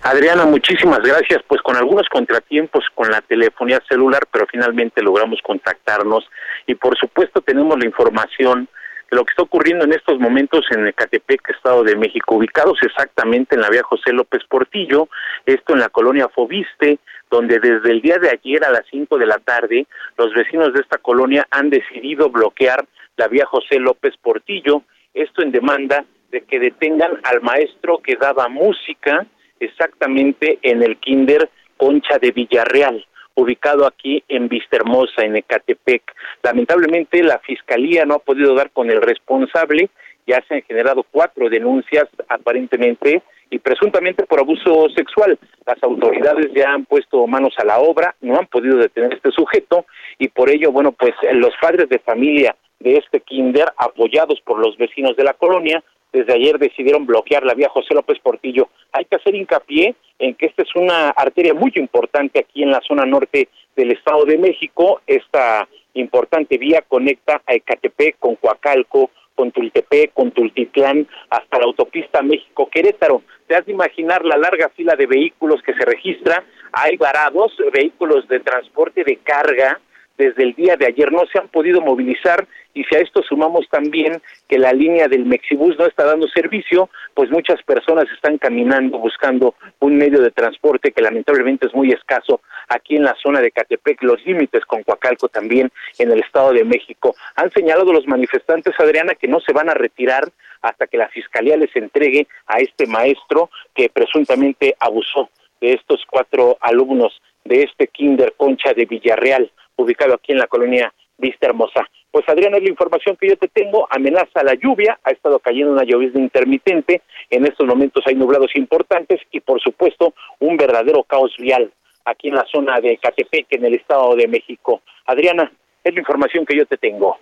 Adriana, 0.00 0.46
muchísimas 0.46 1.00
gracias. 1.00 1.42
Pues 1.46 1.60
con 1.60 1.76
algunos 1.76 2.08
contratiempos 2.08 2.84
con 2.94 3.10
la 3.10 3.20
telefonía 3.20 3.80
celular, 3.86 4.26
pero 4.32 4.46
finalmente 4.50 5.02
logramos 5.02 5.40
contactarnos 5.42 6.24
y 6.66 6.74
por 6.74 6.96
supuesto 6.96 7.42
tenemos 7.42 7.78
la 7.78 7.84
información 7.84 8.66
lo 9.12 9.24
que 9.24 9.32
está 9.32 9.42
ocurriendo 9.42 9.84
en 9.84 9.92
estos 9.92 10.18
momentos 10.18 10.64
en 10.70 10.86
Ecatepec, 10.86 11.50
Estado 11.50 11.84
de 11.84 11.96
México, 11.96 12.36
ubicados 12.36 12.78
exactamente 12.82 13.54
en 13.54 13.60
la 13.60 13.68
vía 13.68 13.82
José 13.82 14.10
López 14.12 14.42
Portillo, 14.48 15.08
esto 15.44 15.74
en 15.74 15.80
la 15.80 15.90
colonia 15.90 16.30
Fobiste, 16.30 16.98
donde 17.30 17.60
desde 17.60 17.90
el 17.90 18.00
día 18.00 18.16
de 18.18 18.30
ayer 18.30 18.64
a 18.64 18.70
las 18.70 18.84
5 18.90 19.18
de 19.18 19.26
la 19.26 19.38
tarde 19.38 19.86
los 20.16 20.32
vecinos 20.32 20.72
de 20.72 20.80
esta 20.80 20.96
colonia 20.96 21.46
han 21.50 21.68
decidido 21.68 22.30
bloquear 22.30 22.86
la 23.18 23.28
vía 23.28 23.44
José 23.44 23.78
López 23.78 24.14
Portillo, 24.16 24.82
esto 25.12 25.42
en 25.42 25.52
demanda 25.52 26.06
de 26.30 26.40
que 26.40 26.58
detengan 26.58 27.20
al 27.24 27.42
maestro 27.42 27.98
que 27.98 28.16
daba 28.16 28.48
música 28.48 29.26
exactamente 29.60 30.58
en 30.62 30.82
el 30.82 30.96
kinder 30.96 31.50
Concha 31.76 32.18
de 32.18 32.30
Villarreal 32.30 33.06
ubicado 33.34 33.86
aquí 33.86 34.22
en 34.28 34.48
Vistahermosa, 34.48 35.22
en 35.22 35.36
Ecatepec. 35.36 36.02
Lamentablemente 36.42 37.22
la 37.22 37.38
Fiscalía 37.38 38.04
no 38.04 38.14
ha 38.14 38.18
podido 38.18 38.54
dar 38.54 38.70
con 38.70 38.90
el 38.90 39.00
responsable, 39.00 39.90
ya 40.26 40.42
se 40.46 40.54
han 40.54 40.62
generado 40.62 41.04
cuatro 41.10 41.48
denuncias 41.48 42.08
aparentemente 42.28 43.22
y 43.50 43.58
presuntamente 43.58 44.24
por 44.24 44.40
abuso 44.40 44.88
sexual. 44.96 45.38
Las 45.66 45.82
autoridades 45.82 46.50
ya 46.54 46.72
han 46.72 46.84
puesto 46.86 47.26
manos 47.26 47.54
a 47.58 47.64
la 47.64 47.78
obra, 47.78 48.14
no 48.20 48.38
han 48.38 48.46
podido 48.46 48.78
detener 48.78 49.14
este 49.14 49.30
sujeto 49.30 49.84
y 50.18 50.28
por 50.28 50.48
ello, 50.48 50.72
bueno, 50.72 50.92
pues 50.92 51.12
los 51.32 51.52
padres 51.60 51.88
de 51.88 51.98
familia 51.98 52.56
de 52.80 52.96
este 52.96 53.20
kinder, 53.20 53.72
apoyados 53.76 54.40
por 54.40 54.58
los 54.58 54.76
vecinos 54.76 55.16
de 55.16 55.24
la 55.24 55.34
colonia, 55.34 55.82
desde 56.12 56.34
ayer 56.34 56.58
decidieron 56.58 57.06
bloquear 57.06 57.44
la 57.44 57.54
vía 57.54 57.68
José 57.70 57.94
López 57.94 58.18
Portillo. 58.20 58.68
Hay 58.92 59.06
que 59.06 59.16
hacer 59.16 59.34
hincapié 59.34 59.94
en 60.18 60.34
que 60.34 60.46
esta 60.46 60.62
es 60.62 60.74
una 60.76 61.10
arteria 61.10 61.54
muy 61.54 61.72
importante 61.76 62.40
aquí 62.40 62.62
en 62.62 62.70
la 62.70 62.80
zona 62.86 63.06
norte 63.06 63.48
del 63.74 63.92
Estado 63.92 64.24
de 64.24 64.38
México. 64.38 65.00
Esta 65.06 65.66
importante 65.94 66.58
vía 66.58 66.82
conecta 66.86 67.42
a 67.46 67.54
Ecatepec 67.54 68.18
con 68.18 68.36
Coacalco, 68.36 69.10
con 69.34 69.50
Tultepec, 69.50 70.12
con 70.12 70.30
Tultitlán, 70.30 71.08
hasta 71.30 71.58
la 71.58 71.64
autopista 71.64 72.22
México-Querétaro. 72.22 73.22
Te 73.46 73.56
has 73.56 73.64
de 73.64 73.72
imaginar 73.72 74.24
la 74.24 74.36
larga 74.36 74.68
fila 74.76 74.94
de 74.94 75.06
vehículos 75.06 75.62
que 75.62 75.72
se 75.74 75.84
registra. 75.84 76.44
Hay 76.72 76.96
varados, 76.96 77.56
vehículos 77.72 78.28
de 78.28 78.40
transporte 78.40 79.02
de 79.04 79.16
carga, 79.16 79.80
desde 80.18 80.42
el 80.42 80.54
día 80.54 80.76
de 80.76 80.86
ayer 80.86 81.10
no 81.10 81.22
se 81.32 81.38
han 81.38 81.48
podido 81.48 81.80
movilizar 81.80 82.46
y 82.74 82.84
si 82.84 82.96
a 82.96 83.00
esto 83.00 83.22
sumamos 83.22 83.68
también 83.70 84.20
que 84.48 84.58
la 84.58 84.72
línea 84.72 85.08
del 85.08 85.26
Mexibus 85.26 85.78
no 85.78 85.86
está 85.86 86.04
dando 86.04 86.26
servicio, 86.28 86.88
pues 87.14 87.30
muchas 87.30 87.62
personas 87.62 88.06
están 88.14 88.38
caminando 88.38 88.98
buscando 88.98 89.54
un 89.80 89.96
medio 89.96 90.20
de 90.20 90.30
transporte 90.30 90.92
que 90.92 91.02
lamentablemente 91.02 91.66
es 91.66 91.74
muy 91.74 91.90
escaso 91.90 92.40
aquí 92.68 92.96
en 92.96 93.04
la 93.04 93.14
zona 93.22 93.40
de 93.40 93.50
Catepec, 93.50 94.02
los 94.02 94.24
límites 94.24 94.64
con 94.64 94.82
Coacalco 94.82 95.28
también 95.28 95.70
en 95.98 96.10
el 96.10 96.20
Estado 96.20 96.52
de 96.52 96.64
México. 96.64 97.14
Han 97.36 97.50
señalado 97.50 97.92
los 97.92 98.06
manifestantes, 98.06 98.74
Adriana, 98.78 99.14
que 99.14 99.28
no 99.28 99.40
se 99.40 99.52
van 99.52 99.68
a 99.68 99.74
retirar 99.74 100.30
hasta 100.62 100.86
que 100.86 100.96
la 100.96 101.08
Fiscalía 101.08 101.56
les 101.56 101.74
entregue 101.76 102.26
a 102.46 102.58
este 102.58 102.86
maestro 102.86 103.50
que 103.74 103.90
presuntamente 103.90 104.74
abusó 104.78 105.28
de 105.60 105.74
estos 105.74 106.04
cuatro 106.08 106.56
alumnos 106.60 107.20
de 107.44 107.64
este 107.64 107.88
Kinder 107.88 108.34
Concha 108.36 108.72
de 108.72 108.86
Villarreal, 108.86 109.50
ubicado 109.76 110.14
aquí 110.14 110.32
en 110.32 110.38
la 110.38 110.46
colonia 110.46 110.92
Vista 111.22 111.46
Hermosa. 111.46 111.88
Pues 112.10 112.28
Adriana, 112.28 112.58
es 112.58 112.64
la 112.64 112.68
información 112.68 113.16
que 113.16 113.28
yo 113.28 113.36
te 113.36 113.48
tengo, 113.48 113.86
amenaza 113.90 114.42
la 114.42 114.54
lluvia, 114.54 114.98
ha 115.04 115.12
estado 115.12 115.38
cayendo 115.38 115.72
una 115.72 115.84
llovizna 115.84 116.20
intermitente, 116.20 117.00
en 117.30 117.46
estos 117.46 117.66
momentos 117.66 118.04
hay 118.06 118.16
nublados 118.16 118.50
importantes 118.56 119.20
y 119.30 119.40
por 119.40 119.60
supuesto 119.62 120.12
un 120.40 120.56
verdadero 120.56 121.04
caos 121.04 121.32
vial 121.38 121.72
aquí 122.04 122.28
en 122.28 122.34
la 122.34 122.44
zona 122.52 122.80
de 122.80 122.98
Catepec, 122.98 123.46
en 123.50 123.64
el 123.64 123.74
Estado 123.74 124.16
de 124.16 124.26
México. 124.26 124.82
Adriana, 125.06 125.50
es 125.84 125.94
la 125.94 126.00
información 126.00 126.44
que 126.44 126.56
yo 126.56 126.66
te 126.66 126.76
tengo. 126.76 127.16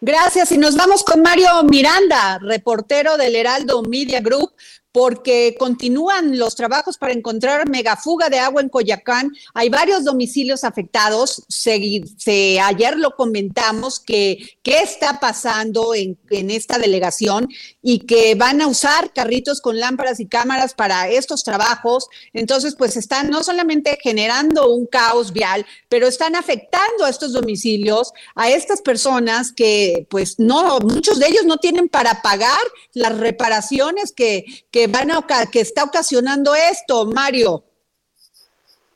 Gracias 0.00 0.52
y 0.52 0.58
nos 0.58 0.76
vamos 0.76 1.04
con 1.04 1.20
Mario 1.20 1.48
Miranda, 1.68 2.38
reportero 2.40 3.16
del 3.16 3.34
Heraldo 3.34 3.82
Media 3.82 4.20
Group, 4.20 4.52
porque 4.96 5.56
continúan 5.58 6.38
los 6.38 6.54
trabajos 6.54 6.96
para 6.96 7.12
encontrar 7.12 7.68
megafuga 7.68 8.30
de 8.30 8.38
agua 8.38 8.62
en 8.62 8.70
Coyacán. 8.70 9.30
Hay 9.52 9.68
varios 9.68 10.04
domicilios 10.04 10.64
afectados. 10.64 11.44
Ayer 11.66 12.96
lo 12.96 13.10
comentamos 13.14 14.00
que 14.00 14.56
qué 14.62 14.78
está 14.78 15.20
pasando 15.20 15.92
en, 15.94 16.16
en, 16.30 16.50
esta 16.50 16.78
delegación 16.78 17.46
y 17.82 18.06
que 18.06 18.36
van 18.36 18.62
a 18.62 18.68
usar 18.68 19.12
carritos 19.12 19.60
con 19.60 19.78
lámparas 19.78 20.18
y 20.18 20.28
cámaras 20.28 20.72
para 20.72 21.10
estos 21.10 21.44
trabajos. 21.44 22.08
Entonces, 22.32 22.74
pues 22.74 22.96
están 22.96 23.28
no 23.28 23.42
solamente 23.42 23.98
generando 24.02 24.70
un 24.70 24.86
caos 24.86 25.30
vial, 25.34 25.66
pero 25.90 26.06
están 26.06 26.36
afectando 26.36 27.04
a 27.04 27.10
estos 27.10 27.34
domicilios, 27.34 28.12
a 28.34 28.48
estas 28.48 28.80
personas 28.80 29.52
que, 29.52 30.06
pues, 30.08 30.38
no, 30.38 30.78
muchos 30.78 31.18
de 31.18 31.26
ellos 31.26 31.44
no 31.44 31.58
tienen 31.58 31.90
para 31.90 32.22
pagar 32.22 32.62
las 32.94 33.18
reparaciones 33.18 34.12
que, 34.12 34.46
que 34.70 34.85
van 34.86 35.10
a, 35.10 35.24
que 35.50 35.60
está 35.60 35.84
ocasionando 35.84 36.54
esto, 36.54 37.06
Mario. 37.06 37.64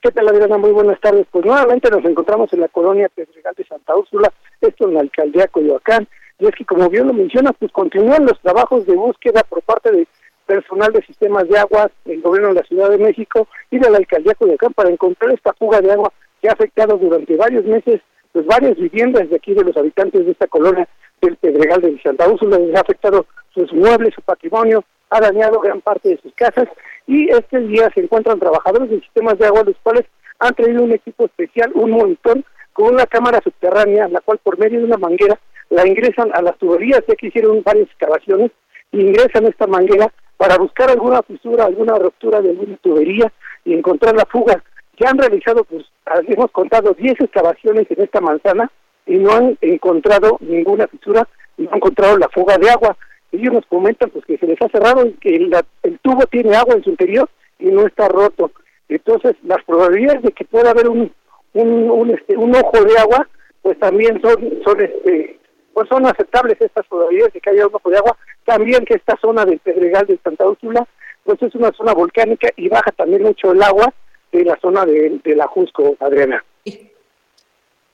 ¿Qué 0.03 0.11
tal, 0.11 0.29
Adriana? 0.29 0.57
Muy 0.57 0.71
buenas 0.71 1.01
tardes. 1.01 1.27
Pues 1.31 1.45
nuevamente 1.45 1.91
nos 1.91 2.05
encontramos 2.05 2.53
en 2.53 2.61
la 2.61 2.69
colonia 2.69 3.09
Pedregal 3.09 3.55
de 3.55 3.67
Santa 3.67 3.95
Úrsula, 3.95 4.33
esto 4.61 4.89
en 4.89 4.95
la 4.95 5.01
alcaldía 5.01 5.47
Coyoacán. 5.49 6.09
Y 6.39 6.47
es 6.47 6.55
que, 6.55 6.65
como 6.65 6.89
bien 6.89 7.07
lo 7.07 7.13
menciona, 7.13 7.53
pues 7.53 7.71
continúan 7.71 8.25
los 8.25 8.41
trabajos 8.41 8.87
de 8.87 8.95
búsqueda 8.95 9.43
por 9.45 9.63
parte 9.63 9.93
de 9.93 10.09
personal 10.47 10.93
de 10.93 11.05
sistemas 11.05 11.49
de 11.49 11.59
agua 11.59 11.91
del 12.05 12.23
gobierno 12.23 12.49
de 12.49 12.55
la 12.55 12.63
Ciudad 12.63 12.91
de 12.91 12.99
México 12.99 13.47
y 13.71 13.79
de 13.79 13.91
la 13.91 13.99
alcaldía 13.99 14.35
Coyoacán 14.35 14.73
para 14.73 14.91
encontrar 14.91 15.33
esta 15.33 15.53
fuga 15.53 15.81
de 15.81 15.93
agua 15.93 16.13
que 16.41 16.49
ha 16.49 16.53
afectado 16.53 16.97
durante 16.97 17.37
varios 17.37 17.65
meses 17.67 18.01
pues 18.33 18.47
varias 18.47 18.77
viviendas 18.77 19.29
de 19.29 19.37
aquí 19.37 19.55
de 19.55 19.65
los 19.65 19.77
habitantes 19.77 20.25
de 20.25 20.33
esta 20.33 20.47
colonia 20.47 20.89
del 21.21 21.37
Pedregal 21.37 21.81
de 21.83 22.01
Santa 22.03 22.29
Úrsula, 22.29 22.59
les 22.59 22.75
ha 22.77 22.81
afectado 22.81 23.27
sus 23.53 23.73
muebles, 23.73 24.15
su 24.15 24.23
patrimonio, 24.23 24.85
ha 25.11 25.21
dañado 25.21 25.61
gran 25.61 25.81
parte 25.81 26.11
de 26.11 26.19
sus 26.19 26.33
casas 26.35 26.69
y 27.07 27.29
este 27.31 27.59
día 27.61 27.91
se 27.95 28.01
encuentran 28.01 28.39
trabajadores 28.39 28.91
de 28.91 29.01
sistemas 29.01 29.39
de 29.39 29.47
agua, 29.47 29.65
los 29.65 29.77
cuales 29.83 30.07
han 30.39 30.55
traído 30.55 30.83
un 30.83 30.93
equipo 30.93 31.27
especial, 31.27 31.73
un 31.75 31.91
monitor 31.91 32.43
con 32.73 32.95
una 32.95 33.07
cámara 33.07 33.41
subterránea, 33.43 34.09
la 34.09 34.21
cual 34.21 34.39
por 34.43 34.59
medio 34.59 34.79
de 34.79 34.87
una 34.87 34.97
manguera 34.97 35.39
la 35.69 35.87
ingresan 35.87 36.31
a 36.33 36.43
las 36.43 36.57
tuberías, 36.59 37.03
ya 37.07 37.15
que 37.17 37.27
hicieron 37.27 37.63
varias 37.63 37.89
excavaciones, 37.89 38.53
y 38.93 39.01
ingresan 39.01 39.47
esta 39.47 39.67
manguera 39.67 40.13
para 40.37 40.57
buscar 40.57 40.91
alguna 40.91 41.23
fisura, 41.23 41.65
alguna 41.65 41.97
ruptura 41.97 42.41
de 42.41 42.51
alguna 42.51 42.77
tubería 42.79 43.33
y 43.65 43.75
encontrar 43.75 44.17
la 44.17 44.25
fuga. 44.27 44.63
Ya 44.99 45.11
han 45.11 45.19
realizado, 45.19 45.65
pues, 45.65 45.85
hemos 46.27 46.51
contado 46.51 46.95
10 46.95 47.21
excavaciones 47.21 47.87
en 47.91 48.03
esta 48.03 48.21
manzana 48.21 48.71
y 49.07 49.19
no 49.19 49.33
han 49.33 49.59
encontrado 49.61 50.39
ninguna 50.41 50.87
fisura, 50.89 51.29
no 51.57 51.71
han 51.71 51.77
encontrado 51.77 52.19
la 52.19 52.29
fuga 52.29 52.57
de 52.59 52.71
agua 52.71 52.97
ellos 53.33 53.53
nos 53.55 53.67
comentan 53.67 54.11
pues 54.11 54.25
que 54.25 54.39
se 54.39 54.47
les 54.47 54.61
ha 54.61 54.69
cerrado 54.69 55.07
y 55.07 55.13
que 55.15 55.37
el, 55.37 55.99
tubo 56.03 56.27
tiene 56.27 56.57
agua 56.57 56.75
en 56.75 56.85
su 56.85 56.91
interior 56.91 57.29
y 57.59 57.67
no 57.67 57.87
está 57.87 58.09
roto. 58.09 58.51
Entonces, 58.89 59.37
las 59.45 59.63
probabilidades 59.65 60.23
de 60.23 60.33
que 60.33 60.45
pueda 60.45 60.71
haber 60.71 60.89
un, 60.89 61.13
un, 61.55 62.11
este, 62.11 62.37
un 62.37 62.55
ojo 62.55 62.85
de 62.85 62.99
agua, 62.99 63.29
pues 63.63 63.79
también 63.79 64.21
son, 64.21 64.61
son, 64.65 64.81
este, 64.81 65.39
pues 65.73 65.89
son 65.89 66.07
aceptables 66.07 66.61
estas 66.61 66.87
probabilidades 66.89 67.35
de 67.35 67.41
que 67.41 67.51
haya 67.51 67.67
un 67.67 67.75
ojo 67.75 67.91
de 67.91 67.99
agua. 67.99 68.17
También 68.45 68.85
que 68.85 68.95
esta 68.95 69.17
zona 69.21 69.45
del 69.45 69.61
Pedregal 69.61 70.07
de 70.07 70.19
Santa 70.25 70.47
Úrsula, 70.47 70.87
pues 71.25 71.41
es 71.43 71.55
una 71.55 71.71
zona 71.73 71.93
volcánica 71.93 72.49
y 72.57 72.69
baja 72.69 72.91
también 72.93 73.23
mucho 73.23 73.53
el 73.53 73.63
agua 73.63 73.93
de 74.33 74.45
la 74.45 74.57
zona 74.61 74.85
de 74.87 75.37
la 75.37 75.47
Jusco, 75.47 75.97
Adriana. 76.01 76.45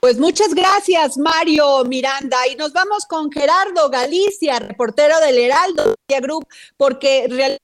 Pues 0.07 0.21
muchas 0.21 0.55
gracias, 0.55 1.19
Mario 1.19 1.85
Miranda. 1.85 2.37
Y 2.49 2.55
nos 2.55 2.73
vamos 2.73 3.07
con 3.07 3.29
Gerardo 3.29 3.91
Galicia, 3.91 4.61
reportero 4.61 5.19
del 5.19 5.37
Heraldo 5.37 5.97
Group, 6.23 6.47
porque 6.77 7.59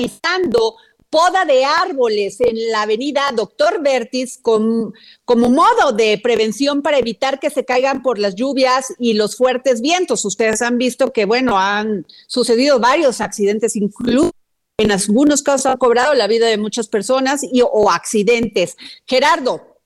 realizando 0.00 0.74
poda 1.10 1.44
de 1.44 1.64
árboles 1.64 2.40
en 2.40 2.72
la 2.72 2.82
avenida 2.82 3.30
Doctor 3.36 3.80
Vertis 3.84 4.40
como 4.42 4.92
modo 5.24 5.92
de 5.92 6.18
prevención 6.20 6.82
para 6.82 6.98
evitar 6.98 7.38
que 7.38 7.50
se 7.50 7.64
caigan 7.64 8.02
por 8.02 8.18
las 8.18 8.34
lluvias 8.34 8.92
y 8.98 9.12
los 9.14 9.36
fuertes 9.36 9.80
vientos. 9.80 10.24
Ustedes 10.24 10.60
han 10.60 10.76
visto 10.76 11.12
que, 11.12 11.24
bueno, 11.24 11.56
han 11.56 12.04
sucedido 12.26 12.80
varios 12.80 13.20
accidentes, 13.20 13.76
incluso 13.76 14.32
en 14.76 14.90
algunos 14.90 15.44
casos 15.44 15.66
han 15.66 15.78
cobrado 15.78 16.14
la 16.14 16.26
vida 16.26 16.48
de 16.48 16.58
muchas 16.58 16.88
personas 16.88 17.42
y, 17.44 17.62
o 17.62 17.92
accidentes. 17.92 18.76
Gerardo, 19.06 19.77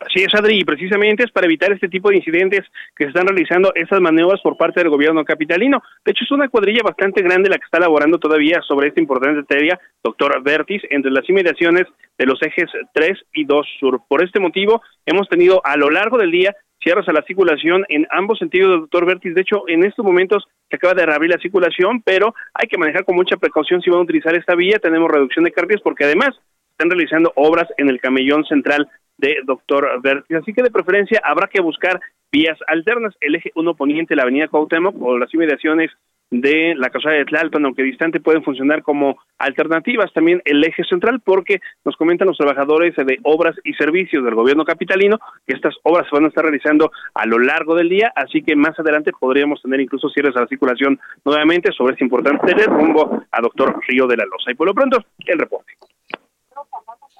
Así 0.00 0.22
es, 0.22 0.32
Adri, 0.32 0.60
y 0.60 0.64
precisamente 0.64 1.24
es 1.24 1.32
para 1.32 1.46
evitar 1.46 1.72
este 1.72 1.88
tipo 1.88 2.08
de 2.08 2.18
incidentes 2.18 2.60
que 2.94 3.04
se 3.04 3.08
están 3.08 3.26
realizando 3.26 3.72
esas 3.74 4.00
maniobras 4.00 4.40
por 4.42 4.56
parte 4.56 4.80
del 4.80 4.90
gobierno 4.90 5.24
capitalino. 5.24 5.82
De 6.04 6.12
hecho, 6.12 6.22
es 6.22 6.30
una 6.30 6.48
cuadrilla 6.48 6.82
bastante 6.84 7.20
grande 7.20 7.48
la 7.48 7.56
que 7.58 7.64
está 7.64 7.78
elaborando 7.78 8.18
todavía 8.18 8.60
sobre 8.62 8.88
esta 8.88 9.00
importante 9.00 9.42
teoría, 9.42 9.78
doctor 10.04 10.40
Vertis, 10.42 10.82
entre 10.90 11.10
las 11.10 11.28
inmediaciones 11.28 11.86
de 12.16 12.26
los 12.26 12.40
ejes 12.42 12.70
3 12.92 13.18
y 13.34 13.44
2 13.44 13.66
sur. 13.80 14.00
Por 14.08 14.22
este 14.22 14.38
motivo, 14.38 14.82
hemos 15.04 15.28
tenido 15.28 15.60
a 15.64 15.76
lo 15.76 15.90
largo 15.90 16.16
del 16.16 16.30
día 16.30 16.54
cierres 16.80 17.08
a 17.08 17.12
la 17.12 17.22
circulación 17.22 17.84
en 17.88 18.06
ambos 18.10 18.38
sentidos, 18.38 18.82
doctor 18.82 19.04
Vertis. 19.04 19.34
De 19.34 19.40
hecho, 19.40 19.64
en 19.66 19.84
estos 19.84 20.04
momentos 20.04 20.46
se 20.70 20.76
acaba 20.76 20.94
de 20.94 21.06
reabrir 21.06 21.32
la 21.32 21.40
circulación, 21.40 22.02
pero 22.02 22.36
hay 22.54 22.68
que 22.68 22.78
manejar 22.78 23.04
con 23.04 23.16
mucha 23.16 23.36
precaución 23.36 23.82
si 23.82 23.90
van 23.90 23.98
a 23.98 24.04
utilizar 24.04 24.32
esta 24.36 24.54
vía. 24.54 24.78
Tenemos 24.78 25.10
reducción 25.10 25.44
de 25.44 25.50
cargas 25.50 25.80
porque 25.82 26.04
además 26.04 26.30
están 26.78 26.90
realizando 26.90 27.32
obras 27.34 27.66
en 27.76 27.88
el 27.88 28.00
camellón 28.00 28.44
central 28.44 28.88
de 29.16 29.38
Doctor 29.44 30.00
Vertis. 30.00 30.36
Así 30.36 30.52
que 30.52 30.62
de 30.62 30.70
preferencia 30.70 31.20
habrá 31.24 31.48
que 31.48 31.60
buscar 31.60 32.00
vías 32.30 32.56
alternas, 32.68 33.16
el 33.20 33.34
eje 33.34 33.50
1 33.56 33.74
poniente, 33.74 34.14
la 34.14 34.22
avenida 34.22 34.46
Cuauhtémoc 34.46 34.94
o 35.02 35.18
las 35.18 35.32
inmediaciones 35.34 35.90
de 36.30 36.74
la 36.76 36.90
casa 36.90 37.10
de 37.10 37.24
Tlalpan, 37.24 37.64
aunque 37.64 37.82
distante, 37.82 38.20
pueden 38.20 38.44
funcionar 38.44 38.82
como 38.82 39.18
alternativas. 39.38 40.12
También 40.12 40.40
el 40.44 40.62
eje 40.62 40.84
central, 40.84 41.20
porque 41.24 41.58
nos 41.84 41.96
comentan 41.96 42.28
los 42.28 42.36
trabajadores 42.36 42.94
de 42.94 43.18
obras 43.24 43.56
y 43.64 43.72
servicios 43.72 44.24
del 44.24 44.36
gobierno 44.36 44.64
capitalino 44.64 45.18
que 45.46 45.54
estas 45.54 45.74
obras 45.82 46.06
se 46.08 46.14
van 46.14 46.26
a 46.26 46.28
estar 46.28 46.44
realizando 46.44 46.92
a 47.14 47.26
lo 47.26 47.40
largo 47.40 47.74
del 47.74 47.88
día, 47.88 48.12
así 48.14 48.42
que 48.42 48.54
más 48.54 48.78
adelante 48.78 49.10
podríamos 49.18 49.60
tener 49.62 49.80
incluso 49.80 50.10
cierres 50.10 50.36
a 50.36 50.42
la 50.42 50.46
circulación 50.46 51.00
nuevamente 51.24 51.72
sobre 51.72 51.94
este 51.94 52.04
importante 52.04 52.52
rumbo 52.66 53.24
a 53.32 53.40
Doctor 53.40 53.80
Río 53.88 54.06
de 54.06 54.18
la 54.18 54.26
Loza. 54.26 54.52
Y 54.52 54.54
por 54.54 54.68
lo 54.68 54.74
pronto, 54.74 55.02
el 55.26 55.38
reporte. 55.38 55.72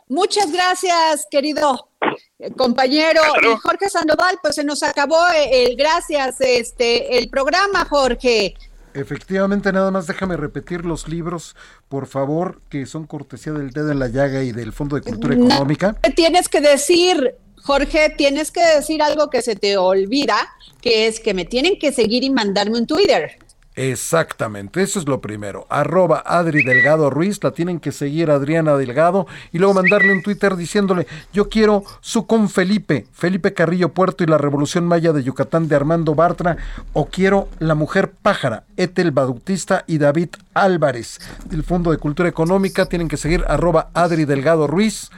Muchas 0.08 0.50
gracias, 0.50 1.26
querido 1.30 1.90
eh, 2.38 2.50
compañero. 2.52 3.20
Y 3.42 3.56
Jorge 3.60 3.88
Sandoval, 3.88 4.38
pues 4.42 4.54
se 4.54 4.64
nos 4.64 4.82
acabó 4.82 5.20
eh, 5.34 5.64
el 5.64 5.76
gracias, 5.76 6.40
este, 6.40 7.18
el 7.18 7.28
programa, 7.28 7.84
Jorge. 7.84 8.54
Efectivamente, 8.94 9.72
nada 9.72 9.90
más 9.90 10.06
déjame 10.06 10.36
repetir 10.36 10.84
los 10.84 11.08
libros, 11.08 11.56
por 11.88 12.06
favor, 12.06 12.60
que 12.68 12.86
son 12.86 13.06
cortesía 13.06 13.52
del 13.52 13.70
dedo 13.70 13.92
en 13.92 13.98
la 13.98 14.08
llaga 14.08 14.42
y 14.42 14.52
del 14.52 14.72
Fondo 14.72 14.96
de 14.96 15.02
Cultura 15.02 15.34
Económica. 15.34 15.94
tienes 16.16 16.48
que 16.48 16.60
decir, 16.60 17.34
Jorge, 17.62 18.10
tienes 18.16 18.50
que 18.50 18.64
decir 18.64 19.02
algo 19.02 19.30
que 19.30 19.42
se 19.42 19.56
te 19.56 19.76
olvida, 19.76 20.48
que 20.80 21.06
es 21.06 21.20
que 21.20 21.34
me 21.34 21.44
tienen 21.44 21.78
que 21.78 21.92
seguir 21.92 22.24
y 22.24 22.30
mandarme 22.30 22.78
un 22.78 22.86
Twitter. 22.86 23.38
Exactamente, 23.78 24.82
eso 24.82 24.98
es 24.98 25.06
lo 25.06 25.20
primero. 25.20 25.64
Arroba 25.70 26.20
Adri 26.26 26.64
Delgado 26.64 27.10
Ruiz, 27.10 27.38
la 27.44 27.52
tienen 27.52 27.78
que 27.78 27.92
seguir 27.92 28.28
Adriana 28.28 28.76
Delgado 28.76 29.28
y 29.52 29.58
luego 29.58 29.74
mandarle 29.74 30.12
un 30.12 30.24
Twitter 30.24 30.56
diciéndole, 30.56 31.06
yo 31.32 31.48
quiero 31.48 31.84
su 32.00 32.26
con 32.26 32.48
Felipe, 32.48 33.06
Felipe 33.12 33.54
Carrillo 33.54 33.90
Puerto 33.90 34.24
y 34.24 34.26
la 34.26 34.36
Revolución 34.36 34.84
Maya 34.84 35.12
de 35.12 35.22
Yucatán 35.22 35.68
de 35.68 35.76
Armando 35.76 36.16
Bartra, 36.16 36.56
o 36.92 37.06
quiero 37.06 37.48
La 37.60 37.76
Mujer 37.76 38.10
Pájara, 38.10 38.64
Etel 38.76 39.12
Bautista 39.12 39.84
y 39.86 39.98
David 39.98 40.30
Álvarez 40.54 41.20
del 41.44 41.62
Fondo 41.62 41.92
de 41.92 41.98
Cultura 41.98 42.28
Económica, 42.28 42.86
tienen 42.86 43.06
que 43.06 43.16
seguir 43.16 43.44
arroba 43.46 43.90
Adri 43.94 44.24
Delgado 44.24 44.66
Ruiz, 44.66 45.10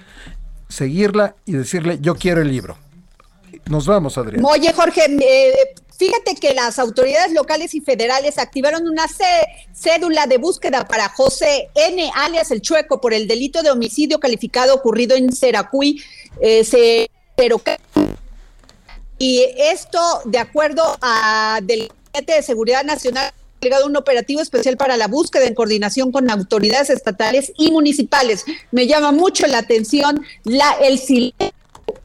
seguirla 0.69 1.35
y 1.47 1.53
decirle, 1.53 1.99
yo 2.03 2.15
quiero 2.15 2.43
el 2.43 2.49
libro. 2.49 2.77
Nos 3.71 3.87
vamos, 3.87 4.19
Adriana. 4.19 4.47
Oye, 4.47 4.71
Jorge, 4.75 5.07
eh, 5.07 5.75
Fíjate 6.01 6.34
que 6.34 6.55
las 6.55 6.78
autoridades 6.78 7.30
locales 7.34 7.74
y 7.74 7.82
federales 7.82 8.38
activaron 8.38 8.88
una 8.88 9.05
cédula 9.74 10.26
de 10.26 10.38
búsqueda 10.38 10.88
para 10.88 11.11
José 11.11 11.68
N., 11.74 12.11
alias 12.14 12.51
El 12.51 12.62
Chueco, 12.62 13.03
por 13.03 13.12
el 13.12 13.28
delito 13.28 13.62
de 13.62 13.70
homicidio 13.70 14.18
calificado 14.18 14.74
ocurrido 14.74 15.14
en 15.14 15.30
Seracuy, 15.30 16.03
eh, 16.40 17.07
y 19.18 19.46
esto, 19.59 20.01
de 20.24 20.38
acuerdo 20.38 20.82
a 21.03 21.61
del 21.62 21.92
de 22.14 22.42
Seguridad 22.42 22.82
Nacional, 22.82 23.34
ha 23.70 23.84
un 23.84 23.94
operativo 23.94 24.40
especial 24.40 24.78
para 24.78 24.96
la 24.96 25.07
búsqueda 25.07 25.44
en 25.44 25.55
coordinación 25.55 26.12
con 26.12 26.30
autoridades 26.30 26.88
estatales 26.88 27.53
y 27.59 27.72
municipales. 27.72 28.46
Me 28.70 28.86
llama 28.86 29.12
mucho 29.12 29.46
la 29.46 29.59
atención 29.59 30.24
la, 30.44 30.78
el 30.80 30.98
silencio 30.98 31.60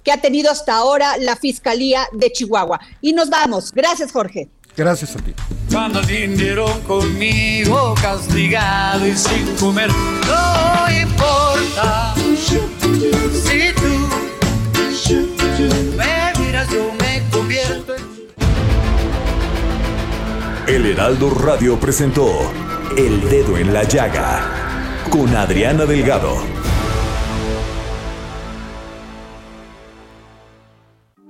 que 0.06 0.14
ha 0.14 0.22
tenido 0.22 0.50
hasta 0.52 0.76
ahora 0.76 1.18
la 1.18 1.36
Fiscalía 1.36 2.08
de 2.14 2.32
Chihuahua. 2.32 2.80
Y 3.02 3.12
nos 3.12 3.30
vamos. 3.30 3.74
Gracias, 3.74 4.14
Jorge. 4.14 4.48
Gracias 4.78 5.16
a 5.16 5.20
ti. 5.20 5.34
Cuando 5.72 6.00
atendieron 6.00 6.80
conmigo 6.82 7.96
castigado 8.02 9.08
y 9.08 9.18
sin 9.18 9.56
comer, 9.56 9.90
no 9.90 11.02
importa 11.02 12.14
si 12.46 12.58
tú 15.34 15.52
me 15.98 16.34
miras, 16.40 16.70
yo 16.70 16.92
me 17.00 17.24
convierto 17.32 17.96
en... 17.96 18.04
El 20.68 20.86
Heraldo 20.86 21.30
Radio 21.30 21.80
presentó 21.80 22.28
El 22.98 23.22
Dedo 23.30 23.58
en 23.58 23.74
la 23.74 23.84
Llaga 23.84 24.66
con 25.10 25.36
Adriana 25.36 25.86
Delgado. 25.86 26.65